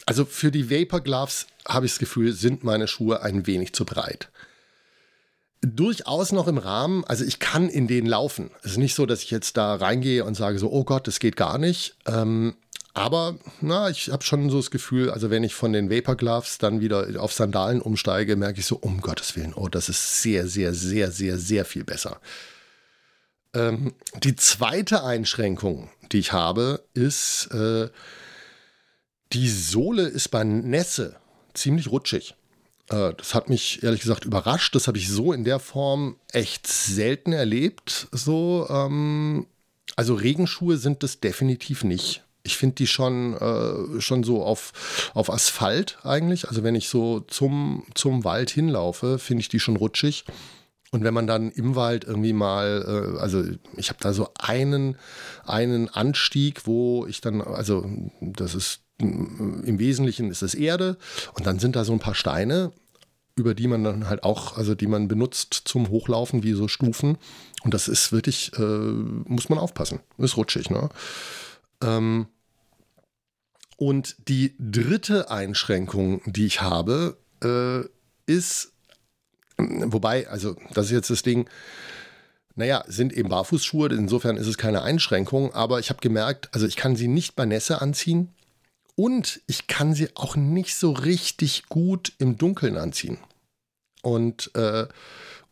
also 0.07 0.25
für 0.25 0.49
die 0.49 0.71
Vapor 0.71 1.01
Gloves 1.01 1.45
habe 1.67 1.85
ich 1.85 1.91
das 1.91 1.99
Gefühl, 1.99 2.33
sind 2.33 2.63
meine 2.63 2.87
Schuhe 2.87 3.21
ein 3.21 3.45
wenig 3.45 3.73
zu 3.73 3.85
breit 3.85 4.31
durchaus 5.61 6.31
noch 6.31 6.47
im 6.47 6.57
Rahmen, 6.57 7.03
also 7.05 7.23
ich 7.23 7.39
kann 7.39 7.69
in 7.69 7.87
denen 7.87 8.07
laufen. 8.07 8.49
Es 8.63 8.71
ist 8.71 8.77
nicht 8.77 8.95
so, 8.95 9.05
dass 9.05 9.21
ich 9.21 9.31
jetzt 9.31 9.57
da 9.57 9.75
reingehe 9.75 10.25
und 10.25 10.35
sage 10.35 10.59
so, 10.59 10.71
oh 10.71 10.83
Gott, 10.83 11.07
das 11.07 11.19
geht 11.19 11.35
gar 11.35 11.57
nicht. 11.57 11.95
Ähm, 12.07 12.55
aber 12.93 13.35
na, 13.61 13.89
ich 13.89 14.09
habe 14.11 14.23
schon 14.23 14.49
so 14.49 14.57
das 14.57 14.71
Gefühl, 14.71 15.11
also 15.11 15.29
wenn 15.29 15.43
ich 15.43 15.53
von 15.53 15.71
den 15.71 15.89
Vapor 15.89 16.15
Gloves 16.15 16.57
dann 16.57 16.81
wieder 16.81 17.07
auf 17.21 17.31
Sandalen 17.31 17.81
umsteige, 17.81 18.35
merke 18.35 18.59
ich 18.59 18.65
so, 18.65 18.75
um 18.75 19.01
Gottes 19.01 19.35
Willen, 19.35 19.53
oh, 19.53 19.69
das 19.69 19.87
ist 19.87 20.21
sehr, 20.21 20.47
sehr, 20.47 20.73
sehr, 20.73 21.11
sehr, 21.11 21.37
sehr 21.37 21.63
viel 21.63 21.83
besser. 21.83 22.19
Ähm, 23.53 23.93
die 24.23 24.35
zweite 24.35 25.03
Einschränkung, 25.03 25.89
die 26.11 26.19
ich 26.19 26.33
habe, 26.33 26.83
ist, 26.93 27.49
äh, 27.53 27.89
die 29.31 29.49
Sohle 29.49 30.03
ist 30.03 30.29
bei 30.29 30.43
Nässe 30.43 31.15
ziemlich 31.53 31.89
rutschig. 31.89 32.35
Äh, 32.91 33.13
das 33.17 33.33
hat 33.33 33.49
mich 33.49 33.81
ehrlich 33.83 34.01
gesagt 34.01 34.25
überrascht. 34.25 34.75
Das 34.75 34.87
habe 34.87 34.97
ich 34.97 35.09
so 35.09 35.33
in 35.33 35.43
der 35.43 35.59
Form 35.59 36.17
echt 36.31 36.67
selten 36.67 37.33
erlebt. 37.33 38.07
So, 38.11 38.67
ähm, 38.69 39.47
also 39.95 40.13
Regenschuhe 40.13 40.77
sind 40.77 41.03
das 41.03 41.19
definitiv 41.19 41.83
nicht. 41.83 42.23
Ich 42.43 42.57
finde 42.57 42.75
die 42.75 42.87
schon, 42.87 43.35
äh, 43.35 44.01
schon 44.01 44.23
so 44.23 44.43
auf, 44.43 45.11
auf 45.13 45.29
Asphalt 45.31 45.99
eigentlich. 46.03 46.47
Also 46.49 46.63
wenn 46.63 46.75
ich 46.75 46.89
so 46.89 47.19
zum, 47.21 47.85
zum 47.93 48.23
Wald 48.23 48.49
hinlaufe, 48.49 49.19
finde 49.19 49.41
ich 49.41 49.49
die 49.49 49.59
schon 49.59 49.75
rutschig. 49.75 50.25
Und 50.93 51.03
wenn 51.05 51.13
man 51.13 51.27
dann 51.27 51.51
im 51.51 51.75
Wald 51.75 52.03
irgendwie 52.03 52.33
mal, 52.33 53.13
äh, 53.15 53.19
also 53.19 53.43
ich 53.77 53.89
habe 53.89 53.99
da 54.01 54.11
so 54.11 54.29
einen, 54.37 54.97
einen 55.45 55.87
Anstieg, 55.87 56.65
wo 56.67 57.05
ich 57.05 57.21
dann, 57.21 57.41
also 57.41 57.89
das 58.19 58.55
ist 58.55 58.81
im 59.01 59.79
Wesentlichen 59.79 60.29
ist 60.29 60.43
es 60.43 60.53
Erde 60.53 60.95
und 61.33 61.47
dann 61.47 61.57
sind 61.57 61.75
da 61.75 61.83
so 61.83 61.93
ein 61.93 61.99
paar 61.99 62.13
Steine 62.13 62.71
über 63.41 63.55
die 63.55 63.67
man 63.67 63.83
dann 63.83 64.07
halt 64.07 64.23
auch, 64.23 64.55
also 64.55 64.75
die 64.75 64.85
man 64.85 65.07
benutzt 65.07 65.63
zum 65.65 65.89
Hochlaufen, 65.89 66.43
wie 66.43 66.53
so 66.53 66.67
Stufen. 66.67 67.17
Und 67.63 67.73
das 67.73 67.87
ist 67.87 68.11
wirklich, 68.11 68.51
äh, 68.57 68.61
muss 68.61 69.49
man 69.49 69.57
aufpassen. 69.57 69.99
Ist 70.19 70.37
rutschig, 70.37 70.69
ne? 70.69 70.89
Ähm, 71.83 72.27
und 73.77 74.15
die 74.27 74.55
dritte 74.59 75.31
Einschränkung, 75.31 76.21
die 76.27 76.45
ich 76.45 76.61
habe, 76.61 77.17
äh, 77.43 77.81
ist, 78.31 78.73
wobei, 79.57 80.27
also 80.27 80.55
das 80.75 80.85
ist 80.85 80.91
jetzt 80.91 81.09
das 81.09 81.23
Ding, 81.23 81.49
naja, 82.53 82.83
sind 82.85 83.11
eben 83.11 83.29
Barfußschuhe, 83.29 83.89
insofern 83.89 84.37
ist 84.37 84.45
es 84.45 84.59
keine 84.59 84.83
Einschränkung, 84.83 85.51
aber 85.55 85.79
ich 85.79 85.89
habe 85.89 85.99
gemerkt, 85.99 86.49
also 86.53 86.67
ich 86.67 86.75
kann 86.75 86.95
sie 86.95 87.07
nicht 87.07 87.35
bei 87.35 87.45
Nässe 87.45 87.81
anziehen, 87.81 88.29
und 88.95 89.41
ich 89.47 89.67
kann 89.67 89.95
sie 89.95 90.09
auch 90.15 90.35
nicht 90.35 90.75
so 90.75 90.91
richtig 90.91 91.63
gut 91.69 92.13
im 92.19 92.37
Dunkeln 92.37 92.77
anziehen. 92.77 93.17
Und, 94.01 94.51
äh, 94.55 94.87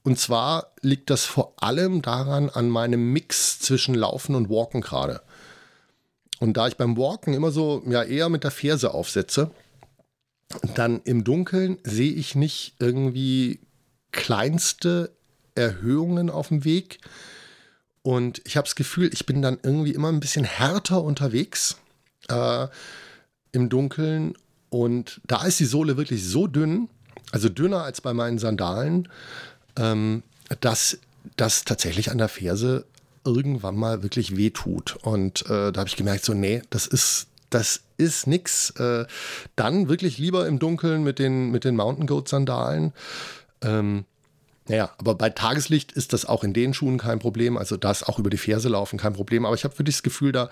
und 0.04 0.18
zwar 0.18 0.74
liegt 0.82 1.10
das 1.10 1.26
vor 1.26 1.54
allem 1.58 2.02
daran 2.02 2.50
an 2.50 2.70
meinem 2.70 3.12
Mix 3.12 3.60
zwischen 3.60 3.96
Laufen 3.96 4.36
und 4.36 4.50
Walken 4.50 4.82
gerade. 4.82 5.22
Und 6.40 6.56
da 6.58 6.68
ich 6.68 6.78
beim 6.78 6.98
Walken 6.98 7.34
immer 7.34 7.52
so 7.52 7.84
ja 7.86 8.04
eher 8.04 8.30
mit 8.30 8.44
der 8.44 8.52
Ferse 8.52 8.94
aufsetze, 8.94 9.52
dann 10.76 11.02
im 11.04 11.24
Dunkeln 11.24 11.78
sehe 11.84 12.14
ich 12.14 12.34
nicht 12.36 12.76
irgendwie 12.80 13.60
kleinste 14.12 15.12
Erhöhungen 15.54 16.30
auf 16.30 16.48
dem 16.48 16.64
Weg. 16.64 17.00
Und 18.02 18.42
ich 18.46 18.58
habe 18.58 18.66
das 18.66 18.76
Gefühl, 18.76 19.12
ich 19.14 19.26
bin 19.26 19.42
dann 19.42 19.60
irgendwie 19.62 19.94
immer 19.94 20.10
ein 20.10 20.22
bisschen 20.22 20.46
härter 20.46 21.04
unterwegs. 21.04 21.78
Äh, 22.30 22.68
im 23.52 23.70
Dunkeln 23.70 24.36
und 24.70 25.22
da 25.26 25.46
ist 25.46 25.60
die 25.60 25.66
Sohle 25.66 25.98
wirklich 25.98 26.24
so 26.24 26.48
dünn, 26.48 26.90
also 27.32 27.50
dünner 27.50 27.84
als 27.84 28.02
bei 28.02 28.14
meinen 28.14 28.40
Sandalen, 28.40 29.08
ähm, 29.78 30.24
dass 30.62 31.00
das 31.38 31.64
tatsächlich 31.66 32.12
an 32.12 32.18
der 32.18 32.30
Ferse 32.30 32.86
irgendwann 33.26 33.76
mal 33.76 34.04
wirklich 34.04 34.36
wehtut. 34.38 34.98
Und 35.02 35.46
äh, 35.46 35.72
da 35.72 35.80
habe 35.80 35.90
ich 35.90 35.96
gemerkt, 35.96 36.26
so, 36.26 36.34
nee, 36.34 36.62
das 36.70 36.88
ist, 36.88 37.28
das 37.50 37.82
ist 37.98 38.28
nix. 38.28 38.72
Äh, 38.72 39.06
dann 39.56 39.90
wirklich 39.90 40.18
lieber 40.18 40.48
im 40.48 40.60
Dunkeln 40.60 41.04
mit 41.04 41.20
den, 41.20 41.52
mit 41.52 41.64
den 41.64 41.76
Mountain 41.76 42.08
Goat 42.08 42.30
Sandalen. 42.30 42.94
Ähm, 43.62 44.06
naja, 44.68 44.92
aber 44.98 45.16
bei 45.16 45.30
Tageslicht 45.30 45.92
ist 45.92 46.14
das 46.14 46.26
auch 46.26 46.44
in 46.44 46.54
den 46.54 46.74
Schuhen 46.74 46.98
kein 46.98 47.20
Problem. 47.20 47.58
Also 47.58 47.76
das 47.76 48.04
auch 48.04 48.20
über 48.20 48.30
die 48.30 48.38
Ferse 48.38 48.70
laufen 48.70 48.98
kein 48.98 49.14
Problem. 49.14 49.46
Aber 49.46 49.56
ich 49.56 49.64
habe 49.64 49.78
wirklich 49.78 49.96
das 49.96 50.04
Gefühl, 50.04 50.32
da, 50.32 50.50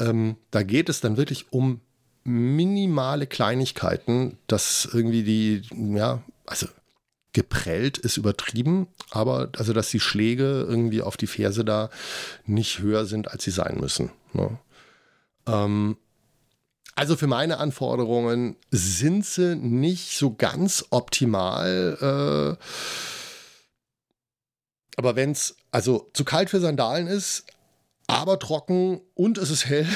ähm, 0.00 0.36
da 0.50 0.62
geht 0.62 0.88
es 0.88 1.00
dann 1.00 1.16
wirklich 1.16 1.52
um 1.52 1.80
minimale 2.24 3.26
Kleinigkeiten, 3.26 4.38
dass 4.46 4.88
irgendwie 4.92 5.22
die, 5.22 5.62
ja, 5.96 6.22
also 6.46 6.66
geprellt 7.32 7.98
ist 7.98 8.16
übertrieben, 8.16 8.88
aber 9.10 9.50
also 9.56 9.72
dass 9.72 9.88
die 9.88 10.00
Schläge 10.00 10.66
irgendwie 10.68 11.02
auf 11.02 11.16
die 11.16 11.26
Ferse 11.26 11.64
da 11.64 11.90
nicht 12.44 12.80
höher 12.80 13.06
sind, 13.06 13.30
als 13.30 13.44
sie 13.44 13.50
sein 13.50 13.78
müssen. 13.80 14.10
Ne? 14.34 14.58
Ähm, 15.46 15.96
also 16.94 17.16
für 17.16 17.26
meine 17.26 17.56
Anforderungen 17.58 18.56
sind 18.70 19.24
sie 19.24 19.56
nicht 19.56 20.18
so 20.18 20.34
ganz 20.34 20.84
optimal. 20.90 22.58
Äh, 22.60 22.64
aber 24.96 25.16
wenn 25.16 25.32
es 25.32 25.56
also 25.70 26.10
zu 26.12 26.24
kalt 26.24 26.50
für 26.50 26.60
Sandalen 26.60 27.06
ist, 27.06 27.46
aber 28.06 28.38
trocken 28.38 29.00
und 29.14 29.38
es 29.38 29.50
ist 29.50 29.64
hell, 29.66 29.86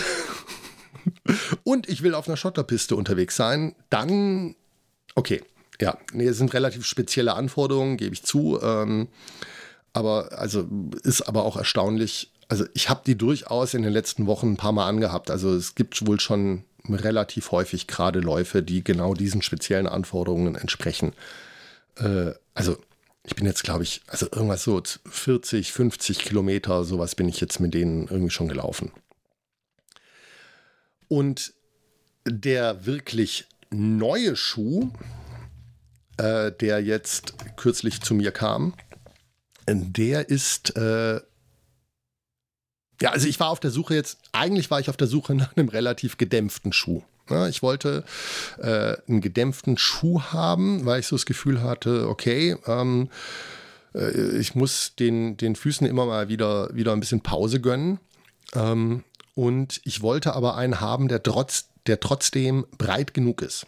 und 1.65 1.89
ich 1.89 2.03
will 2.03 2.15
auf 2.15 2.29
einer 2.29 2.37
Schotterpiste 2.37 2.97
unterwegs 2.97 3.37
sein, 3.37 3.75
dann, 3.91 4.57
okay, 5.15 5.43
ja, 5.81 5.99
nee, 6.13 6.27
es 6.27 6.39
sind 6.39 6.55
relativ 6.55 6.87
spezielle 6.87 7.35
Anforderungen, 7.35 7.97
gebe 7.97 8.15
ich 8.15 8.23
zu. 8.23 8.59
Ähm, 8.63 9.09
aber 9.93 10.39
also 10.39 10.69
ist 11.03 11.23
aber 11.23 11.45
auch 11.45 11.57
erstaunlich. 11.57 12.31
Also 12.49 12.65
ich 12.75 12.89
habe 12.89 13.03
die 13.07 13.17
durchaus 13.17 13.75
in 13.75 13.83
den 13.83 13.93
letzten 13.93 14.27
Wochen 14.27 14.53
ein 14.53 14.57
paar 14.57 14.73
Mal 14.73 14.89
angehabt. 14.89 15.31
Also 15.31 15.55
es 15.55 15.75
gibt 15.75 16.07
wohl 16.07 16.21
schon 16.21 16.65
relativ 16.89 17.51
häufig 17.51 17.87
gerade 17.87 18.21
Läufe, 18.21 18.63
die 18.63 18.85
genau 18.85 19.15
diesen 19.15 19.43
speziellen 19.43 19.87
Anforderungen 19.87 20.55
entsprechen. 20.55 21.13
Äh, 21.97 22.33
also 22.55 22.77
ich 23.25 23.35
bin 23.35 23.47
jetzt, 23.47 23.65
glaube 23.65 23.83
ich, 23.83 24.03
also 24.07 24.27
irgendwas 24.31 24.63
so 24.63 24.81
40, 25.11 25.73
50 25.73 26.21
Kilometer, 26.21 26.85
sowas 26.85 27.15
bin 27.17 27.29
ich 27.29 27.41
jetzt 27.41 27.59
mit 27.59 27.75
denen 27.75 28.07
irgendwie 28.07 28.31
schon 28.31 28.49
gelaufen. 28.49 28.93
Und 31.09 31.55
der 32.25 32.87
wirklich 32.87 33.47
neue 33.71 34.37
Schuh, 34.37 34.91
äh, 36.17 36.53
der 36.53 36.83
jetzt 36.83 37.35
kürzlich 37.57 38.01
zu 38.01 38.15
mir 38.15 38.33
kam, 38.33 38.75
der 39.69 40.29
ist, 40.29 40.77
äh, 40.77 41.21
ja, 43.01 43.11
also 43.11 43.29
ich 43.29 43.39
war 43.41 43.51
auf 43.51 43.61
der 43.61 43.71
Suche 43.71 43.95
jetzt, 43.95 44.19
eigentlich 44.33 44.71
war 44.71 44.81
ich 44.81 44.89
auf 44.89 44.97
der 44.97 45.07
Suche 45.07 45.35
nach 45.37 45.57
einem 45.57 45.69
relativ 45.69 46.17
gedämpften 46.17 46.73
Schuh. 46.73 47.03
Ja, 47.29 47.49
ich 47.49 47.61
wollte 47.61 48.05
äh, 48.59 48.97
einen 49.09 49.21
gedämpften 49.21 49.79
Schuh 49.79 50.23
haben, 50.23 50.87
weil 50.87 51.01
ich 51.01 51.09
so 51.09 51.17
das 51.17 51.27
Gefühl 51.27 51.61
hatte, 51.61 52.09
okay, 52.09 52.57
ähm, 52.67 53.09
äh, 53.95 54.39
ich 54.39 54.55
muss 54.55 54.95
den, 54.95 55.37
den 55.37 55.57
Füßen 55.57 55.87
immer 55.89 56.07
mal 56.07 56.29
wieder, 56.29 56.73
wieder 56.73 56.93
ein 56.93 57.01
bisschen 57.01 57.23
Pause 57.23 57.61
gönnen. 57.61 57.99
Ähm, 58.55 59.03
und 59.37 59.83
ich 59.85 60.03
wollte 60.03 60.35
aber 60.35 60.57
einen 60.57 60.81
haben, 60.81 61.09
der, 61.09 61.23
trotz, 61.23 61.69
der 61.87 62.01
trotzdem 62.01 62.67
breit 62.79 63.15
genug 63.15 63.43
ist. 63.43 63.67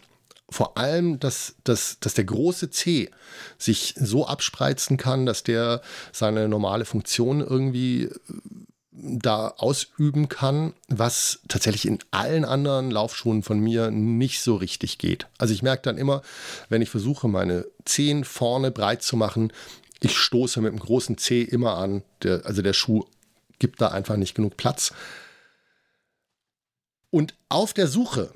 Vor 0.49 0.79
allem, 0.79 1.19
dass, 1.19 1.55
dass, 1.63 1.99
dass 1.99 2.15
der 2.15 2.23
große 2.23 2.71
C 2.71 3.11
sich 3.59 3.93
so 3.95 4.25
abspreizen 4.25 4.97
kann, 4.97 5.27
dass 5.27 5.43
der 5.43 5.81
seine 6.11 6.49
normale 6.49 6.85
Funktion 6.85 7.39
irgendwie 7.39 8.09
da 8.91 9.49
ausüben 9.57 10.27
kann, 10.27 10.73
was 10.87 11.39
tatsächlich 11.47 11.85
in 11.85 11.99
allen 12.09 12.45
anderen 12.45 12.89
Laufschuhen 12.89 13.43
von 13.43 13.59
mir 13.59 13.91
nicht 13.91 14.41
so 14.41 14.55
richtig 14.55 14.97
geht. 14.97 15.27
Also 15.37 15.53
ich 15.53 15.61
merke 15.61 15.83
dann 15.83 15.99
immer, 15.99 16.23
wenn 16.69 16.81
ich 16.81 16.89
versuche, 16.89 17.27
meine 17.27 17.65
Zehen 17.85 18.25
vorne 18.25 18.71
breit 18.71 19.03
zu 19.03 19.17
machen, 19.17 19.53
ich 20.01 20.17
stoße 20.17 20.61
mit 20.61 20.73
dem 20.73 20.79
großen 20.79 21.19
Zeh 21.19 21.43
immer 21.43 21.77
an. 21.77 22.01
Der, 22.23 22.45
also 22.45 22.63
der 22.63 22.73
Schuh 22.73 23.05
gibt 23.59 23.81
da 23.81 23.89
einfach 23.89 24.17
nicht 24.17 24.33
genug 24.33 24.57
Platz. 24.57 24.93
Und 27.11 27.35
auf 27.49 27.73
der 27.73 27.87
Suche 27.87 28.31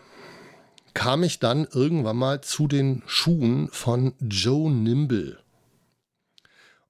kam 0.93 1.23
ich 1.23 1.39
dann 1.39 1.67
irgendwann 1.71 2.17
mal 2.17 2.41
zu 2.41 2.67
den 2.67 3.03
Schuhen 3.05 3.69
von 3.71 4.13
Joe 4.19 4.71
Nimble. 4.71 5.39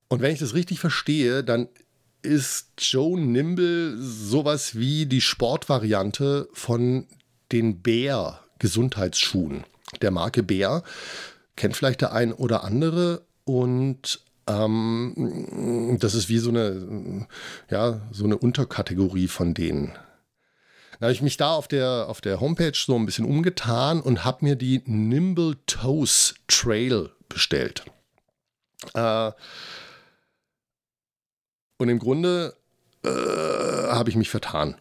Und 0.07 0.21
wenn 0.21 0.33
ich 0.33 0.39
das 0.39 0.53
richtig 0.53 0.79
verstehe, 0.79 1.43
dann 1.43 1.69
ist 2.21 2.71
Joe 2.77 3.19
Nimble 3.19 3.97
sowas 3.97 4.75
wie 4.75 5.05
die 5.05 5.21
Sportvariante 5.21 6.47
von 6.53 7.07
den 7.51 7.81
Bär 7.81 8.39
Gesundheitsschuhen 8.59 9.65
der 10.01 10.11
Marke 10.11 10.43
Bär. 10.43 10.83
Kennt 11.55 11.75
vielleicht 11.75 12.01
der 12.01 12.13
ein 12.13 12.33
oder 12.33 12.63
andere 12.63 13.25
und 13.43 14.21
ähm, 14.47 15.97
das 15.99 16.15
ist 16.15 16.29
wie 16.29 16.39
so 16.39 16.49
eine, 16.49 17.27
ja, 17.69 18.01
so 18.11 18.23
eine 18.23 18.37
Unterkategorie 18.37 19.27
von 19.27 19.53
denen. 19.53 19.93
Da 21.03 21.07
habe 21.07 21.15
ich 21.15 21.21
mich 21.21 21.35
da 21.35 21.51
auf 21.51 21.67
der, 21.67 22.05
auf 22.07 22.21
der 22.21 22.39
Homepage 22.39 22.71
so 22.73 22.95
ein 22.95 23.05
bisschen 23.05 23.25
umgetan 23.25 23.99
und 23.99 24.23
habe 24.23 24.45
mir 24.45 24.55
die 24.55 24.83
Nimble 24.85 25.57
Toes 25.65 26.35
Trail 26.47 27.09
bestellt. 27.27 27.83
Äh, 28.93 29.33
und 31.77 31.89
im 31.89 31.99
Grunde 31.99 32.55
äh, 33.03 33.09
habe 33.09 34.09
ich 34.09 34.15
mich 34.15 34.29
vertan. 34.29 34.77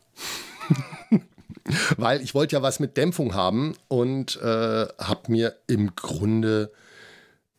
Weil 1.96 2.22
ich 2.22 2.36
wollte 2.36 2.54
ja 2.54 2.62
was 2.62 2.78
mit 2.78 2.96
Dämpfung 2.96 3.34
haben 3.34 3.74
und 3.88 4.36
äh, 4.36 4.86
habe 4.98 5.22
mir 5.26 5.56
im 5.66 5.96
Grunde 5.96 6.70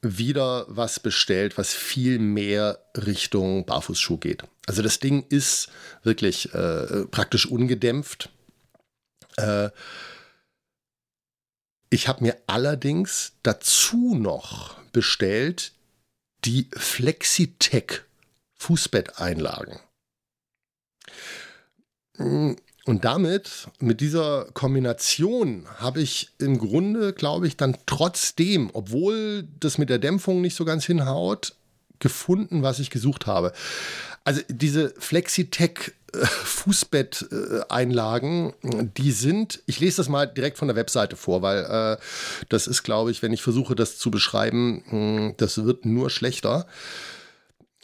wieder 0.02 0.68
was 0.70 1.02
bestellt, 1.02 1.58
was 1.58 1.74
viel 1.74 2.18
mehr 2.18 2.80
Richtung 2.96 3.66
Barfußschuh 3.66 4.20
geht. 4.20 4.46
Also 4.68 4.82
das 4.82 5.02
Ding 5.02 5.26
ist 5.28 5.68
wirklich 6.04 6.54
äh, 6.54 7.04
praktisch 7.12 7.46
ungedämpft. 7.46 8.30
Äh, 9.38 9.70
ich 11.90 12.08
habe 12.08 12.24
mir 12.24 12.38
allerdings 12.48 13.34
dazu 13.44 14.16
noch 14.16 14.78
bestellt 14.92 15.74
die 16.44 16.70
Flexitech 16.76 18.02
Fußbetteinlagen. 18.56 19.80
Und 22.18 23.06
damit, 23.06 23.68
mit 23.80 24.02
dieser 24.02 24.46
Kombination, 24.54 25.68
habe 25.78 26.02
ich 26.02 26.32
im 26.38 26.58
Grunde, 26.58 27.14
glaube 27.14 27.48
ich, 27.48 27.58
dann 27.58 27.78
trotzdem, 27.86 28.70
obwohl 28.74 29.48
das 29.60 29.78
mit 29.78 29.90
der 29.90 30.00
Dämpfung 30.00 30.42
nicht 30.42 30.56
so 30.56 30.66
ganz 30.66 30.86
hinhaut, 30.86 31.56
gefunden, 32.00 32.64
was 32.64 32.80
ich 32.80 32.90
gesucht 32.90 33.26
habe. 33.26 33.54
Also 34.24 34.42
diese 34.48 34.94
Flexitech 34.98 35.92
äh, 36.14 36.26
Fußbetteinlagen, 36.26 38.54
die 38.98 39.12
sind, 39.12 39.62
ich 39.66 39.80
lese 39.80 39.98
das 39.98 40.10
mal 40.10 40.26
direkt 40.28 40.58
von 40.58 40.68
der 40.68 40.78
Webseite 40.78 41.16
vor, 41.16 41.42
weil 41.42 41.64
äh, 41.64 41.98
das 42.50 42.68
ist, 42.68 42.84
glaube 42.84 43.12
ich, 43.12 43.22
wenn 43.22 43.32
ich 43.34 43.42
versuche, 43.42 43.76
das 43.76 43.98
zu 43.98 44.12
beschreiben, 44.12 44.84
hm, 44.88 45.34
das 45.38 45.64
wird 45.66 45.86
nur 45.86 46.10
schlechter. 46.10 46.68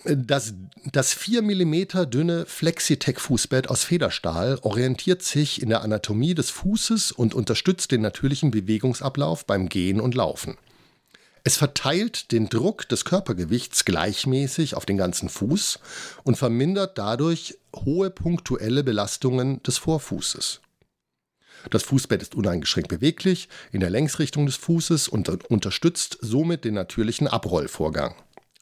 Das, 0.06 0.54
das 0.94 1.14
4 1.14 1.42
mm 1.42 2.10
dünne 2.10 2.46
Flexitech-Fußbett 2.46 3.68
aus 3.68 3.84
Federstahl 3.84 4.58
orientiert 4.62 5.24
sich 5.24 5.62
in 5.62 5.68
der 5.68 5.82
Anatomie 5.82 6.36
des 6.36 6.52
Fußes 6.52 7.12
und 7.12 7.34
unterstützt 7.34 7.92
den 7.92 8.00
natürlichen 8.00 8.50
Bewegungsablauf 8.50 9.46
beim 9.46 9.68
Gehen 9.68 10.00
und 10.00 10.16
Laufen. 10.16 10.56
Es 11.44 11.58
verteilt 11.58 12.32
den 12.32 12.50
Druck 12.50 12.88
des 12.90 13.06
Körpergewichts 13.06 13.86
gleichmäßig 13.86 14.76
auf 14.76 14.86
den 14.86 14.98
ganzen 14.98 15.30
Fuß 15.30 15.80
und 16.24 16.38
vermindert 16.38 16.98
dadurch 16.98 17.58
hohe 17.76 18.10
punktuelle 18.10 18.84
Belastungen 18.84 19.64
des 19.64 19.78
Vorfußes. 19.78 20.62
Das 21.70 21.84
Fußbett 21.84 22.22
ist 22.22 22.36
uneingeschränkt 22.36 22.90
beweglich 22.90 23.50
in 23.72 23.80
der 23.80 23.90
Längsrichtung 23.90 24.46
des 24.46 24.56
Fußes 24.56 25.08
und 25.08 25.30
unterstützt 25.50 26.18
somit 26.22 26.66
den 26.66 26.74
natürlichen 26.74 27.28
Abrollvorgang. 27.28 28.16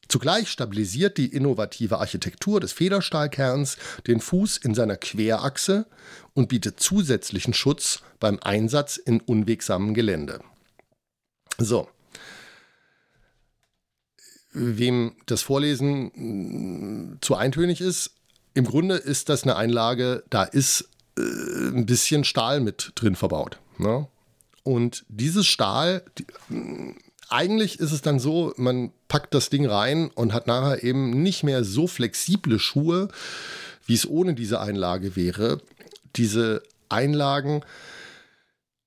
Zugleich 0.07 0.49
stabilisiert 0.49 1.17
die 1.17 1.27
innovative 1.27 1.99
Architektur 1.99 2.59
des 2.59 2.71
Federstahlkerns 2.71 3.77
den 4.07 4.21
Fuß 4.21 4.57
in 4.57 4.73
seiner 4.73 4.95
Querachse 4.95 5.85
und 6.33 6.47
bietet 6.47 6.79
zusätzlichen 6.79 7.53
Schutz 7.53 8.01
beim 8.19 8.39
Einsatz 8.41 8.97
in 8.97 9.19
unwegsamem 9.19 9.93
Gelände. 9.93 10.39
So. 11.57 11.89
Wem 14.57 15.13
das 15.25 15.41
Vorlesen 15.41 16.11
mm, 16.15 17.17
zu 17.21 17.35
eintönig 17.35 17.81
ist, 17.81 18.11
im 18.53 18.65
Grunde 18.65 18.95
ist 18.95 19.29
das 19.29 19.43
eine 19.43 19.55
Einlage, 19.55 20.23
da 20.29 20.43
ist 20.43 20.89
äh, 21.17 21.21
ein 21.21 21.85
bisschen 21.85 22.23
Stahl 22.23 22.59
mit 22.59 22.91
drin 22.95 23.15
verbaut. 23.15 23.59
Ne? 23.77 24.07
Und 24.63 25.05
dieses 25.09 25.45
Stahl, 25.45 26.03
die, 26.17 26.25
eigentlich 27.29 27.79
ist 27.79 27.91
es 27.91 28.01
dann 28.01 28.19
so, 28.19 28.53
man 28.57 28.91
packt 29.07 29.33
das 29.33 29.49
Ding 29.49 29.65
rein 29.65 30.09
und 30.09 30.33
hat 30.33 30.47
nachher 30.47 30.83
eben 30.83 31.21
nicht 31.21 31.43
mehr 31.43 31.63
so 31.63 31.87
flexible 31.87 32.59
Schuhe, 32.59 33.09
wie 33.85 33.93
es 33.93 34.07
ohne 34.07 34.33
diese 34.33 34.59
Einlage 34.59 35.15
wäre. 35.15 35.61
Diese 36.15 36.63
Einlagen 36.89 37.61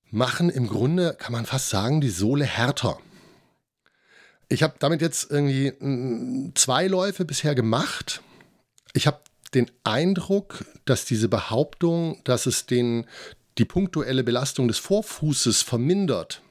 machen 0.09 0.49
im 0.49 0.67
Grunde, 0.67 1.15
kann 1.17 1.31
man 1.31 1.45
fast 1.45 1.69
sagen, 1.69 2.01
die 2.01 2.09
Sohle 2.09 2.45
härter. 2.45 2.99
Ich 4.51 4.63
habe 4.63 4.75
damit 4.79 5.01
jetzt 5.01 5.31
irgendwie 5.31 5.71
mm, 5.71 6.51
zwei 6.55 6.87
Läufe 6.87 7.23
bisher 7.23 7.55
gemacht. 7.55 8.21
Ich 8.93 9.07
habe 9.07 9.21
den 9.53 9.71
Eindruck, 9.85 10.65
dass 10.83 11.05
diese 11.05 11.29
Behauptung, 11.29 12.19
dass 12.25 12.45
es 12.45 12.65
den, 12.65 13.05
die 13.57 13.63
punktuelle 13.63 14.25
Belastung 14.25 14.67
des 14.67 14.77
Vorfußes 14.77 15.61
vermindert, 15.61 16.41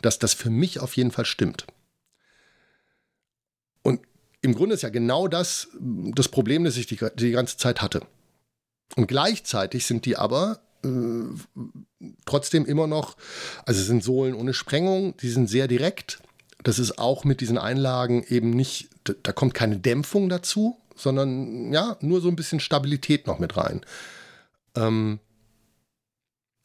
dass 0.00 0.18
das 0.18 0.32
für 0.32 0.48
mich 0.48 0.80
auf 0.80 0.96
jeden 0.96 1.10
Fall 1.10 1.26
stimmt. 1.26 1.66
Und 3.82 4.00
im 4.40 4.54
Grunde 4.54 4.74
ist 4.74 4.82
ja 4.82 4.88
genau 4.88 5.28
das 5.28 5.68
das 6.14 6.28
Problem, 6.28 6.64
das 6.64 6.78
ich 6.78 6.86
die, 6.86 6.98
die 7.16 7.30
ganze 7.32 7.58
Zeit 7.58 7.82
hatte. 7.82 8.06
Und 8.96 9.06
gleichzeitig 9.06 9.84
sind 9.84 10.06
die 10.06 10.16
aber 10.16 10.60
äh, 10.82 10.88
trotzdem 12.24 12.64
immer 12.64 12.86
noch, 12.86 13.18
also 13.66 13.82
sind 13.82 14.02
Sohlen 14.02 14.34
ohne 14.34 14.54
Sprengung, 14.54 15.14
die 15.18 15.28
sind 15.28 15.48
sehr 15.48 15.68
direkt. 15.68 16.22
Das 16.62 16.78
ist 16.78 16.98
auch 16.98 17.24
mit 17.24 17.40
diesen 17.40 17.58
Einlagen 17.58 18.24
eben 18.28 18.50
nicht, 18.50 18.88
da, 19.04 19.32
kommt 19.32 19.54
keine 19.54 19.78
Dämpfung 19.78 20.28
dazu, 20.28 20.78
sondern 20.96 21.72
ja, 21.72 21.96
nur 22.00 22.20
so 22.20 22.28
ein 22.28 22.36
bisschen 22.36 22.60
Stabilität 22.60 23.26
noch 23.26 23.38
mit 23.38 23.56
rein. 23.56 23.80
Ähm, 24.76 25.18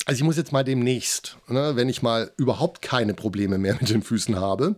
also 0.05 0.19
ich 0.19 0.23
muss 0.23 0.37
jetzt 0.37 0.53
mal 0.53 0.63
demnächst, 0.63 1.37
ne, 1.49 1.75
wenn 1.75 1.89
ich 1.89 2.01
mal 2.01 2.31
überhaupt 2.37 2.81
keine 2.81 3.13
Probleme 3.13 3.57
mehr 3.57 3.77
mit 3.79 3.89
den 3.89 4.03
Füßen 4.03 4.39
habe. 4.39 4.75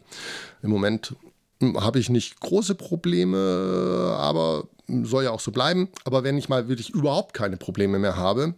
Im 0.63 0.71
Moment 0.71 1.15
hm, 1.59 1.79
habe 1.79 1.99
ich 1.99 2.09
nicht 2.09 2.39
große 2.39 2.75
Probleme, 2.75 4.15
aber 4.17 4.67
soll 5.03 5.25
ja 5.25 5.31
auch 5.31 5.39
so 5.39 5.51
bleiben. 5.51 5.89
Aber 6.03 6.23
wenn 6.23 6.37
ich 6.37 6.49
mal 6.49 6.67
wirklich 6.67 6.89
überhaupt 6.89 7.33
keine 7.33 7.57
Probleme 7.57 7.99
mehr 7.99 8.15
habe, 8.15 8.55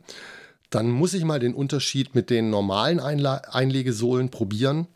dann 0.69 0.89
muss 0.89 1.13
ich 1.13 1.25
mal 1.25 1.39
den 1.39 1.53
Unterschied 1.53 2.15
mit 2.15 2.29
den 2.29 2.49
normalen 2.49 2.99
Einla 2.99 3.41
Einlegesohlen 3.51 4.29
probieren. 4.29 4.87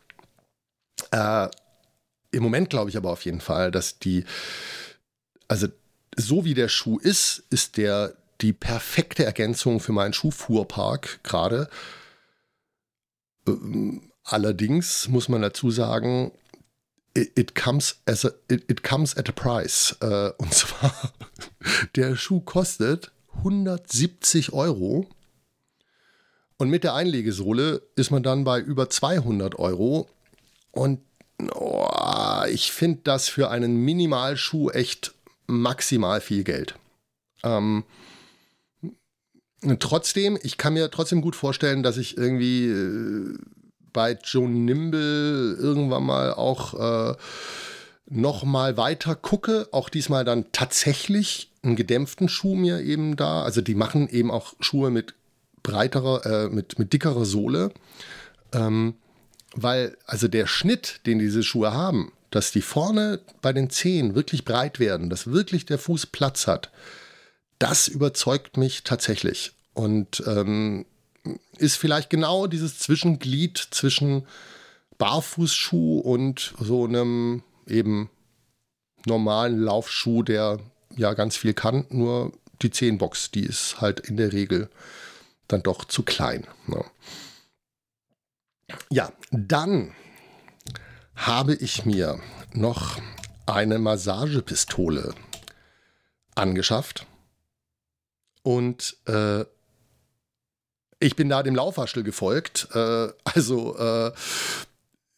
Äh, 1.16 1.48
Im 2.32 2.42
Moment 2.42 2.68
glaube 2.68 2.90
ich 2.90 2.96
aber 2.96 3.10
auf 3.10 3.24
jeden 3.24 3.40
Fall, 3.40 3.70
dass 3.70 3.98
die, 3.98 4.24
also 5.48 5.68
so 6.16 6.44
wie 6.44 6.54
der 6.54 6.68
Schuh 6.68 6.98
ist, 6.98 7.44
ist 7.50 7.78
der 7.78 8.14
die 8.42 8.52
perfekte 8.52 9.24
Ergänzung 9.24 9.80
für 9.80 9.92
meinen 9.92 10.12
Schuhfuhrpark 10.12 11.20
gerade. 11.22 11.70
Ähm, 13.48 14.12
allerdings 14.24 15.08
muss 15.08 15.30
man 15.30 15.40
dazu 15.40 15.70
sagen, 15.70 16.32
it, 17.14 17.54
comes, 17.54 17.96
as 18.04 18.26
a, 18.26 18.30
it, 18.50 18.70
it 18.70 18.82
comes 18.82 19.16
at 19.16 19.30
a 19.30 19.32
price. 19.32 19.96
Äh, 20.00 20.32
und 20.36 20.52
zwar, 20.54 20.92
der 21.94 22.16
Schuh 22.16 22.40
kostet 22.40 23.10
170 23.38 24.52
Euro. 24.52 25.08
Und 26.58 26.68
mit 26.68 26.84
der 26.84 26.94
Einlegesohle 26.94 27.82
ist 27.96 28.10
man 28.10 28.22
dann 28.22 28.44
bei 28.44 28.60
über 28.60 28.90
200 28.90 29.58
Euro. 29.58 30.10
Und 30.72 31.00
oh, 31.54 32.44
ich 32.48 32.72
finde 32.72 33.00
das 33.04 33.28
für 33.28 33.50
einen 33.50 33.76
Minimalschuh 33.76 34.70
echt 34.70 35.14
maximal 35.46 36.20
viel 36.20 36.44
Geld. 36.44 36.74
Ähm, 37.42 37.84
trotzdem, 39.78 40.38
ich 40.42 40.58
kann 40.58 40.74
mir 40.74 40.90
trotzdem 40.90 41.20
gut 41.20 41.36
vorstellen, 41.36 41.82
dass 41.82 41.96
ich 41.96 42.16
irgendwie 42.16 42.66
äh, 42.66 43.38
bei 43.92 44.18
Joe 44.22 44.48
Nimble 44.48 45.56
irgendwann 45.58 46.04
mal 46.04 46.32
auch 46.34 46.74
äh, 47.12 47.16
nochmal 48.08 48.76
weiter 48.76 49.14
gucke, 49.14 49.68
auch 49.72 49.88
diesmal 49.88 50.24
dann 50.24 50.52
tatsächlich 50.52 51.50
einen 51.62 51.76
gedämpften 51.76 52.28
Schuh 52.28 52.54
mir 52.54 52.80
eben 52.80 53.16
da. 53.16 53.42
Also 53.42 53.60
die 53.60 53.74
machen 53.74 54.08
eben 54.08 54.30
auch 54.30 54.54
Schuhe 54.60 54.90
mit 54.90 55.14
breiterer, 55.62 56.26
äh, 56.26 56.48
mit, 56.48 56.78
mit 56.78 56.92
dickerer 56.92 57.24
Sohle. 57.24 57.72
Ähm, 58.52 58.94
weil, 59.56 59.96
also 60.06 60.28
der 60.28 60.46
Schnitt, 60.46 61.00
den 61.06 61.18
diese 61.18 61.42
Schuhe 61.42 61.72
haben, 61.72 62.12
dass 62.30 62.52
die 62.52 62.62
vorne 62.62 63.20
bei 63.40 63.52
den 63.52 63.70
Zehen 63.70 64.14
wirklich 64.14 64.44
breit 64.44 64.78
werden, 64.78 65.10
dass 65.10 65.28
wirklich 65.28 65.66
der 65.66 65.78
Fuß 65.78 66.06
Platz 66.06 66.46
hat, 66.46 66.70
das 67.58 67.88
überzeugt 67.88 68.56
mich 68.56 68.84
tatsächlich. 68.84 69.52
Und 69.72 70.22
ähm, 70.26 70.84
ist 71.58 71.76
vielleicht 71.76 72.10
genau 72.10 72.46
dieses 72.46 72.78
Zwischenglied 72.78 73.58
zwischen 73.70 74.26
Barfußschuh 74.98 75.98
und 76.00 76.54
so 76.58 76.84
einem 76.84 77.42
eben 77.66 78.10
normalen 79.06 79.60
Laufschuh, 79.60 80.22
der 80.22 80.60
ja 80.96 81.14
ganz 81.14 81.36
viel 81.36 81.54
kann, 81.54 81.86
nur 81.90 82.32
die 82.62 82.70
Zehenbox, 82.70 83.30
die 83.30 83.44
ist 83.44 83.80
halt 83.80 84.00
in 84.00 84.16
der 84.16 84.32
Regel 84.32 84.70
dann 85.48 85.62
doch 85.62 85.84
zu 85.84 86.02
klein. 86.02 86.46
Ne? 86.66 86.84
Ja, 88.90 89.12
dann 89.30 89.94
habe 91.14 91.54
ich 91.54 91.84
mir 91.84 92.20
noch 92.52 93.00
eine 93.46 93.78
Massagepistole 93.78 95.14
angeschafft 96.34 97.06
und 98.42 98.96
äh, 99.06 99.44
ich 100.98 101.14
bin 101.16 101.28
da 101.28 101.42
dem 101.42 101.54
Laufwaschel 101.54 102.02
gefolgt. 102.02 102.68
Äh, 102.74 103.08
also 103.24 103.76
äh, 103.78 104.12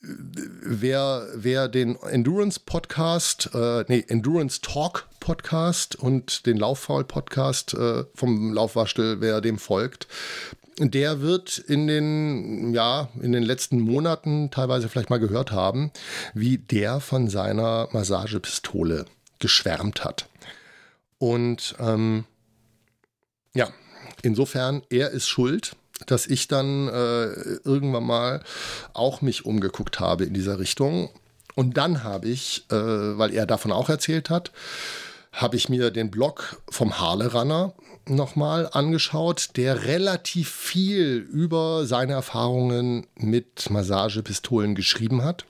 wer, 0.00 1.26
wer 1.34 1.68
den 1.68 1.96
Endurance 1.96 2.60
Podcast, 2.60 3.50
äh, 3.54 3.84
nee, 3.88 4.04
Endurance 4.08 4.60
Talk 4.60 5.08
Podcast 5.20 5.96
und 5.96 6.46
den 6.46 6.56
Lauffaul 6.56 7.04
Podcast 7.04 7.74
äh, 7.74 8.04
vom 8.14 8.52
Laufwaschel, 8.52 9.20
wer 9.20 9.40
dem 9.40 9.58
folgt, 9.58 10.08
der 10.78 11.20
wird 11.20 11.58
in 11.58 11.86
den, 11.86 12.72
ja, 12.72 13.08
in 13.20 13.32
den 13.32 13.42
letzten 13.42 13.80
Monaten 13.80 14.50
teilweise 14.50 14.88
vielleicht 14.88 15.10
mal 15.10 15.18
gehört 15.18 15.50
haben, 15.52 15.90
wie 16.34 16.58
der 16.58 17.00
von 17.00 17.28
seiner 17.28 17.88
Massagepistole 17.92 19.06
geschwärmt 19.38 20.04
hat. 20.04 20.28
Und 21.18 21.74
ähm, 21.80 22.24
ja, 23.54 23.68
insofern, 24.22 24.82
er 24.90 25.10
ist 25.10 25.28
schuld 25.28 25.76
dass 26.06 26.26
ich 26.26 26.48
dann 26.48 26.88
äh, 26.88 27.26
irgendwann 27.64 28.04
mal 28.04 28.42
auch 28.94 29.20
mich 29.20 29.44
umgeguckt 29.44 30.00
habe 30.00 30.24
in 30.24 30.34
dieser 30.34 30.58
Richtung. 30.58 31.10
Und 31.54 31.76
dann 31.76 32.04
habe 32.04 32.28
ich, 32.28 32.66
äh, 32.70 32.74
weil 33.18 33.34
er 33.34 33.46
davon 33.46 33.72
auch 33.72 33.88
erzählt 33.88 34.30
hat, 34.30 34.52
habe 35.32 35.56
ich 35.56 35.68
mir 35.68 35.90
den 35.90 36.10
Blog 36.10 36.62
vom 36.70 36.98
Harle 36.98 37.32
Runner 37.32 37.74
nochmal 38.06 38.68
angeschaut, 38.72 39.50
der 39.56 39.84
relativ 39.84 40.50
viel 40.50 41.16
über 41.16 41.86
seine 41.86 42.14
Erfahrungen 42.14 43.06
mit 43.16 43.70
Massagepistolen 43.70 44.74
geschrieben 44.74 45.22
hat. 45.22 45.44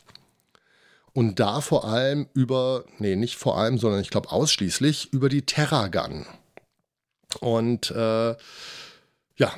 Und 1.12 1.40
da 1.40 1.60
vor 1.60 1.84
allem 1.84 2.28
über, 2.34 2.84
nee, 2.98 3.16
nicht 3.16 3.36
vor 3.36 3.58
allem, 3.58 3.78
sondern 3.78 4.00
ich 4.00 4.10
glaube 4.10 4.30
ausschließlich 4.30 5.12
über 5.12 5.28
die 5.28 5.42
Terragun. 5.42 6.26
Und 7.40 7.90
äh, 7.90 8.36
ja, 9.36 9.52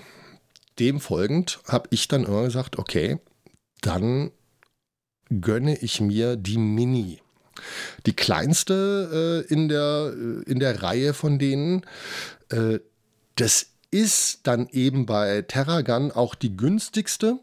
dem 0.78 1.00
folgend 1.00 1.60
habe 1.66 1.88
ich 1.90 2.08
dann 2.08 2.24
immer 2.24 2.44
gesagt, 2.44 2.78
okay, 2.78 3.18
dann 3.80 4.30
gönne 5.28 5.76
ich 5.76 6.00
mir 6.00 6.36
die 6.36 6.58
Mini. 6.58 7.20
Die 8.06 8.14
kleinste 8.14 9.44
äh, 9.48 9.52
in, 9.52 9.68
der, 9.68 10.12
äh, 10.14 10.50
in 10.50 10.60
der 10.60 10.82
Reihe 10.82 11.14
von 11.14 11.38
denen. 11.38 11.84
Äh, 12.50 12.80
das 13.36 13.66
ist 13.90 14.40
dann 14.44 14.68
eben 14.68 15.06
bei 15.06 15.42
Terragun 15.42 16.12
auch 16.12 16.34
die 16.34 16.56
günstigste. 16.56 17.38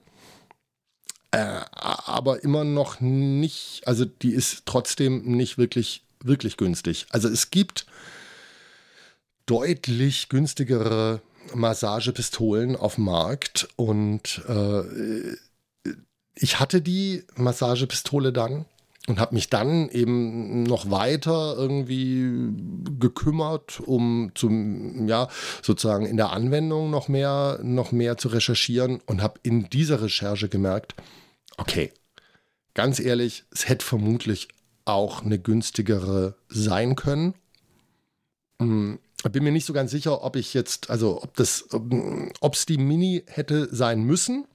Äh, 1.31 1.61
aber 1.73 2.43
immer 2.43 2.63
noch 2.63 3.01
nicht, 3.01 3.81
also 3.85 4.05
die 4.05 4.31
ist 4.31 4.63
trotzdem 4.65 5.23
nicht 5.23 5.57
wirklich, 5.57 6.03
wirklich 6.23 6.57
günstig. 6.57 7.05
Also 7.09 7.27
es 7.27 7.51
gibt 7.51 7.85
deutlich 9.45 10.29
günstigere 10.29 11.21
Massagepistolen 11.53 12.75
auf 12.75 12.95
dem 12.95 13.05
Markt 13.05 13.67
und 13.75 14.41
äh, 14.47 15.35
ich 16.35 16.59
hatte 16.59 16.81
die 16.81 17.23
Massagepistole 17.35 18.31
dann 18.31 18.65
und 19.07 19.19
habe 19.19 19.35
mich 19.35 19.49
dann 19.49 19.89
eben 19.89 20.63
noch 20.63 20.91
weiter 20.91 21.55
irgendwie 21.57 22.51
gekümmert, 22.99 23.79
um 23.79 24.31
zum 24.35 25.07
ja 25.07 25.29
sozusagen 25.61 26.05
in 26.05 26.17
der 26.17 26.31
Anwendung 26.31 26.91
noch 26.91 27.07
mehr 27.07 27.59
noch 27.63 27.91
mehr 27.91 28.17
zu 28.17 28.27
recherchieren 28.27 28.99
und 29.05 29.23
habe 29.23 29.39
in 29.43 29.69
dieser 29.69 30.01
Recherche 30.01 30.49
gemerkt, 30.49 30.95
okay, 31.57 31.91
ganz 32.73 32.99
ehrlich, 32.99 33.45
es 33.51 33.67
hätte 33.67 33.85
vermutlich 33.85 34.49
auch 34.85 35.23
eine 35.23 35.39
günstigere 35.39 36.35
sein 36.49 36.95
können. 36.95 37.33
Hm, 38.61 38.99
bin 39.31 39.43
mir 39.43 39.51
nicht 39.51 39.65
so 39.65 39.73
ganz 39.73 39.91
sicher, 39.91 40.23
ob 40.23 40.35
ich 40.35 40.53
jetzt, 40.53 40.89
also 40.89 41.21
ob 41.23 41.35
das, 41.35 41.67
ob 41.71 42.53
es 42.53 42.65
die 42.65 42.77
Mini 42.77 43.23
hätte 43.27 43.73
sein 43.73 44.03
müssen. 44.03 44.45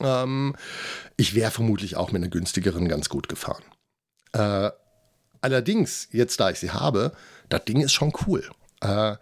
Ähm, 0.00 0.54
ich 1.16 1.34
wäre 1.34 1.50
vermutlich 1.50 1.96
auch 1.96 2.12
mit 2.12 2.22
einer 2.22 2.30
günstigeren 2.30 2.88
ganz 2.88 3.08
gut 3.08 3.28
gefahren. 3.28 3.62
Äh, 4.32 4.70
allerdings, 5.40 6.08
jetzt 6.12 6.38
da 6.40 6.50
ich 6.50 6.58
sie 6.58 6.70
habe, 6.70 7.12
das 7.48 7.64
Ding 7.64 7.80
ist 7.80 7.92
schon 7.92 8.12
cool. 8.26 8.48
Äh, 8.80 9.16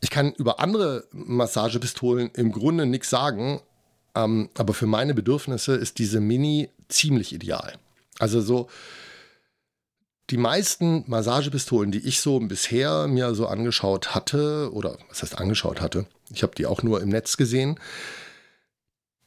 ich 0.00 0.10
kann 0.10 0.32
über 0.32 0.60
andere 0.60 1.04
Massagepistolen 1.12 2.30
im 2.34 2.52
Grunde 2.52 2.86
nichts 2.86 3.10
sagen, 3.10 3.60
ähm, 4.14 4.50
aber 4.58 4.74
für 4.74 4.86
meine 4.86 5.14
Bedürfnisse 5.14 5.74
ist 5.74 5.98
diese 5.98 6.20
Mini 6.20 6.70
ziemlich 6.88 7.32
ideal. 7.32 7.74
Also 8.18 8.40
so, 8.40 8.68
die 10.30 10.36
meisten 10.36 11.04
Massagepistolen, 11.06 11.92
die 11.92 12.06
ich 12.06 12.20
so 12.20 12.38
bisher 12.40 13.06
mir 13.06 13.34
so 13.34 13.46
angeschaut 13.46 14.14
hatte, 14.14 14.70
oder 14.72 14.98
was 15.08 15.22
heißt 15.22 15.38
angeschaut 15.38 15.80
hatte, 15.80 16.06
ich 16.30 16.42
habe 16.42 16.54
die 16.54 16.66
auch 16.66 16.82
nur 16.82 17.00
im 17.00 17.08
Netz 17.08 17.36
gesehen, 17.36 17.78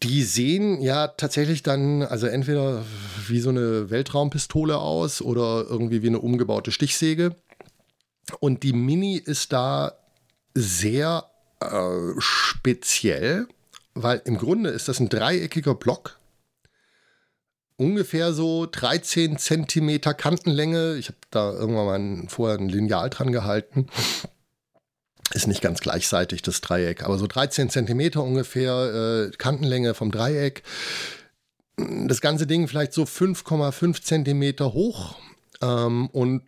die 0.06 0.24
sehen 0.24 0.82
ja 0.82 1.08
tatsächlich 1.08 1.64
dann, 1.64 2.04
also 2.04 2.28
entweder 2.28 2.84
wie 3.28 3.40
so 3.40 3.50
eine 3.50 3.90
Weltraumpistole 3.90 4.78
aus 4.78 5.22
oder 5.22 5.66
irgendwie 5.68 6.04
wie 6.04 6.08
eine 6.08 6.20
umgebaute 6.20 6.72
Stichsäge. 6.72 7.36
Und 8.40 8.64
die 8.64 8.74
Mini 8.74 9.18
ist 9.18 9.52
da 9.52 9.94
sehr 10.54 11.26
äh, 11.60 12.20
speziell, 12.20 13.48
weil 13.96 14.22
im 14.26 14.38
Grunde 14.38 14.70
ist 14.70 14.88
das 14.88 15.00
ein 15.00 15.10
dreieckiger 15.10 15.74
Block 15.74 16.20
ungefähr 17.78 18.34
so 18.34 18.68
13 18.70 19.38
Zentimeter 19.38 20.14
Kantenlänge. 20.14 20.96
Ich 20.96 21.08
habe 21.08 21.18
da 21.30 21.52
irgendwann 21.52 22.22
mal 22.22 22.28
vorher 22.30 22.58
ein 22.58 22.70
Lineal 22.70 23.10
dran 23.10 23.32
gehalten. 23.32 23.88
Ist 25.34 25.48
nicht 25.48 25.62
ganz 25.62 25.80
gleichseitig 25.80 26.42
das 26.44 26.62
Dreieck, 26.62 27.04
aber 27.04 27.18
so 27.18 27.28
13 27.28 27.70
Zentimeter 27.70 28.24
ungefähr 28.24 29.30
äh, 29.32 29.36
Kantenlänge 29.38 29.94
vom 29.94 30.12
Dreieck. 30.12 30.64
Das 31.78 32.22
ganze 32.22 32.48
Ding 32.48 32.68
vielleicht 32.68 32.94
so 32.94 33.04
5,5 33.04 34.02
Zentimeter 34.02 34.74
hoch 34.74 35.16
ähm, 35.62 36.08
und 36.08 36.44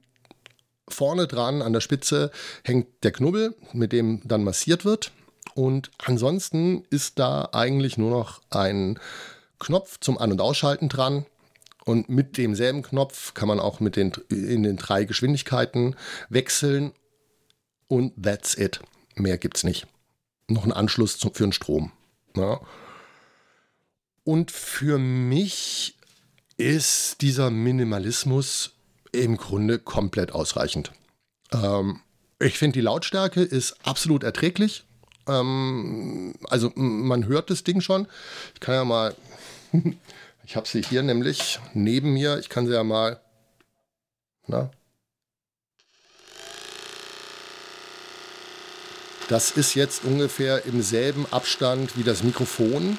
vorne 0.88 1.28
dran 1.28 1.62
an 1.62 1.74
der 1.74 1.82
Spitze 1.82 2.32
hängt 2.64 3.04
der 3.04 3.12
Knubbel, 3.12 3.56
mit 3.74 3.92
dem 3.92 4.22
dann 4.24 4.44
massiert 4.44 4.86
wird. 4.86 5.12
Und 5.54 5.92
ansonsten 5.98 6.86
ist 6.90 7.20
da 7.20 7.50
eigentlich 7.52 7.98
nur 7.98 8.12
noch 8.12 8.42
ein 8.50 9.00
Knopf 9.60 10.00
zum 10.00 10.18
An- 10.18 10.32
und 10.32 10.42
Ausschalten 10.42 10.88
dran. 10.88 11.26
Und 11.84 12.10
mit 12.10 12.38
demselben 12.38 12.84
Knopf 12.84 13.34
kann 13.34 13.48
man 13.48 13.60
auch 13.60 13.80
mit 13.80 13.96
den, 13.96 14.12
in 14.30 14.64
den 14.64 14.78
drei 14.78 15.06
Geschwindigkeiten 15.06 15.96
wechseln. 16.30 16.92
Und 17.88 18.14
that's 18.22 18.58
it. 18.58 18.82
Mehr 19.16 19.38
gibt's 19.38 19.64
nicht. 19.64 19.88
Noch 20.48 20.66
ein 20.66 20.72
Anschluss 20.72 21.18
zum, 21.18 21.34
für 21.34 21.44
den 21.44 21.54
Strom. 21.54 21.92
Ja. 22.36 22.60
Und 24.24 24.52
für 24.52 24.98
mich 24.98 25.98
ist 26.58 27.22
dieser 27.22 27.50
Minimalismus 27.50 28.74
im 29.12 29.38
Grunde 29.38 29.80
komplett 29.80 30.32
ausreichend. 30.32 30.92
Ähm, 31.52 32.02
ich 32.40 32.58
finde, 32.58 32.74
die 32.74 32.82
Lautstärke 32.82 33.42
ist 33.42 33.76
absolut 33.86 34.24
erträglich. 34.24 34.84
Ähm, 35.28 36.34
also 36.50 36.72
man 36.76 37.26
hört 37.26 37.50
das 37.50 37.64
Ding 37.64 37.82
schon. 37.82 38.08
Ich 38.54 38.60
kann 38.60 38.76
ja 38.76 38.86
mal 38.86 39.16
Ich 40.48 40.56
habe 40.56 40.66
sie 40.66 40.82
hier 40.82 41.04
nämlich 41.04 41.60
neben 41.74 42.14
mir. 42.14 42.40
Ich 42.40 42.48
kann 42.48 42.68
sie 42.68 42.74
ja 42.74 42.84
mal. 42.84 43.20
Na? 44.48 44.72
Das 49.30 49.52
ist 49.52 49.76
jetzt 49.76 50.06
ungefähr 50.06 50.66
im 50.66 50.82
selben 50.82 51.26
Abstand 51.32 51.98
wie 51.98 52.04
das 52.04 52.24
Mikrofon. 52.24 52.98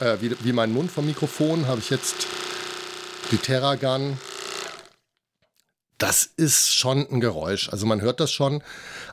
Äh, 0.00 0.16
wie, 0.20 0.36
wie 0.44 0.52
mein 0.52 0.72
Mund 0.72 0.90
vom 0.90 1.06
Mikrofon 1.06 1.66
habe 1.66 1.80
ich 1.80 1.90
jetzt 1.90 2.26
die 3.30 3.38
Terragun 3.38 4.18
das 5.98 6.24
ist 6.24 6.74
schon 6.74 7.06
ein 7.10 7.20
Geräusch. 7.20 7.68
Also 7.70 7.84
man 7.84 8.00
hört 8.00 8.20
das 8.20 8.30
schon, 8.30 8.62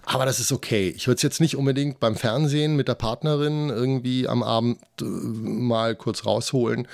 aber 0.06 0.26
das 0.26 0.40
ist 0.40 0.52
okay. 0.52 0.94
Ich 0.96 1.08
würde 1.08 1.18
es 1.18 1.24
jetzt 1.24 1.42
nicht 1.42 1.58
unbedingt 1.58 2.00
beim 2.00 2.16
Fernsehen 2.16 2.76
mit 2.76 2.88
der 2.88 2.96
Partnerin 2.96 3.70
irgendwie 3.70 4.28
am 4.28 4.44
Abend 4.44 4.80
äh, 5.02 5.04
mal 5.04 5.96
kurz 5.96 6.26
rausholen. 6.26 6.88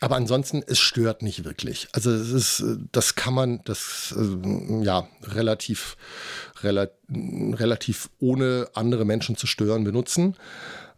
Aber 0.00 0.14
ansonsten, 0.14 0.62
es 0.64 0.78
stört 0.78 1.22
nicht 1.22 1.44
wirklich. 1.44 1.88
Also 1.92 2.12
es 2.12 2.30
ist, 2.30 2.60
äh, 2.60 2.76
das 2.92 3.14
kann 3.14 3.34
man, 3.34 3.60
das 3.64 4.14
äh, 4.16 4.84
ja 4.84 5.08
relativ, 5.22 5.96
rela 6.62 6.88
relativ 7.10 8.10
ohne 8.18 8.68
andere 8.74 9.04
Menschen 9.04 9.36
zu 9.36 9.46
stören 9.46 9.84
benutzen. 9.84 10.36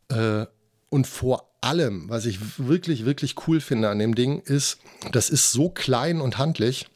Äh, 0.08 0.46
und 0.88 1.06
vor 1.06 1.50
allem, 1.60 2.08
was 2.08 2.26
ich 2.26 2.58
wirklich, 2.58 3.04
wirklich 3.04 3.34
cool 3.46 3.60
finde 3.60 3.90
an 3.90 3.98
dem 3.98 4.14
Ding, 4.14 4.40
ist, 4.40 4.78
das 5.12 5.30
ist 5.30 5.52
so 5.52 5.68
klein 5.68 6.20
und 6.20 6.38
handlich 6.38 6.86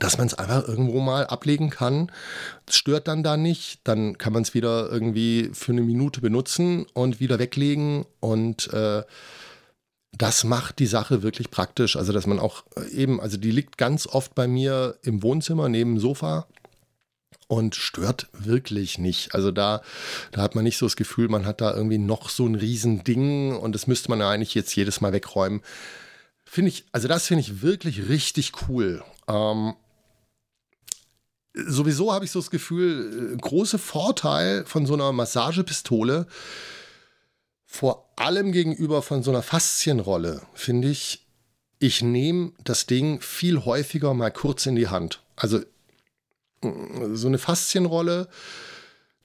dass 0.00 0.18
man 0.18 0.26
es 0.26 0.34
einfach 0.34 0.66
irgendwo 0.66 1.00
mal 1.00 1.26
ablegen 1.26 1.70
kann. 1.70 2.10
Das 2.66 2.76
stört 2.76 3.08
dann 3.08 3.22
da 3.22 3.36
nicht. 3.36 3.80
Dann 3.84 4.18
kann 4.18 4.32
man 4.32 4.42
es 4.42 4.54
wieder 4.54 4.90
irgendwie 4.90 5.50
für 5.52 5.72
eine 5.72 5.82
Minute 5.82 6.20
benutzen 6.20 6.86
und 6.92 7.20
wieder 7.20 7.38
weglegen. 7.38 8.04
Und 8.20 8.72
äh, 8.72 9.02
das 10.12 10.44
macht 10.44 10.78
die 10.78 10.86
Sache 10.86 11.22
wirklich 11.22 11.50
praktisch. 11.50 11.96
Also, 11.96 12.12
dass 12.12 12.26
man 12.26 12.38
auch 12.38 12.64
äh, 12.76 12.88
eben, 12.90 13.20
also 13.20 13.36
die 13.36 13.50
liegt 13.50 13.78
ganz 13.78 14.06
oft 14.06 14.34
bei 14.34 14.48
mir 14.48 14.96
im 15.02 15.22
Wohnzimmer 15.22 15.68
neben 15.68 15.94
dem 15.94 16.00
Sofa 16.00 16.46
und 17.48 17.74
stört 17.74 18.28
wirklich 18.32 18.98
nicht. 18.98 19.34
Also 19.34 19.50
da, 19.50 19.82
da 20.32 20.42
hat 20.42 20.54
man 20.54 20.64
nicht 20.64 20.78
so 20.78 20.86
das 20.86 20.96
Gefühl, 20.96 21.28
man 21.28 21.46
hat 21.46 21.60
da 21.60 21.74
irgendwie 21.74 21.98
noch 21.98 22.28
so 22.28 22.46
ein 22.46 22.54
Riesending 22.54 23.56
und 23.56 23.74
das 23.74 23.86
müsste 23.86 24.10
man 24.10 24.20
ja 24.20 24.30
eigentlich 24.30 24.54
jetzt 24.54 24.74
jedes 24.74 25.00
Mal 25.00 25.12
wegräumen. 25.12 25.62
Finde 26.44 26.70
ich, 26.70 26.84
also 26.92 27.08
das 27.08 27.26
finde 27.26 27.42
ich 27.42 27.62
wirklich 27.62 28.08
richtig 28.08 28.52
cool. 28.68 29.02
Ähm, 29.28 29.74
sowieso 31.54 32.12
habe 32.12 32.24
ich 32.24 32.30
so 32.30 32.40
das 32.40 32.50
Gefühl, 32.50 33.34
äh, 33.34 33.36
große 33.36 33.78
Vorteil 33.78 34.64
von 34.64 34.86
so 34.86 34.94
einer 34.94 35.12
Massagepistole, 35.12 36.26
vor 37.64 38.12
allem 38.16 38.52
gegenüber 38.52 39.02
von 39.02 39.22
so 39.22 39.30
einer 39.30 39.42
Faszienrolle, 39.42 40.42
finde 40.54 40.88
ich, 40.88 41.26
ich 41.78 42.02
nehme 42.02 42.52
das 42.64 42.86
Ding 42.86 43.20
viel 43.20 43.64
häufiger 43.64 44.14
mal 44.14 44.30
kurz 44.30 44.66
in 44.66 44.76
die 44.76 44.88
Hand. 44.88 45.22
Also 45.36 45.60
so 47.14 47.28
eine 47.28 47.38
Faszienrolle, 47.38 48.28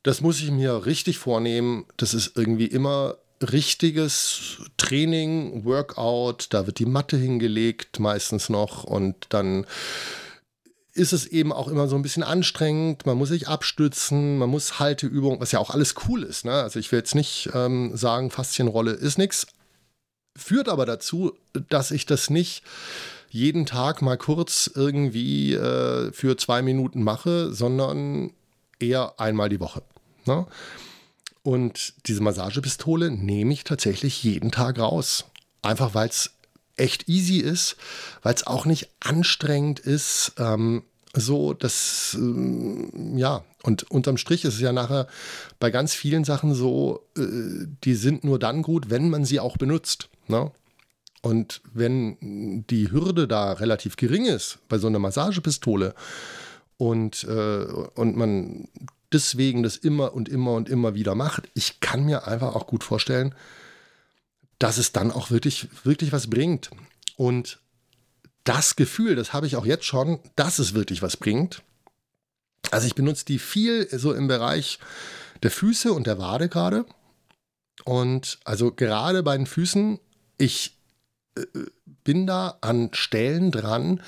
das 0.03 0.21
muss 0.21 0.39
ich 0.39 0.51
mir 0.51 0.85
richtig 0.85 1.17
vornehmen. 1.19 1.85
Das 1.97 2.13
ist 2.13 2.35
irgendwie 2.35 2.65
immer 2.65 3.17
richtiges 3.41 4.57
Training, 4.77 5.65
Workout. 5.65 6.47
Da 6.51 6.65
wird 6.65 6.79
die 6.79 6.85
Matte 6.85 7.17
hingelegt 7.17 7.99
meistens 7.99 8.49
noch 8.49 8.83
und 8.83 9.27
dann 9.29 9.65
ist 10.93 11.13
es 11.13 11.25
eben 11.25 11.53
auch 11.53 11.67
immer 11.67 11.87
so 11.87 11.95
ein 11.95 12.01
bisschen 12.01 12.23
anstrengend. 12.23 13.05
Man 13.05 13.17
muss 13.17 13.29
sich 13.29 13.47
abstützen, 13.47 14.37
man 14.37 14.49
muss 14.49 14.79
Halteübungen, 14.79 15.39
was 15.39 15.51
ja 15.51 15.59
auch 15.59 15.69
alles 15.69 15.95
cool 16.07 16.23
ist. 16.23 16.43
Ne? 16.45 16.51
Also 16.51 16.79
ich 16.79 16.91
will 16.91 16.99
jetzt 16.99 17.15
nicht 17.15 17.49
ähm, 17.53 17.95
sagen, 17.95 18.29
Faszienrolle 18.29 18.91
ist 18.91 19.17
nichts. 19.17 19.47
Führt 20.35 20.67
aber 20.67 20.85
dazu, 20.85 21.33
dass 21.69 21.91
ich 21.91 22.05
das 22.05 22.29
nicht 22.29 22.63
jeden 23.31 23.65
Tag 23.65 24.01
mal 24.01 24.17
kurz 24.17 24.69
irgendwie 24.73 25.53
äh, 25.53 26.11
für 26.11 26.37
zwei 26.37 26.61
Minuten 26.61 27.01
mache, 27.01 27.53
sondern 27.53 28.31
eher 28.79 29.19
einmal 29.19 29.49
die 29.49 29.59
Woche. 29.59 29.81
Ne? 30.25 30.45
Und 31.43 31.93
diese 32.07 32.21
Massagepistole 32.21 33.09
nehme 33.09 33.53
ich 33.53 33.63
tatsächlich 33.63 34.23
jeden 34.23 34.51
Tag 34.51 34.79
raus. 34.79 35.25
Einfach 35.61 35.93
weil 35.95 36.09
es 36.09 36.31
echt 36.75 37.07
easy 37.07 37.37
ist, 37.37 37.77
weil 38.21 38.33
es 38.33 38.45
auch 38.45 38.65
nicht 38.65 38.89
anstrengend 38.99 39.79
ist. 39.79 40.33
Ähm, 40.37 40.83
so, 41.13 41.53
dass, 41.53 42.15
ähm, 42.17 43.17
ja, 43.17 43.43
und 43.63 43.89
unterm 43.91 44.17
Strich 44.17 44.45
ist 44.45 44.55
es 44.55 44.61
ja 44.61 44.71
nachher 44.71 45.07
bei 45.59 45.69
ganz 45.69 45.93
vielen 45.93 46.23
Sachen 46.23 46.53
so, 46.53 47.05
äh, 47.17 47.67
die 47.83 47.95
sind 47.95 48.23
nur 48.23 48.39
dann 48.39 48.61
gut, 48.61 48.89
wenn 48.89 49.09
man 49.09 49.25
sie 49.25 49.39
auch 49.39 49.57
benutzt. 49.57 50.09
Ne? 50.27 50.51
Und 51.21 51.61
wenn 51.73 52.65
die 52.67 52.91
Hürde 52.91 53.27
da 53.27 53.53
relativ 53.53 53.95
gering 53.95 54.25
ist 54.25 54.59
bei 54.67 54.79
so 54.79 54.87
einer 54.87 54.99
Massagepistole 54.99 55.93
und, 56.77 57.23
äh, 57.25 57.65
und 57.95 58.17
man 58.17 58.67
deswegen 59.11 59.61
das 59.61 59.77
immer 59.77 60.13
und 60.13 60.29
immer 60.29 60.53
und 60.53 60.67
immer 60.67 60.95
wieder 60.95 61.13
macht, 61.13 61.47
ich 61.53 61.79
kann 61.79 62.05
mir 62.05 62.27
einfach 62.27 62.55
auch 62.55 62.65
gut 62.65 62.83
vorstellen, 62.83 63.35
dass 64.57 64.77
es 64.77 64.91
dann 64.91 65.11
auch 65.11 65.31
wirklich, 65.31 65.67
wirklich 65.83 66.11
was 66.11 66.29
bringt. 66.29 66.71
Und 67.17 67.59
das 68.43 68.75
Gefühl, 68.75 69.15
das 69.15 69.33
habe 69.33 69.45
ich 69.45 69.55
auch 69.55 69.65
jetzt 69.65 69.85
schon, 69.85 70.19
dass 70.35 70.59
es 70.59 70.73
wirklich 70.73 71.01
was 71.01 71.17
bringt. 71.17 71.61
Also 72.71 72.87
ich 72.87 72.95
benutze 72.95 73.25
die 73.25 73.39
viel 73.39 73.87
so 73.97 74.13
im 74.13 74.27
Bereich 74.27 74.79
der 75.43 75.51
Füße 75.51 75.93
und 75.93 76.07
der 76.07 76.17
Wade 76.17 76.49
gerade. 76.49 76.85
Und 77.85 78.39
also 78.43 78.71
gerade 78.71 79.23
bei 79.23 79.35
den 79.35 79.45
Füßen, 79.45 79.99
ich 80.37 80.77
bin 82.03 82.27
da 82.27 82.57
an 82.61 82.89
Stellen 82.93 83.51
dran, 83.51 84.01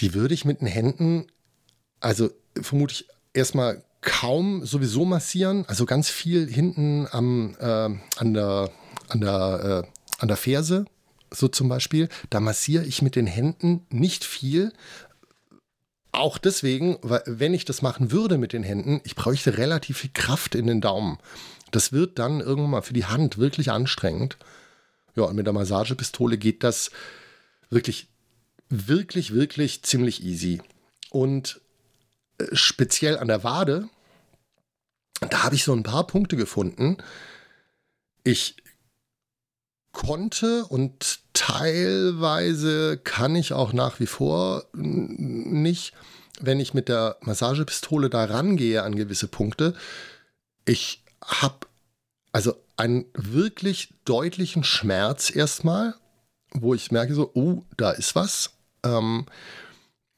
die 0.00 0.14
würde 0.14 0.34
ich 0.34 0.44
mit 0.44 0.60
den 0.60 0.68
Händen, 0.68 1.26
also 2.00 2.30
vermutlich 2.60 3.08
erstmal 3.32 3.84
kaum 4.00 4.66
sowieso 4.66 5.04
massieren, 5.04 5.64
also 5.66 5.86
ganz 5.86 6.10
viel 6.10 6.46
hinten 6.50 7.06
am, 7.10 7.56
äh, 7.58 7.90
an 8.16 8.34
der 8.34 8.70
an 9.08 9.20
der, 9.20 9.84
äh, 9.84 10.20
an 10.20 10.28
der 10.28 10.36
Ferse, 10.36 10.84
so 11.30 11.48
zum 11.48 11.68
Beispiel, 11.68 12.08
da 12.30 12.40
massiere 12.40 12.84
ich 12.84 13.02
mit 13.02 13.16
den 13.16 13.26
Händen 13.26 13.86
nicht 13.90 14.24
viel. 14.24 14.72
Auch 16.12 16.38
deswegen, 16.38 16.98
weil 17.02 17.22
wenn 17.26 17.54
ich 17.54 17.64
das 17.64 17.82
machen 17.82 18.12
würde 18.12 18.38
mit 18.38 18.52
den 18.52 18.62
Händen, 18.62 19.00
ich 19.04 19.16
bräuchte 19.16 19.58
relativ 19.58 19.98
viel 19.98 20.10
Kraft 20.14 20.54
in 20.54 20.66
den 20.66 20.80
Daumen. 20.80 21.18
Das 21.72 21.92
wird 21.92 22.18
dann 22.20 22.40
irgendwann 22.40 22.70
mal 22.70 22.82
für 22.82 22.92
die 22.92 23.06
Hand 23.06 23.36
wirklich 23.38 23.72
anstrengend. 23.72 24.36
Ja, 25.16 25.24
und 25.24 25.36
mit 25.36 25.46
der 25.46 25.52
Massagepistole 25.52 26.38
geht 26.38 26.64
das 26.64 26.90
wirklich, 27.70 28.08
wirklich, 28.68 29.32
wirklich 29.32 29.82
ziemlich 29.82 30.22
easy. 30.22 30.60
Und 31.10 31.60
äh, 32.38 32.46
speziell 32.52 33.18
an 33.18 33.28
der 33.28 33.44
Wade, 33.44 33.88
da 35.30 35.44
habe 35.44 35.54
ich 35.54 35.64
so 35.64 35.72
ein 35.72 35.82
paar 35.82 36.06
Punkte 36.06 36.36
gefunden. 36.36 36.96
Ich 38.24 38.56
konnte 39.92 40.64
und 40.66 41.20
teilweise 41.32 42.98
kann 42.98 43.36
ich 43.36 43.52
auch 43.52 43.72
nach 43.72 44.00
wie 44.00 44.06
vor 44.06 44.66
nicht, 44.72 45.92
wenn 46.40 46.58
ich 46.58 46.74
mit 46.74 46.88
der 46.88 47.16
Massagepistole 47.20 48.10
da 48.10 48.24
rangehe 48.24 48.82
an 48.82 48.96
gewisse 48.96 49.28
Punkte. 49.28 49.74
Ich 50.64 51.04
habe 51.22 51.66
also 52.32 52.63
einen 52.76 53.06
wirklich 53.14 53.94
deutlichen 54.04 54.64
Schmerz 54.64 55.34
erstmal, 55.34 55.94
wo 56.52 56.74
ich 56.74 56.90
merke 56.90 57.14
so, 57.14 57.30
oh, 57.34 57.62
da 57.76 57.90
ist 57.90 58.14
was. 58.14 58.52
Ähm, 58.84 59.26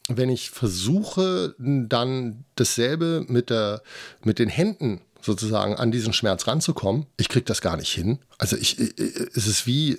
wenn 0.09 0.29
ich 0.29 0.51
versuche, 0.51 1.55
dann 1.59 2.45
dasselbe 2.55 3.25
mit, 3.29 3.51
der, 3.51 3.83
mit 4.23 4.39
den 4.39 4.49
Händen 4.49 5.01
sozusagen 5.21 5.75
an 5.75 5.91
diesen 5.91 6.13
Schmerz 6.13 6.47
ranzukommen. 6.47 7.07
Ich 7.17 7.29
kriege 7.29 7.45
das 7.45 7.61
gar 7.61 7.77
nicht 7.77 7.93
hin. 7.93 8.21
Also 8.39 8.57
ich, 8.57 8.79
es 8.79 9.47
ist 9.47 9.67
wie, 9.67 9.99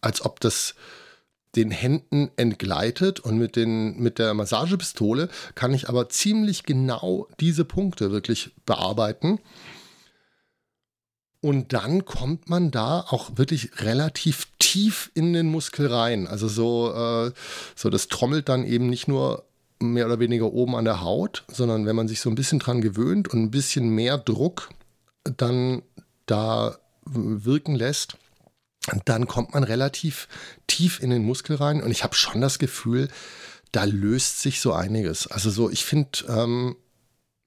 als 0.00 0.24
ob 0.24 0.40
das 0.40 0.74
den 1.56 1.72
Händen 1.72 2.30
entgleitet 2.36 3.18
und 3.18 3.38
mit, 3.38 3.56
den, 3.56 3.98
mit 3.98 4.20
der 4.20 4.34
Massagepistole 4.34 5.28
kann 5.56 5.74
ich 5.74 5.88
aber 5.88 6.08
ziemlich 6.08 6.62
genau 6.62 7.26
diese 7.40 7.64
Punkte 7.64 8.12
wirklich 8.12 8.52
bearbeiten. 8.66 9.40
Und 11.42 11.72
dann 11.72 12.04
kommt 12.04 12.50
man 12.50 12.70
da 12.70 13.00
auch 13.00 13.30
wirklich 13.36 13.80
relativ 13.80 14.46
tief 14.58 15.10
in 15.14 15.32
den 15.32 15.46
Muskel 15.46 15.86
rein. 15.86 16.26
Also 16.26 16.48
so, 16.48 16.92
äh, 16.92 17.32
so 17.74 17.88
das 17.88 18.08
trommelt 18.08 18.48
dann 18.50 18.64
eben 18.64 18.88
nicht 18.88 19.08
nur 19.08 19.44
mehr 19.78 20.04
oder 20.04 20.18
weniger 20.20 20.52
oben 20.52 20.76
an 20.76 20.84
der 20.84 21.00
Haut, 21.00 21.44
sondern 21.48 21.86
wenn 21.86 21.96
man 21.96 22.08
sich 22.08 22.20
so 22.20 22.28
ein 22.28 22.34
bisschen 22.34 22.58
dran 22.58 22.82
gewöhnt 22.82 23.28
und 23.28 23.42
ein 23.42 23.50
bisschen 23.50 23.88
mehr 23.88 24.18
Druck 24.18 24.68
dann 25.24 25.82
da 26.26 26.76
wirken 27.06 27.74
lässt, 27.74 28.18
dann 29.04 29.26
kommt 29.26 29.54
man 29.54 29.64
relativ 29.64 30.28
tief 30.66 31.02
in 31.02 31.10
den 31.10 31.24
Muskel 31.24 31.56
rein 31.56 31.82
und 31.82 31.90
ich 31.90 32.04
habe 32.04 32.14
schon 32.14 32.40
das 32.40 32.58
Gefühl, 32.58 33.08
da 33.72 33.84
löst 33.84 34.40
sich 34.40 34.60
so 34.60 34.72
einiges. 34.72 35.26
Also 35.26 35.50
so, 35.50 35.70
ich 35.70 35.84
finde, 35.84 36.24
ähm, 36.28 36.76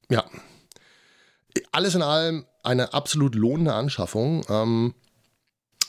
ja, 0.10 0.26
alles 1.72 1.96
in 1.96 2.02
allem 2.02 2.46
eine 2.64 2.94
absolut 2.94 3.36
lohnende 3.36 3.74
Anschaffung. 3.74 4.46
Ähm, 4.50 4.94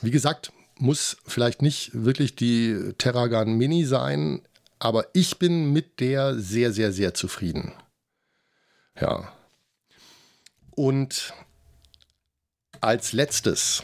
wie 0.03 0.11
gesagt, 0.11 0.53
muss 0.79 1.17
vielleicht 1.25 1.63
nicht 1.63 1.91
wirklich 1.95 2.37
die 2.37 2.93
Terragan 2.99 3.57
Mini 3.57 3.85
sein 3.85 4.43
aber 4.85 5.07
ich 5.15 5.39
bin 5.39 5.73
mit 5.73 5.99
der 5.99 6.39
sehr, 6.39 6.71
sehr, 6.71 6.93
sehr 6.93 7.15
zufrieden. 7.15 7.73
Ja. 9.01 9.33
Und 10.73 11.33
als 12.83 13.15
letztes 13.15 13.83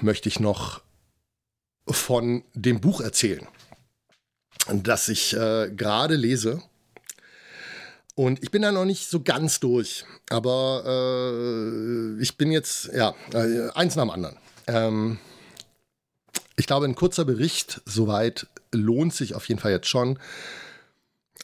möchte 0.00 0.28
ich 0.28 0.40
noch 0.40 0.82
von 1.86 2.42
dem 2.54 2.80
Buch 2.80 3.00
erzählen. 3.00 3.46
das 4.66 5.08
ich 5.08 5.32
äh, 5.34 5.70
gerade 5.70 6.16
lese. 6.16 6.60
Und 8.14 8.42
ich 8.42 8.50
bin 8.50 8.62
da 8.62 8.72
noch 8.72 8.84
nicht 8.84 9.08
so 9.08 9.22
ganz 9.22 9.58
durch, 9.60 10.04
aber 10.28 10.84
äh, 10.86 12.22
ich 12.22 12.36
bin 12.36 12.52
jetzt, 12.52 12.90
ja, 12.94 13.14
äh, 13.32 13.70
eins 13.70 13.96
nach 13.96 14.04
dem 14.04 14.10
anderen. 14.10 14.36
Ähm, 14.66 15.18
ich 16.56 16.66
glaube, 16.66 16.86
ein 16.86 16.94
kurzer 16.94 17.24
Bericht 17.24 17.80
soweit 17.86 18.46
lohnt 18.70 19.14
sich 19.14 19.34
auf 19.34 19.48
jeden 19.48 19.60
Fall 19.60 19.72
jetzt 19.72 19.88
schon. 19.88 20.18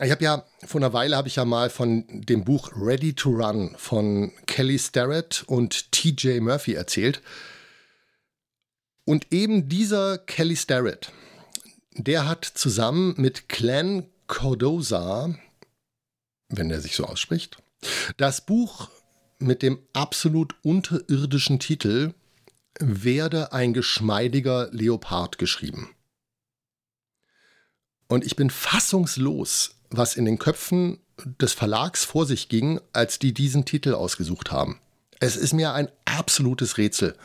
Ich 0.00 0.10
habe 0.12 0.22
ja, 0.22 0.44
vor 0.64 0.80
einer 0.80 0.92
Weile 0.92 1.16
habe 1.16 1.26
ich 1.26 1.36
ja 1.36 1.44
mal 1.44 1.70
von 1.70 2.04
dem 2.08 2.44
Buch 2.44 2.70
Ready 2.76 3.14
to 3.14 3.30
Run 3.30 3.74
von 3.76 4.30
Kelly 4.46 4.78
Starrett 4.78 5.42
und 5.46 5.90
TJ 5.90 6.38
Murphy 6.40 6.74
erzählt. 6.74 7.20
Und 9.04 9.32
eben 9.32 9.68
dieser 9.68 10.18
Kelly 10.18 10.54
Starrett, 10.54 11.10
der 11.94 12.28
hat 12.28 12.44
zusammen 12.44 13.14
mit 13.16 13.48
Glenn 13.48 14.06
Cordoza, 14.28 15.34
wenn 16.48 16.68
der 16.68 16.80
sich 16.80 16.96
so 16.96 17.04
ausspricht, 17.04 17.58
das 18.16 18.40
Buch 18.40 18.90
mit 19.38 19.62
dem 19.62 19.78
absolut 19.92 20.54
unterirdischen 20.62 21.58
Titel 21.58 22.14
Werde 22.80 23.52
ein 23.52 23.72
geschmeidiger 23.72 24.68
Leopard 24.72 25.38
geschrieben. 25.38 25.94
Und 28.08 28.24
ich 28.24 28.36
bin 28.36 28.50
fassungslos, 28.50 29.76
was 29.90 30.16
in 30.16 30.24
den 30.24 30.38
Köpfen 30.38 30.98
des 31.40 31.52
Verlags 31.52 32.04
vor 32.04 32.26
sich 32.26 32.48
ging, 32.48 32.80
als 32.92 33.18
die 33.18 33.34
diesen 33.34 33.64
Titel 33.64 33.94
ausgesucht 33.94 34.50
haben. 34.50 34.80
Es 35.20 35.36
ist 35.36 35.52
mir 35.52 35.72
ein 35.72 35.88
absolutes 36.04 36.78
Rätsel. 36.78 37.16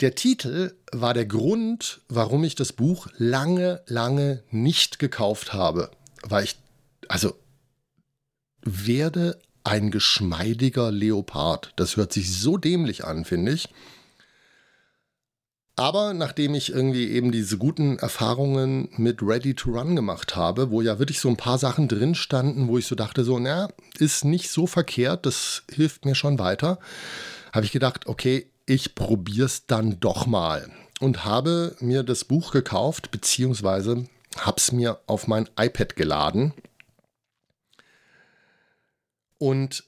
Der 0.00 0.14
Titel 0.14 0.74
war 0.90 1.14
der 1.14 1.26
Grund, 1.26 2.00
warum 2.08 2.44
ich 2.44 2.54
das 2.54 2.72
Buch 2.72 3.06
lange, 3.16 3.82
lange 3.86 4.42
nicht 4.50 4.98
gekauft 4.98 5.52
habe. 5.52 5.90
Weil 6.22 6.44
ich, 6.44 6.56
also, 7.12 7.34
werde 8.62 9.38
ein 9.64 9.90
geschmeidiger 9.90 10.90
Leopard. 10.90 11.74
Das 11.76 11.98
hört 11.98 12.10
sich 12.10 12.34
so 12.34 12.56
dämlich 12.56 13.04
an, 13.04 13.26
finde 13.26 13.52
ich. 13.52 13.68
Aber 15.76 16.14
nachdem 16.14 16.54
ich 16.54 16.72
irgendwie 16.72 17.10
eben 17.10 17.30
diese 17.30 17.58
guten 17.58 17.98
Erfahrungen 17.98 18.88
mit 18.96 19.20
Ready 19.20 19.52
to 19.52 19.72
Run 19.72 19.94
gemacht 19.94 20.36
habe, 20.36 20.70
wo 20.70 20.80
ja 20.80 20.98
wirklich 20.98 21.20
so 21.20 21.28
ein 21.28 21.36
paar 21.36 21.58
Sachen 21.58 21.86
drin 21.86 22.14
standen, 22.14 22.68
wo 22.68 22.78
ich 22.78 22.86
so 22.86 22.94
dachte, 22.94 23.24
so, 23.24 23.38
na, 23.38 23.68
ist 23.98 24.24
nicht 24.24 24.48
so 24.48 24.66
verkehrt, 24.66 25.26
das 25.26 25.64
hilft 25.70 26.06
mir 26.06 26.14
schon 26.14 26.38
weiter, 26.38 26.78
habe 27.52 27.66
ich 27.66 27.72
gedacht, 27.72 28.06
okay, 28.06 28.46
ich 28.64 28.94
probiere 28.94 29.46
es 29.46 29.66
dann 29.66 30.00
doch 30.00 30.24
mal. 30.24 30.70
Und 30.98 31.26
habe 31.26 31.76
mir 31.80 32.04
das 32.04 32.24
Buch 32.24 32.52
gekauft, 32.52 33.10
beziehungsweise 33.10 34.06
habe 34.38 34.56
es 34.56 34.72
mir 34.72 34.98
auf 35.06 35.26
mein 35.26 35.50
iPad 35.58 35.94
geladen. 35.94 36.54
Und 39.42 39.82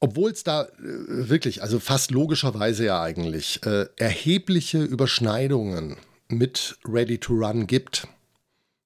obwohl 0.00 0.30
es 0.30 0.44
da 0.44 0.64
äh, 0.64 0.68
wirklich, 0.78 1.62
also 1.62 1.80
fast 1.80 2.10
logischerweise 2.10 2.84
ja 2.84 3.00
eigentlich, 3.00 3.64
äh, 3.64 3.86
erhebliche 3.96 4.82
Überschneidungen 4.82 5.96
mit 6.28 6.76
Ready 6.84 7.16
to 7.16 7.32
Run 7.32 7.66
gibt, 7.66 8.06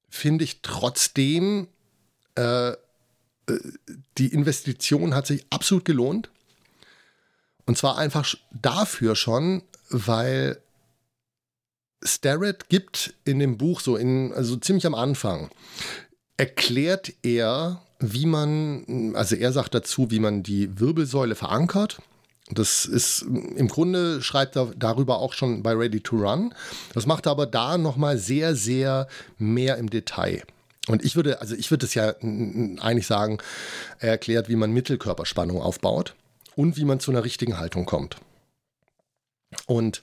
finde 0.09 0.44
ich 0.44 0.62
trotzdem, 0.62 1.66
äh, 2.36 2.68
äh, 2.68 2.76
die 4.16 4.28
Investition 4.28 5.12
hat 5.12 5.26
sich 5.26 5.44
absolut 5.50 5.84
gelohnt. 5.84 6.30
Und 7.66 7.76
zwar 7.76 7.98
einfach 7.98 8.32
dafür 8.52 9.16
schon, 9.16 9.64
weil 9.90 10.62
Starrett 12.04 12.68
gibt 12.68 13.12
in 13.24 13.40
dem 13.40 13.59
Buch 13.59 13.80
so 13.80 13.96
in, 13.96 14.32
also 14.34 14.54
ziemlich 14.54 14.86
am 14.86 14.94
Anfang, 14.94 15.50
erklärt 16.36 17.12
er, 17.24 17.82
wie 18.01 18.26
man, 18.26 19.14
also 19.16 19.34
er 19.34 19.53
sagt 19.53 19.74
dazu, 19.74 20.11
wie 20.11 20.20
man 20.20 20.42
die 20.42 20.78
Wirbelsäule 20.78 21.34
verankert. 21.34 21.99
Das 22.51 22.86
ist 22.86 23.22
im 23.22 23.68
Grunde 23.68 24.22
schreibt 24.22 24.57
er 24.57 24.72
darüber 24.76 25.18
auch 25.18 25.34
schon 25.34 25.62
bei 25.62 25.72
Ready 25.72 26.01
to 26.01 26.16
Run. 26.16 26.55
Das 26.94 27.05
macht 27.05 27.26
er 27.26 27.32
aber 27.32 27.46
da 27.46 27.76
nochmal 27.76 28.16
sehr, 28.16 28.55
sehr 28.55 29.07
mehr 29.36 29.76
im 29.76 29.90
Detail. 29.90 30.42
Und 30.86 31.05
ich 31.05 31.16
würde, 31.16 31.40
also 31.42 31.55
ich 31.55 31.70
würde 31.70 31.84
es 31.84 31.94
ja 31.94 32.14
eigentlich 32.80 33.07
sagen, 33.07 33.38
er 33.99 34.11
erklärt, 34.11 34.49
wie 34.49 34.57
man 34.57 34.72
Mittelkörperspannung 34.72 35.61
aufbaut 35.61 36.14
und 36.57 36.78
wie 36.78 36.84
man 36.84 37.01
zu 37.01 37.11
einer 37.11 37.24
richtigen 37.24 37.59
Haltung 37.59 37.84
kommt. 37.84 38.16
Und 39.66 40.03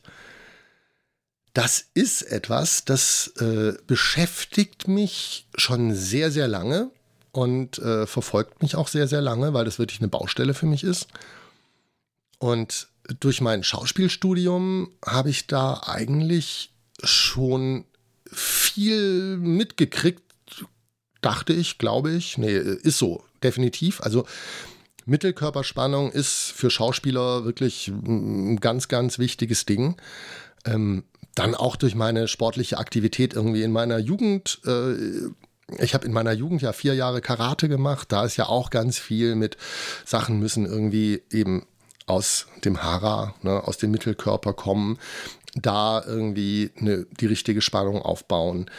das 1.53 1.85
ist 1.93 2.21
etwas, 2.21 2.85
das 2.85 3.33
äh, 3.39 3.73
beschäftigt 3.87 4.87
mich 4.87 5.47
schon 5.55 5.95
sehr, 5.95 6.29
sehr 6.29 6.47
lange 6.47 6.91
und 7.35 7.79
äh, 7.79 8.07
verfolgt 8.07 8.61
mich 8.61 8.77
auch 8.77 8.87
sehr, 8.87 9.09
sehr 9.09 9.19
lange, 9.19 9.53
weil 9.53 9.65
das 9.65 9.77
wirklich 9.77 9.99
eine 9.99 10.07
Baustelle 10.07 10.53
für 10.53 10.67
mich 10.67 10.85
ist. 10.85 11.07
Und 12.39 12.87
durch 13.19 13.41
mein 13.41 13.61
Schauspielstudium 13.61 14.91
habe 15.05 15.31
ich 15.31 15.45
da 15.45 15.81
eigentlich 15.85 16.71
schon 17.03 17.83
viel 18.31 19.35
mitgekriegt, 19.35 20.23
dachte 21.19 21.51
ich, 21.51 21.77
glaube 21.77 22.11
ich. 22.13 22.37
Nee, 22.37 22.55
ist 22.55 22.99
so, 22.99 23.25
definitiv. 23.43 23.99
Also 23.99 24.25
Mittelkörperspannung 25.05 26.13
ist 26.13 26.53
für 26.55 26.69
Schauspieler 26.69 27.43
wirklich 27.43 27.89
ein 27.89 28.61
ganz, 28.61 28.87
ganz 28.87 29.19
wichtiges 29.19 29.65
Ding. 29.65 29.97
Ähm, 30.63 31.03
dann 31.35 31.53
auch 31.53 31.75
durch 31.75 31.95
meine 31.95 32.29
sportliche 32.29 32.77
Aktivität 32.77 33.33
irgendwie 33.33 33.63
in 33.63 33.73
meiner 33.73 33.97
Jugend 33.97 34.61
äh, 34.65 34.95
ich 35.79 35.93
habe 35.93 36.05
in 36.05 36.13
meiner 36.13 36.31
Jugend 36.31 36.61
ja 36.61 36.73
vier 36.73 36.93
Jahre 36.93 37.21
Karate 37.21 37.67
gemacht. 37.67 38.11
Da 38.11 38.25
ist 38.25 38.37
ja 38.37 38.47
auch 38.47 38.69
ganz 38.69 38.99
viel 38.99 39.35
mit 39.35 39.57
Sachen 40.05 40.39
müssen 40.39 40.65
irgendwie 40.65 41.23
eben 41.31 41.65
aus 42.05 42.47
dem 42.63 42.83
Hara, 42.83 43.33
ne, 43.41 43.63
aus 43.63 43.77
dem 43.77 43.91
Mittelkörper 43.91 44.53
kommen, 44.53 44.99
da 45.55 46.03
irgendwie 46.05 46.71
eine, 46.77 47.07
die 47.19 47.25
richtige 47.25 47.61
Spannung 47.61 48.01
aufbauen. 48.01 48.69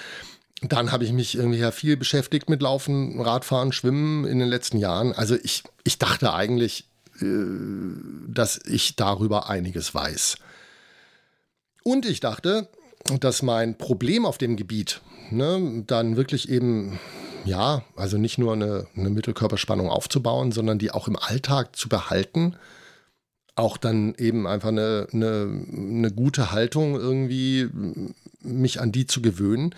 Dann 0.62 0.92
habe 0.92 1.04
ich 1.04 1.12
mich 1.12 1.34
irgendwie 1.34 1.58
ja 1.58 1.70
viel 1.70 1.96
beschäftigt 1.96 2.48
mit 2.48 2.62
Laufen, 2.62 3.20
Radfahren, 3.20 3.72
Schwimmen 3.72 4.24
in 4.24 4.38
den 4.38 4.48
letzten 4.48 4.78
Jahren. 4.78 5.12
Also 5.12 5.36
ich, 5.42 5.64
ich 5.84 5.98
dachte 5.98 6.32
eigentlich, 6.32 6.88
äh, 7.20 7.24
dass 8.28 8.60
ich 8.64 8.96
darüber 8.96 9.50
einiges 9.50 9.94
weiß. 9.94 10.36
Und 11.82 12.06
ich 12.06 12.20
dachte, 12.20 12.68
dass 13.20 13.42
mein 13.42 13.76
Problem 13.76 14.24
auf 14.24 14.38
dem 14.38 14.56
Gebiet, 14.56 15.00
ne, 15.30 15.84
dann 15.86 16.16
wirklich 16.16 16.48
eben, 16.48 16.98
ja, 17.44 17.82
also 17.96 18.18
nicht 18.18 18.38
nur 18.38 18.52
eine, 18.52 18.86
eine 18.96 19.10
Mittelkörperspannung 19.10 19.88
aufzubauen, 19.88 20.52
sondern 20.52 20.78
die 20.78 20.90
auch 20.90 21.08
im 21.08 21.16
Alltag 21.16 21.76
zu 21.76 21.88
behalten, 21.88 22.56
auch 23.54 23.78
dann 23.78 24.14
eben 24.16 24.46
einfach 24.46 24.68
eine, 24.68 25.08
eine, 25.12 25.64
eine 25.76 26.12
gute 26.12 26.52
Haltung 26.52 26.94
irgendwie, 26.94 27.68
mich 28.42 28.80
an 28.80 28.92
die 28.92 29.06
zu 29.06 29.22
gewöhnen, 29.22 29.74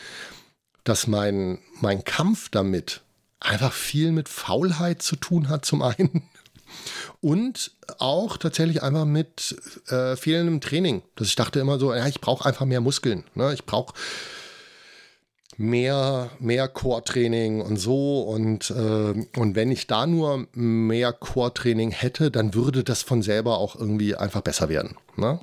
dass 0.85 1.07
mein, 1.07 1.59
mein 1.81 2.05
Kampf 2.05 2.49
damit 2.51 3.03
einfach 3.41 3.73
viel 3.73 4.11
mit 4.11 4.29
Faulheit 4.29 5.03
zu 5.03 5.17
tun 5.17 5.49
hat, 5.49 5.65
zum 5.65 5.83
einen. 5.83 6.23
Und 7.21 7.73
auch 7.99 8.37
tatsächlich 8.37 8.83
einfach 8.83 9.05
mit 9.05 9.57
äh, 9.89 10.17
fehlendem 10.17 10.61
Training. 10.61 11.03
Dass 11.17 11.29
ich 11.29 11.35
dachte 11.35 11.61
immer 11.61 11.79
so, 11.79 11.95
ja, 11.95 12.07
ich 12.07 12.21
brauche 12.21 12.47
einfach 12.47 12.67
mehr 12.67 12.81
Muskeln. 12.81 13.25
Ne? 13.35 13.55
Ich 13.55 13.65
brauche 13.65 13.95
mehr, 15.59 16.31
mehr 16.39 16.69
Core-Training 16.69 17.61
und 17.61 17.77
so. 17.77 18.23
Und, 18.23 18.71
äh, 18.71 19.27
und 19.37 19.55
wenn 19.57 19.71
ich 19.71 19.87
da 19.87 20.07
nur 20.07 20.47
mehr 20.53 21.13
Core-Training 21.13 21.91
hätte, 21.91 22.31
dann 22.31 22.55
würde 22.55 22.85
das 22.85 23.03
von 23.03 23.23
selber 23.23 23.59
auch 23.59 23.77
irgendwie 23.77 24.15
einfach 24.15 24.41
besser 24.41 24.69
werden. 24.69 24.97
Ne? 25.17 25.41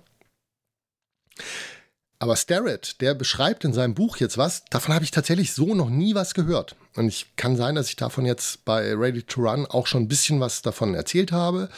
Aber 2.18 2.38
Starrett, 2.38 3.02
der 3.02 3.14
beschreibt 3.14 3.66
in 3.66 3.74
seinem 3.74 3.94
Buch 3.94 4.18
jetzt 4.18 4.38
was, 4.38 4.64
davon 4.70 4.96
habe 4.96 5.04
ich 5.04 5.12
tatsächlich 5.12 5.54
so 5.54 5.76
noch 5.76 5.90
nie 5.90 6.16
was 6.16 6.34
gehört. 6.34 6.78
Und 6.96 7.10
ich 7.10 7.36
kann 7.36 7.58
sein, 7.58 7.76
dass 7.76 7.90
ich 7.90 7.98
davon 7.98 8.26
jetzt 8.26 8.64
bei 8.64 8.96
Ready 8.96 9.24
to 9.24 9.42
Run 9.42 9.66
auch 9.66 9.86
schon 9.86 10.04
ein 10.04 10.08
bisschen 10.08 10.40
was 10.40 10.62
davon 10.62 10.96
erzählt 10.96 11.34
habe. 11.34 11.70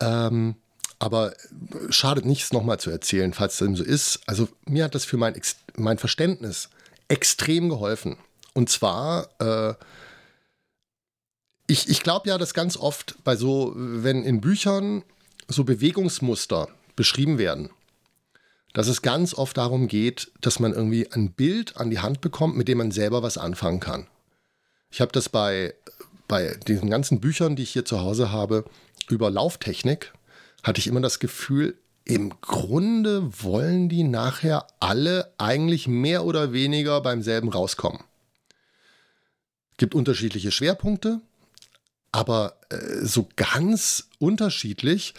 Ähm, 0.00 0.56
aber 0.98 1.34
schadet 1.90 2.24
nichts, 2.24 2.54
nochmal 2.54 2.80
zu 2.80 2.90
erzählen, 2.90 3.34
falls 3.34 3.52
es 3.52 3.58
dem 3.58 3.76
so 3.76 3.84
ist. 3.84 4.20
Also 4.26 4.48
mir 4.64 4.84
hat 4.84 4.94
das 4.94 5.04
für 5.04 5.18
mein, 5.18 5.38
mein 5.76 5.98
Verständnis 5.98 6.70
extrem 7.08 7.68
geholfen. 7.68 8.16
Und 8.54 8.70
zwar, 8.70 9.28
äh, 9.40 9.74
ich, 11.66 11.88
ich 11.88 12.02
glaube 12.02 12.28
ja, 12.28 12.38
dass 12.38 12.54
ganz 12.54 12.76
oft 12.76 13.16
bei 13.24 13.36
so, 13.36 13.72
wenn 13.76 14.24
in 14.24 14.40
Büchern 14.40 15.02
so 15.48 15.64
Bewegungsmuster 15.64 16.68
beschrieben 16.94 17.38
werden, 17.38 17.70
dass 18.72 18.88
es 18.88 19.02
ganz 19.02 19.34
oft 19.34 19.56
darum 19.56 19.88
geht, 19.88 20.32
dass 20.40 20.58
man 20.60 20.72
irgendwie 20.72 21.10
ein 21.10 21.32
Bild 21.32 21.76
an 21.76 21.90
die 21.90 22.00
Hand 22.00 22.20
bekommt, 22.20 22.56
mit 22.56 22.68
dem 22.68 22.78
man 22.78 22.90
selber 22.90 23.22
was 23.22 23.38
anfangen 23.38 23.80
kann. 23.80 24.06
Ich 24.90 25.00
habe 25.00 25.12
das 25.12 25.28
bei, 25.28 25.74
bei 26.28 26.56
diesen 26.66 26.90
ganzen 26.90 27.20
Büchern, 27.20 27.56
die 27.56 27.62
ich 27.62 27.70
hier 27.70 27.84
zu 27.84 28.00
Hause 28.00 28.32
habe, 28.32 28.64
über 29.08 29.30
Lauftechnik, 29.30 30.12
hatte 30.62 30.80
ich 30.80 30.86
immer 30.86 31.00
das 31.00 31.20
Gefühl, 31.20 31.76
im 32.06 32.40
Grunde 32.40 33.30
wollen 33.42 33.88
die 33.88 34.04
nachher 34.04 34.66
alle 34.78 35.32
eigentlich 35.38 35.88
mehr 35.88 36.24
oder 36.24 36.52
weniger 36.52 37.00
beim 37.00 37.20
selben 37.20 37.48
rauskommen. 37.48 38.00
Gibt 39.76 39.94
unterschiedliche 39.94 40.52
Schwerpunkte, 40.52 41.20
aber 42.12 42.60
äh, 42.70 43.04
so 43.04 43.28
ganz 43.34 44.08
unterschiedlich 44.20 45.14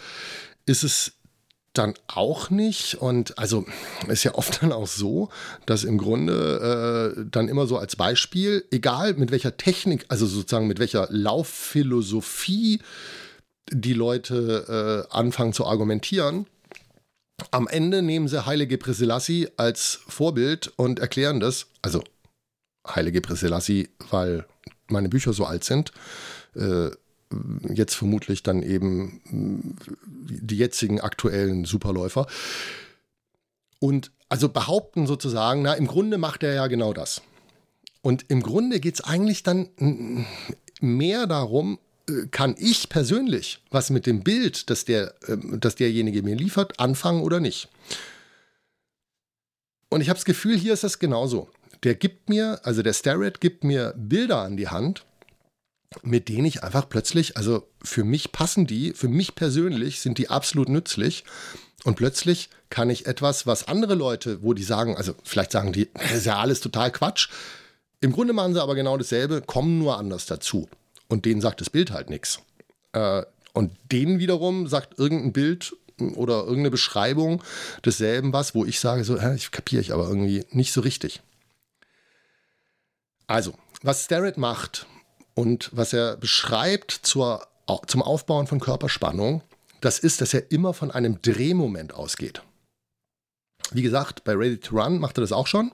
ist 0.64 0.82
es 0.82 1.12
dann 1.74 1.92
auch 2.06 2.48
nicht. 2.48 2.94
Und 2.94 3.38
also 3.38 3.66
ist 4.08 4.24
ja 4.24 4.34
oft 4.34 4.62
dann 4.62 4.72
auch 4.72 4.86
so, 4.88 5.28
dass 5.66 5.84
im 5.84 5.98
Grunde 5.98 7.14
äh, 7.18 7.24
dann 7.30 7.48
immer 7.48 7.66
so 7.66 7.76
als 7.76 7.96
Beispiel, 7.96 8.64
egal 8.70 9.12
mit 9.12 9.30
welcher 9.30 9.58
Technik, 9.58 10.06
also 10.08 10.24
sozusagen 10.24 10.66
mit 10.66 10.78
welcher 10.78 11.06
Laufphilosophie 11.10 12.80
die 13.70 13.92
Leute 13.92 15.06
äh, 15.10 15.14
anfangen 15.14 15.52
zu 15.52 15.66
argumentieren, 15.66 16.46
am 17.50 17.68
Ende 17.68 18.02
nehmen 18.02 18.28
sie 18.28 18.46
Heilige 18.46 18.78
Priscilassi 18.78 19.48
als 19.56 20.00
Vorbild 20.08 20.72
und 20.76 20.98
erklären 20.98 21.40
das, 21.40 21.66
also 21.82 22.02
Heilige 22.86 23.20
Priscilassi, 23.20 23.90
weil 24.10 24.46
meine 24.88 25.08
Bücher 25.08 25.32
so 25.32 25.44
alt 25.44 25.64
sind, 25.64 25.92
äh, 26.54 26.90
jetzt 27.74 27.94
vermutlich 27.94 28.42
dann 28.42 28.62
eben 28.62 29.20
die 29.30 30.56
jetzigen 30.56 31.00
aktuellen 31.00 31.64
Superläufer. 31.64 32.26
Und 33.80 34.10
also 34.28 34.48
behaupten 34.48 35.06
sozusagen, 35.06 35.62
na, 35.62 35.74
im 35.74 35.86
Grunde 35.86 36.18
macht 36.18 36.42
er 36.42 36.54
ja 36.54 36.66
genau 36.66 36.92
das. 36.92 37.22
Und 38.02 38.24
im 38.28 38.42
Grunde 38.42 38.80
geht 38.80 38.94
es 38.94 39.00
eigentlich 39.02 39.42
dann 39.42 39.68
mehr 40.80 41.26
darum, 41.26 41.78
äh, 41.78 41.87
kann 42.30 42.54
ich 42.58 42.88
persönlich 42.88 43.60
was 43.70 43.90
mit 43.90 44.06
dem 44.06 44.22
Bild, 44.22 44.70
das, 44.70 44.84
der, 44.84 45.14
ähm, 45.26 45.58
das 45.60 45.74
derjenige 45.74 46.22
mir 46.22 46.36
liefert, 46.36 46.80
anfangen 46.80 47.22
oder 47.22 47.40
nicht. 47.40 47.68
Und 49.90 50.00
ich 50.00 50.08
habe 50.08 50.18
das 50.18 50.24
Gefühl, 50.24 50.56
hier 50.56 50.74
ist 50.74 50.84
das 50.84 50.98
genauso. 50.98 51.48
Der 51.82 51.94
gibt 51.94 52.28
mir, 52.28 52.60
also 52.64 52.82
der 52.82 52.92
Starrett 52.92 53.40
gibt 53.40 53.64
mir 53.64 53.94
Bilder 53.96 54.38
an 54.38 54.56
die 54.56 54.68
Hand, 54.68 55.04
mit 56.02 56.28
denen 56.28 56.44
ich 56.44 56.62
einfach 56.62 56.88
plötzlich, 56.88 57.36
also 57.36 57.66
für 57.82 58.04
mich 58.04 58.32
passen 58.32 58.66
die, 58.66 58.92
für 58.92 59.08
mich 59.08 59.34
persönlich 59.34 60.00
sind 60.00 60.18
die 60.18 60.28
absolut 60.28 60.68
nützlich. 60.68 61.24
Und 61.84 61.94
plötzlich 61.94 62.50
kann 62.70 62.90
ich 62.90 63.06
etwas, 63.06 63.46
was 63.46 63.68
andere 63.68 63.94
Leute, 63.94 64.42
wo 64.42 64.52
die 64.52 64.64
sagen, 64.64 64.96
also 64.96 65.14
vielleicht 65.24 65.52
sagen 65.52 65.72
die, 65.72 65.88
das 65.94 66.12
ist 66.16 66.26
ja 66.26 66.38
alles 66.38 66.60
total 66.60 66.90
Quatsch. 66.90 67.28
Im 68.00 68.12
Grunde 68.12 68.32
machen 68.32 68.54
sie 68.54 68.62
aber 68.62 68.74
genau 68.74 68.96
dasselbe, 68.96 69.42
kommen 69.42 69.78
nur 69.78 69.98
anders 69.98 70.26
dazu. 70.26 70.68
Und 71.08 71.24
denen 71.24 71.40
sagt 71.40 71.60
das 71.60 71.70
Bild 71.70 71.90
halt 71.90 72.10
nichts. 72.10 72.40
Äh, 72.92 73.22
und 73.54 73.72
denen 73.90 74.18
wiederum 74.18 74.68
sagt 74.68 74.98
irgendein 74.98 75.32
Bild 75.32 75.74
oder 76.14 76.40
irgendeine 76.40 76.70
Beschreibung 76.70 77.42
desselben 77.84 78.32
was, 78.32 78.54
wo 78.54 78.64
ich 78.64 78.78
sage, 78.78 79.02
so, 79.04 79.18
ich 79.18 79.50
kapiere 79.50 79.82
ich 79.82 79.92
aber 79.92 80.06
irgendwie 80.06 80.44
nicht 80.50 80.72
so 80.72 80.80
richtig. 80.80 81.20
Also, 83.26 83.54
was 83.82 84.04
Starrett 84.04 84.38
macht, 84.38 84.86
und 85.38 85.70
was 85.72 85.92
er 85.92 86.16
beschreibt 86.16 86.90
zur, 86.90 87.46
zum 87.86 88.02
Aufbauen 88.02 88.48
von 88.48 88.58
Körperspannung, 88.58 89.44
das 89.80 90.00
ist, 90.00 90.20
dass 90.20 90.34
er 90.34 90.50
immer 90.50 90.74
von 90.74 90.90
einem 90.90 91.22
Drehmoment 91.22 91.94
ausgeht. 91.94 92.42
Wie 93.70 93.82
gesagt, 93.82 94.24
bei 94.24 94.32
Ready 94.32 94.58
to 94.58 94.74
Run 94.74 94.98
macht 94.98 95.16
er 95.16 95.20
das 95.20 95.30
auch 95.30 95.46
schon. 95.46 95.70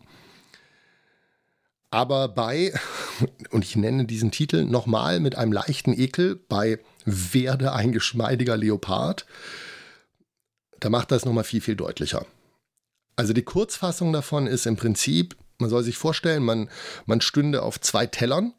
Aber 1.90 2.28
bei, 2.28 2.78
und 3.50 3.64
ich 3.64 3.76
nenne 3.76 4.04
diesen 4.04 4.30
Titel 4.30 4.64
nochmal 4.64 5.20
mit 5.20 5.36
einem 5.36 5.52
leichten 5.52 5.92
Ekel, 5.98 6.36
bei 6.36 6.78
Werde 7.04 7.72
ein 7.72 7.92
geschmeidiger 7.92 8.56
Leopard, 8.56 9.26
da 10.80 10.90
macht 10.90 11.12
es 11.12 11.24
nochmal 11.24 11.44
viel, 11.44 11.60
viel 11.60 11.76
deutlicher. 11.76 12.26
Also 13.16 13.32
die 13.32 13.42
Kurzfassung 13.42 14.12
davon 14.12 14.46
ist 14.46 14.66
im 14.66 14.76
Prinzip, 14.76 15.36
man 15.58 15.70
soll 15.70 15.82
sich 15.82 15.96
vorstellen, 15.96 16.42
man, 16.42 16.68
man 17.06 17.20
stünde 17.20 17.62
auf 17.62 17.80
zwei 17.80 18.06
Tellern 18.06 18.52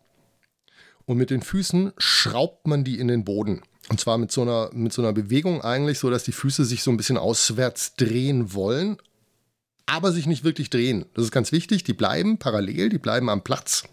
und 1.06 1.18
mit 1.18 1.30
den 1.30 1.42
Füßen 1.42 1.94
schraubt 1.98 2.68
man 2.68 2.84
die 2.84 3.00
in 3.00 3.08
den 3.08 3.26
Boden. 3.26 3.62
Und 3.90 4.00
zwar 4.00 4.18
mit 4.18 4.32
so 4.32 4.42
einer, 4.42 4.72
mit 4.74 4.94
so 4.94 5.02
einer 5.02 5.14
Bewegung 5.14 5.62
eigentlich, 5.62 6.00
so 6.00 6.10
dass 6.10 6.24
die 6.24 6.32
Füße 6.32 6.66
sich 6.66 6.82
so 6.82 6.90
ein 6.90 6.98
bisschen 6.98 7.18
auswärts 7.18 7.96
drehen 7.96 8.54
wollen, 8.54 8.98
aber 9.86 10.12
sich 10.12 10.26
nicht 10.26 10.44
wirklich 10.44 10.70
drehen. 10.70 11.06
Das 11.14 11.26
ist 11.26 11.32
ganz 11.32 11.52
wichtig. 11.52 11.84
Die 11.84 11.94
bleiben 11.94 12.40
parallel, 12.40 12.90
die 12.90 12.98
bleiben 12.98 13.30
am 13.30 13.44
Platz. 13.44 13.84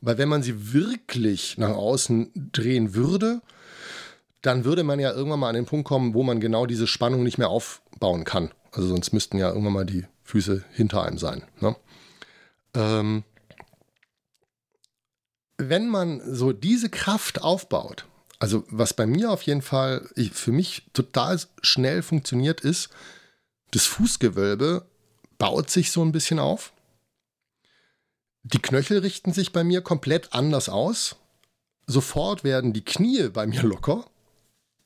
Weil 0.00 0.18
wenn 0.18 0.28
man 0.28 0.42
sie 0.42 0.72
wirklich 0.72 1.58
nach 1.58 1.70
außen 1.70 2.50
drehen 2.52 2.94
würde, 2.94 3.42
dann 4.42 4.64
würde 4.64 4.82
man 4.82 4.98
ja 4.98 5.12
irgendwann 5.12 5.40
mal 5.40 5.48
an 5.48 5.54
den 5.54 5.66
Punkt 5.66 5.86
kommen, 5.86 6.14
wo 6.14 6.22
man 6.22 6.40
genau 6.40 6.66
diese 6.66 6.86
Spannung 6.86 7.22
nicht 7.22 7.38
mehr 7.38 7.50
aufbauen 7.50 8.24
kann. 8.24 8.50
Also 8.72 8.88
sonst 8.88 9.12
müssten 9.12 9.38
ja 9.38 9.48
irgendwann 9.48 9.72
mal 9.72 9.86
die 9.86 10.06
Füße 10.22 10.64
hinter 10.72 11.02
einem 11.02 11.18
sein. 11.18 11.42
Ne? 11.60 11.76
Ähm, 12.74 13.24
wenn 15.58 15.88
man 15.88 16.22
so 16.34 16.52
diese 16.52 16.88
Kraft 16.88 17.42
aufbaut, 17.42 18.06
also 18.38 18.64
was 18.70 18.94
bei 18.94 19.06
mir 19.06 19.30
auf 19.30 19.42
jeden 19.42 19.60
Fall 19.60 20.08
für 20.32 20.52
mich 20.52 20.86
total 20.94 21.38
schnell 21.60 22.02
funktioniert 22.02 22.62
ist, 22.62 22.88
das 23.72 23.84
Fußgewölbe 23.84 24.86
baut 25.38 25.70
sich 25.70 25.90
so 25.90 26.02
ein 26.02 26.12
bisschen 26.12 26.38
auf. 26.38 26.72
Die 28.42 28.60
Knöchel 28.60 28.98
richten 28.98 29.32
sich 29.32 29.52
bei 29.52 29.64
mir 29.64 29.82
komplett 29.82 30.32
anders 30.32 30.68
aus. 30.68 31.16
Sofort 31.86 32.44
werden 32.44 32.72
die 32.72 32.84
Knie 32.84 33.28
bei 33.28 33.46
mir 33.46 33.62
locker. 33.62 34.04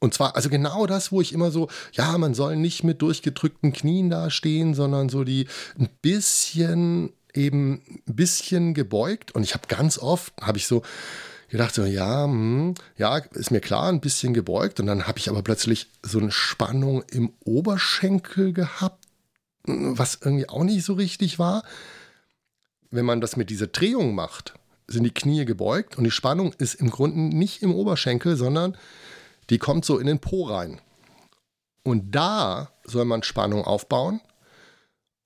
Und 0.00 0.12
zwar, 0.12 0.36
also 0.36 0.50
genau 0.50 0.86
das, 0.86 1.12
wo 1.12 1.20
ich 1.20 1.32
immer 1.32 1.50
so, 1.50 1.68
ja, 1.92 2.18
man 2.18 2.34
soll 2.34 2.56
nicht 2.56 2.84
mit 2.84 3.00
durchgedrückten 3.00 3.72
Knien 3.72 4.10
dastehen, 4.10 4.74
sondern 4.74 5.08
so 5.08 5.24
die 5.24 5.46
ein 5.78 5.88
bisschen 6.02 7.12
eben 7.32 7.82
ein 8.06 8.14
bisschen 8.14 8.74
gebeugt 8.74 9.34
und 9.34 9.42
ich 9.42 9.54
habe 9.54 9.66
ganz 9.66 9.98
oft, 9.98 10.32
habe 10.40 10.58
ich 10.58 10.66
so 10.66 10.82
gedacht, 11.48 11.74
so, 11.74 11.84
ja, 11.84 12.24
hm, 12.24 12.74
ja, 12.96 13.16
ist 13.16 13.50
mir 13.50 13.60
klar, 13.60 13.88
ein 13.88 14.00
bisschen 14.00 14.34
gebeugt 14.34 14.80
und 14.80 14.86
dann 14.86 15.06
habe 15.06 15.18
ich 15.18 15.28
aber 15.28 15.42
plötzlich 15.42 15.88
so 16.02 16.18
eine 16.18 16.30
Spannung 16.30 17.02
im 17.10 17.32
Oberschenkel 17.44 18.52
gehabt, 18.52 19.04
was 19.66 20.18
irgendwie 20.22 20.48
auch 20.48 20.64
nicht 20.64 20.84
so 20.84 20.94
richtig 20.94 21.38
war. 21.38 21.64
Wenn 22.94 23.06
man 23.06 23.20
das 23.20 23.36
mit 23.36 23.50
dieser 23.50 23.66
Drehung 23.66 24.14
macht, 24.14 24.54
sind 24.86 25.02
die 25.02 25.10
Knie 25.10 25.44
gebeugt 25.44 25.98
und 25.98 26.04
die 26.04 26.12
Spannung 26.12 26.52
ist 26.58 26.74
im 26.74 26.90
Grunde 26.90 27.36
nicht 27.36 27.60
im 27.60 27.74
Oberschenkel, 27.74 28.36
sondern 28.36 28.76
die 29.50 29.58
kommt 29.58 29.84
so 29.84 29.98
in 29.98 30.06
den 30.06 30.20
Po 30.20 30.44
rein. 30.44 30.80
Und 31.82 32.12
da 32.12 32.70
soll 32.84 33.04
man 33.04 33.24
Spannung 33.24 33.64
aufbauen 33.64 34.20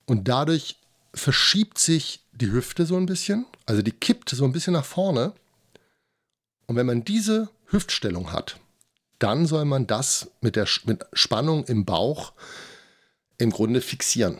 und 0.07 0.27
dadurch 0.27 0.79
verschiebt 1.13 1.77
sich 1.77 2.25
die 2.31 2.51
Hüfte 2.51 2.87
so 2.87 2.97
ein 2.97 3.05
bisschen, 3.05 3.45
also 3.67 3.83
die 3.83 3.91
kippt 3.91 4.29
so 4.29 4.45
ein 4.45 4.51
bisschen 4.51 4.73
nach 4.73 4.85
vorne. 4.85 5.33
Und 6.65 6.75
wenn 6.75 6.87
man 6.87 7.05
diese 7.05 7.49
Hüftstellung 7.67 8.31
hat, 8.31 8.59
dann 9.19 9.45
soll 9.45 9.65
man 9.65 9.85
das 9.85 10.31
mit 10.41 10.55
der 10.55 10.67
mit 10.85 11.05
Spannung 11.13 11.65
im 11.65 11.85
Bauch 11.85 12.33
im 13.37 13.51
Grunde 13.51 13.81
fixieren. 13.81 14.39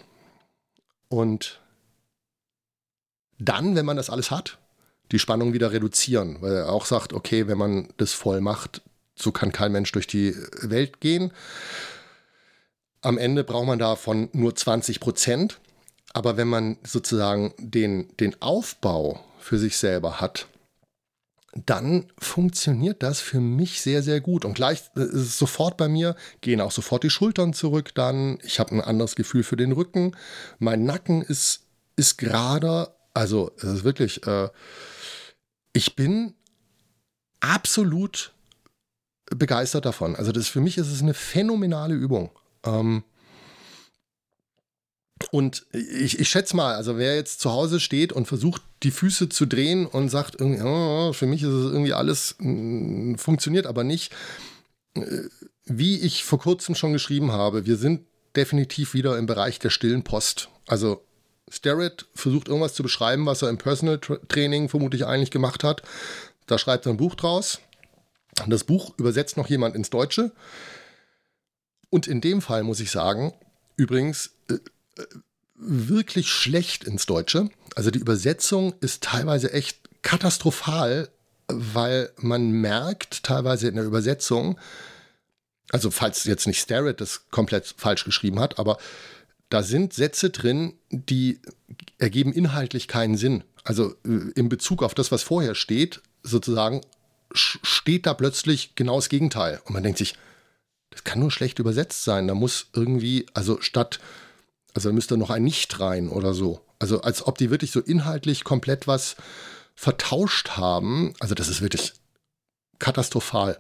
Und 1.09 1.59
dann, 3.39 3.75
wenn 3.75 3.85
man 3.85 3.97
das 3.97 4.09
alles 4.09 4.31
hat, 4.31 4.57
die 5.11 5.19
Spannung 5.19 5.53
wieder 5.53 5.71
reduzieren, 5.71 6.37
weil 6.41 6.53
er 6.53 6.71
auch 6.71 6.85
sagt, 6.85 7.13
okay, 7.13 7.47
wenn 7.47 7.57
man 7.57 7.87
das 7.97 8.13
voll 8.13 8.41
macht, 8.41 8.81
so 9.15 9.31
kann 9.31 9.51
kein 9.51 9.71
Mensch 9.71 9.91
durch 9.91 10.07
die 10.07 10.35
Welt 10.61 11.01
gehen. 11.01 11.31
Am 13.01 13.17
Ende 13.17 13.43
braucht 13.43 13.67
man 13.67 13.79
davon 13.79 14.29
nur 14.33 14.55
20 14.55 14.99
Prozent. 14.99 15.59
Aber 16.13 16.37
wenn 16.37 16.47
man 16.47 16.77
sozusagen 16.83 17.53
den, 17.59 18.15
den 18.17 18.41
Aufbau 18.41 19.23
für 19.39 19.59
sich 19.59 19.77
selber 19.77 20.19
hat, 20.19 20.47
dann 21.53 22.11
funktioniert 22.17 23.03
das 23.03 23.21
für 23.21 23.39
mich 23.39 23.81
sehr, 23.81 24.03
sehr 24.03 24.21
gut. 24.21 24.45
Und 24.45 24.53
gleich 24.53 24.83
es 24.95 25.37
sofort 25.37 25.77
bei 25.77 25.87
mir, 25.87 26.15
gehen 26.41 26.61
auch 26.61 26.71
sofort 26.71 27.03
die 27.03 27.09
Schultern 27.09 27.53
zurück 27.53 27.93
dann. 27.95 28.39
Ich 28.43 28.59
habe 28.59 28.71
ein 28.71 28.81
anderes 28.81 29.15
Gefühl 29.15 29.43
für 29.43 29.57
den 29.57 29.71
Rücken. 29.71 30.15
Mein 30.59 30.83
Nacken 30.83 31.21
ist, 31.21 31.61
ist 31.95 32.17
gerader. 32.17 32.95
Also 33.20 33.51
es 33.57 33.65
ist 33.65 33.84
wirklich, 33.84 34.26
äh, 34.28 34.47
ich 35.74 35.97
bin 35.97 36.36
absolut 37.41 38.32
begeistert 39.26 39.84
davon. 39.84 40.15
Also 40.15 40.32
das, 40.32 40.47
für 40.47 40.61
mich 40.61 40.78
ist 40.78 40.88
es 40.88 41.01
eine 41.01 41.13
phänomenale 41.13 41.95
Übung. 41.95 42.32
Ähm, 42.63 43.03
und 45.32 45.65
ich, 45.74 46.17
ich 46.17 46.30
schätze 46.30 46.55
mal, 46.55 46.76
also 46.76 46.97
wer 46.97 47.15
jetzt 47.15 47.41
zu 47.41 47.51
Hause 47.51 47.82
steht 47.82 48.13
und 48.13 48.26
versucht, 48.26 48.61
die 48.84 48.91
Füße 48.91 49.28
zu 49.28 49.45
drehen 49.45 49.86
und 49.86 50.07
sagt, 50.07 50.39
irgendwie, 50.39 50.61
oh, 50.63 51.11
für 51.11 51.26
mich 51.26 51.43
ist 51.43 51.49
es 51.49 51.74
irgendwie 51.74 51.91
alles, 51.91 52.38
mh, 52.39 52.51
mm, 52.51 53.17
funktioniert 53.17 53.67
aber 53.67 53.84
nicht. 53.84 54.13
Äh, 54.93 55.24
wie 55.65 55.99
ich 55.99 56.24
vor 56.24 56.39
kurzem 56.39 56.74
schon 56.74 56.93
geschrieben 56.93 57.34
habe, 57.34 57.65
wir 57.65 57.76
sind 57.76 58.05
definitiv 58.38 58.93
wieder 58.93 59.17
im 59.17 59.26
Bereich 59.26 59.59
der 59.59 59.72
stillen 59.72 60.05
Post. 60.05 60.47
Also 60.67 61.03
Starrett 61.50 62.08
versucht 62.14 62.47
irgendwas 62.47 62.74
zu 62.74 62.84
beschreiben, 62.84 63.26
was 63.26 63.41
er 63.41 63.50
im 63.50 63.58
Personal 63.58 64.00
Training 64.00 64.70
vermutlich 64.70 65.06
eigentlich 65.06 65.32
gemacht 65.32 65.64
hat. 65.64 65.82
Da 66.47 66.58
schreibt 66.58 66.86
er 66.86 66.93
ein 66.93 66.97
Buch 66.97 67.16
draus. 67.16 67.60
Das 68.47 68.64
Buch 68.64 68.93
übersetzt 68.97 69.38
noch 69.38 69.47
jemand 69.47 69.76
ins 69.76 69.89
Deutsche. 69.89 70.32
und 71.89 72.08
in 72.08 72.22
dem 72.22 72.41
Fall 72.41 72.64
muss 72.64 72.80
ich 72.80 72.91
sagen, 72.91 73.34
übrigens, 73.76 74.32
äh, 74.50 74.54
äh, 74.54 75.06
wirklich 75.56 76.30
schlecht 76.30 76.84
ins 76.84 77.06
Deutsche. 77.06 77.50
Also 77.76 77.91
die 77.91 78.00
Übersetzung 78.00 78.74
ist 78.80 79.04
teilweise 79.04 79.52
echt 79.52 79.80
katastrophal, 80.02 81.10
weil 81.47 82.12
man 82.18 82.52
merkt 82.52 83.24
teilweise 83.24 83.68
in 83.68 83.76
der 83.76 83.84
Übersetzung, 83.84 84.60
also 85.72 85.91
falls 85.91 86.24
jetzt 86.24 86.47
nicht 86.47 86.60
Starrett 86.60 87.02
das 87.02 87.30
komplett 87.30 87.74
falsch 87.78 88.06
geschrieben 88.06 88.39
hat, 88.39 88.60
aber 88.60 88.78
da 89.50 89.64
sind 89.64 89.93
Sätze 89.93 90.30
drin, 90.30 90.74
die 90.91 91.39
ergeben 91.97 92.32
inhaltlich 92.34 92.88
keinen 92.88 93.18
Sinn. 93.18 93.43
Also 93.64 93.95
äh, 94.06 94.32
in 94.36 94.50
Bezug 94.50 94.84
auf 94.84 94.93
das, 94.93 95.12
was 95.12 95.24
vorher 95.24 95.56
steht, 95.56 96.02
sozusagen 96.24 96.82
steht 97.34 98.06
da 98.06 98.14
plötzlich 98.14 98.76
genau 98.76 98.95
das 98.95 99.10
Gegenteil. 99.10 99.62
Und 99.66 99.74
man 99.74 99.84
denkt 99.84 99.97
sich, 100.00 100.16
das 100.89 101.04
kann 101.04 101.20
nur 101.20 101.32
schlecht 101.32 101.60
übersetzt 101.60 102.04
sein. 102.04 102.28
Da 102.28 102.34
muss 102.34 102.68
irgendwie, 102.74 103.26
also 103.34 103.62
statt, 103.62 104.00
also 104.74 104.89
da 104.89 104.93
müsste 104.93 105.18
noch 105.18 105.30
ein 105.30 105.43
Nicht 105.43 105.80
rein 105.80 106.10
oder 106.10 106.34
so. 106.34 106.62
Also 106.80 107.02
als 107.02 107.26
ob 107.28 107.38
die 107.38 107.52
wirklich 107.52 107.72
so 107.72 107.82
inhaltlich 107.82 108.43
komplett 108.43 108.88
was 108.88 109.16
vertauscht 109.76 110.52
haben. 110.52 111.14
Also 111.20 111.36
das 111.36 111.50
ist 111.50 111.62
wirklich 111.62 111.93
katastrophal. 112.80 113.60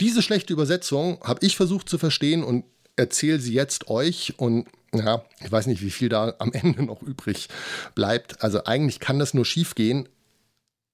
Diese 0.00 0.22
schlechte 0.22 0.52
Übersetzung 0.52 1.20
habe 1.22 1.44
ich 1.44 1.56
versucht 1.56 1.88
zu 1.88 1.98
verstehen 1.98 2.42
und 2.42 2.64
erzähle 2.96 3.40
sie 3.40 3.52
jetzt 3.52 3.88
euch 3.88 4.34
und 4.38 4.66
ja, 4.94 5.24
ich 5.44 5.50
weiß 5.50 5.66
nicht, 5.66 5.82
wie 5.82 5.90
viel 5.90 6.08
da 6.08 6.34
am 6.38 6.52
Ende 6.52 6.82
noch 6.82 7.02
übrig 7.02 7.48
bleibt. 7.94 8.42
Also 8.42 8.64
eigentlich 8.64 9.00
kann 9.00 9.18
das 9.18 9.34
nur 9.34 9.44
schief 9.44 9.74
gehen. 9.74 10.08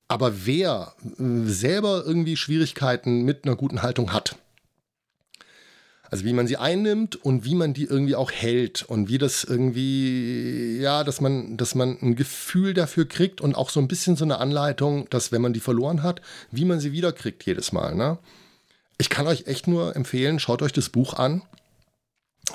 Aber 0.08 0.44
wer 0.44 0.94
äh, 1.18 1.46
selber 1.46 2.02
irgendwie 2.04 2.36
Schwierigkeiten 2.36 3.22
mit 3.22 3.44
einer 3.44 3.56
guten 3.56 3.82
Haltung 3.82 4.12
hat, 4.12 4.36
also 6.10 6.24
wie 6.24 6.32
man 6.32 6.48
sie 6.48 6.56
einnimmt 6.56 7.24
und 7.24 7.44
wie 7.44 7.54
man 7.54 7.72
die 7.72 7.84
irgendwie 7.84 8.16
auch 8.16 8.32
hält 8.32 8.82
und 8.82 9.08
wie 9.08 9.18
das 9.18 9.44
irgendwie, 9.44 10.78
ja, 10.80 11.04
dass 11.04 11.20
man, 11.20 11.56
dass 11.56 11.76
man 11.76 11.98
ein 12.02 12.16
Gefühl 12.16 12.74
dafür 12.74 13.06
kriegt 13.06 13.40
und 13.40 13.54
auch 13.54 13.70
so 13.70 13.78
ein 13.78 13.86
bisschen 13.86 14.16
so 14.16 14.24
eine 14.24 14.38
Anleitung, 14.38 15.08
dass 15.10 15.30
wenn 15.30 15.40
man 15.40 15.52
die 15.52 15.60
verloren 15.60 16.02
hat, 16.02 16.20
wie 16.50 16.64
man 16.64 16.80
sie 16.80 16.90
wiederkriegt 16.90 17.46
jedes 17.46 17.70
Mal. 17.70 17.94
Ne? 17.94 18.18
Ich 18.98 19.08
kann 19.08 19.28
euch 19.28 19.46
echt 19.46 19.68
nur 19.68 19.94
empfehlen, 19.94 20.40
schaut 20.40 20.62
euch 20.62 20.72
das 20.72 20.88
Buch 20.88 21.14
an. 21.14 21.42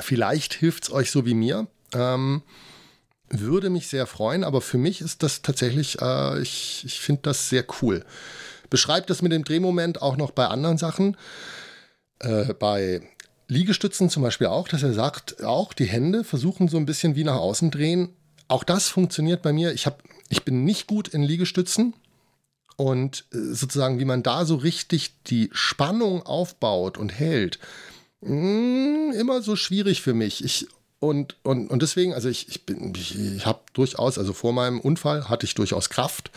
Vielleicht 0.06 0.53
hilft 0.53 0.84
es 0.84 0.91
euch 0.91 1.10
so 1.10 1.26
wie 1.26 1.34
mir. 1.34 1.66
Ähm, 1.91 2.43
würde 3.30 3.72
mich 3.72 3.88
sehr 3.88 4.06
freuen, 4.06 4.43
aber 4.43 4.62
für 4.62 4.78
mich 4.78 5.01
ist 5.01 5.24
das 5.24 5.41
tatsächlich, 5.41 5.99
äh, 5.99 6.39
ich, 6.41 6.84
ich 6.86 6.99
finde 6.99 7.24
das 7.24 7.49
sehr 7.49 7.66
cool. 7.82 8.06
Beschreibt 8.70 9.10
das 9.10 9.24
mit 9.24 9.32
dem 9.32 9.43
Drehmoment 9.43 10.03
auch 10.03 10.16
noch 10.16 10.30
bei 10.30 10.45
anderen 10.45 10.78
Sachen. 10.78 11.18
Äh, 12.20 12.53
bei 12.53 13.01
Liegestützen 13.47 14.12
zum 14.12 14.22
Beispiel 14.22 14.45
auch, 14.45 14.68
dass 14.68 14.84
er 14.84 14.93
sagt, 14.93 15.43
auch 15.43 15.74
die 15.74 15.86
Hände 15.86 16.24
versuchen 16.24 16.68
so 16.68 16.78
ein 16.78 16.86
bisschen 16.86 17.16
wie 17.16 17.24
nach 17.24 17.38
außen 17.38 17.72
drehen. 17.72 18.10
Auch 18.47 18.64
das 18.64 18.89
funktioniert 18.89 19.41
bei 19.41 19.53
mir. 19.53 19.74
Ich, 19.74 19.88
hab, 19.88 20.03
ich 20.30 20.45
bin 20.45 20.66
nicht 20.66 20.86
gut 20.86 21.08
in 21.08 21.24
Liegestützen. 21.24 21.95
Und 22.78 23.26
äh, 23.34 23.38
sozusagen, 23.53 23.97
wie 23.99 24.06
man 24.06 24.22
da 24.22 24.45
so 24.45 24.56
richtig 24.56 25.24
die 25.24 25.49
Spannung 25.51 26.22
aufbaut 26.24 26.99
und 26.99 27.10
hält, 27.10 27.58
mm, 28.26 29.14
immer 29.14 29.42
so 29.42 29.56
schwierig 29.56 30.02
für 30.02 30.14
mich. 30.14 30.44
Ich, 30.44 30.68
und, 31.00 31.36
und, 31.44 31.70
und 31.70 31.82
deswegen, 31.82 32.14
also 32.14 32.30
ich, 32.30 32.48
ich, 32.50 32.62
ich, 32.96 33.18
ich 33.18 33.46
habe 33.46 33.62
durchaus, 33.74 34.18
also 34.18 34.34
vor 34.34 34.54
meinem 34.54 34.80
Unfall 34.80 35.30
hatte 35.30 35.46
ich 35.46 35.56
durchaus 35.56 35.90
Kraft. 35.90 36.32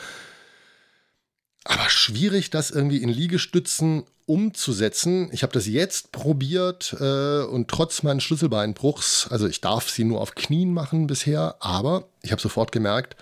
Aber 1.65 1.91
schwierig, 1.91 2.51
das 2.51 2.71
irgendwie 2.71 3.03
in 3.03 3.09
Liegestützen 3.09 4.05
umzusetzen. 4.29 5.31
Ich 5.33 5.43
habe 5.43 5.55
das 5.55 5.67
jetzt 5.67 6.13
probiert 6.13 6.95
äh, 7.01 7.41
und 7.43 7.69
trotz 7.69 8.03
meines 8.03 8.25
Schlüsselbeinbruchs, 8.25 9.29
also 9.31 9.47
ich 9.47 9.63
darf 9.63 9.89
sie 9.89 10.05
nur 10.05 10.21
auf 10.21 10.35
Knien 10.35 10.73
machen 10.73 11.07
bisher, 11.07 11.57
aber 11.61 12.09
ich 12.23 12.31
habe 12.31 12.41
sofort 12.41 12.71
gemerkt, 12.71 13.17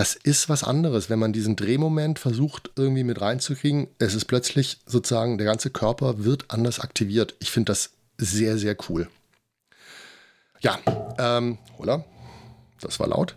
das 0.00 0.14
ist 0.14 0.48
was 0.48 0.64
anderes, 0.64 1.10
wenn 1.10 1.18
man 1.18 1.34
diesen 1.34 1.56
Drehmoment 1.56 2.18
versucht 2.18 2.70
irgendwie 2.74 3.04
mit 3.04 3.20
reinzukriegen. 3.20 3.86
Es 3.98 4.14
ist 4.14 4.24
plötzlich 4.24 4.78
sozusagen, 4.86 5.36
der 5.36 5.44
ganze 5.44 5.68
Körper 5.68 6.24
wird 6.24 6.50
anders 6.50 6.80
aktiviert. 6.80 7.34
Ich 7.38 7.50
finde 7.50 7.72
das 7.72 7.90
sehr, 8.16 8.56
sehr 8.56 8.74
cool. 8.88 9.10
Ja, 10.62 10.78
ähm, 11.18 11.58
oder? 11.76 12.06
Das 12.80 12.98
war 12.98 13.08
laut. 13.08 13.36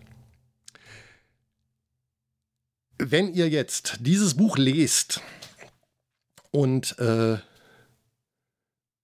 Wenn 2.96 3.34
ihr 3.34 3.50
jetzt 3.50 3.98
dieses 4.00 4.32
Buch 4.32 4.56
lest, 4.56 5.20
und 6.50 6.98
äh, 6.98 7.36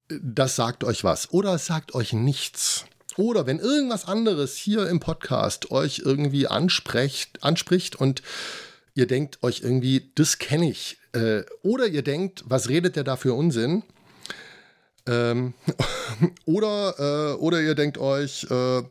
das 0.09 0.57
sagt 0.57 0.83
euch 0.83 1.05
was 1.05 1.31
oder 1.31 1.57
es 1.57 1.67
sagt 1.67 1.95
euch 1.95 2.15
nichts. 2.15 2.87
Oder 3.21 3.47
wenn 3.47 3.59
irgendwas 3.59 4.07
anderes 4.07 4.57
hier 4.57 4.89
im 4.89 4.99
Podcast 4.99 5.71
euch 5.71 6.01
irgendwie 6.03 6.47
anspricht, 6.47 7.45
anspricht 7.45 7.97
und 7.97 8.23
ihr 8.95 9.07
denkt 9.07 9.43
euch 9.43 9.61
irgendwie, 9.63 10.11
das 10.15 10.39
kenne 10.39 10.71
ich. 10.71 10.97
Äh, 11.13 11.43
oder 11.63 11.87
ihr 11.87 12.01
denkt, 12.01 12.45
was 12.47 12.71
redet 12.71 12.97
der 12.97 13.05
da 13.05 13.17
für 13.17 13.35
Unsinn? 13.35 13.83
Ähm, 15.07 15.53
oder, 16.47 16.95
äh, 16.99 17.35
oder 17.35 17.61
ihr 17.61 17.75
denkt 17.75 17.99
euch, 17.99 18.47
äh, 18.51 18.83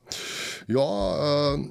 ja, 0.68 1.56
äh, 1.56 1.70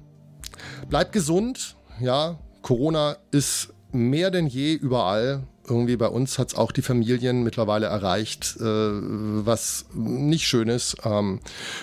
bleibt 0.89 1.13
gesund. 1.13 1.77
Ja, 2.01 2.39
Corona 2.63 3.17
ist 3.31 3.73
mehr 3.93 4.31
denn 4.31 4.47
je 4.47 4.75
überall. 4.75 5.43
Irgendwie 5.69 5.97
bei 5.97 6.09
uns 6.09 6.39
hat 6.39 6.49
es 6.49 6.55
auch 6.55 6.73
die 6.73 6.83
Familien 6.83 7.45
mittlerweile 7.45 7.87
erreicht, 7.87 8.57
äh, 8.59 8.65
was 8.65 9.87
nicht 9.95 10.47
schön 10.47 10.69
ist. 10.69 10.97
Ähm, 11.05 11.41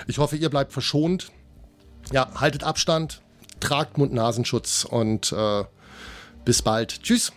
ich 0.07 0.17
hoffe, 0.17 0.35
ihr 0.35 0.49
bleibt 0.49 0.73
verschont. 0.73 1.31
Ja, 2.11 2.29
haltet 2.35 2.63
Abstand, 2.63 3.21
tragt 3.59 3.97
Mund-Nasenschutz 3.97 4.85
und 4.89 5.31
äh, 5.31 5.63
bis 6.43 6.61
bald. 6.61 7.01
Tschüss. 7.03 7.31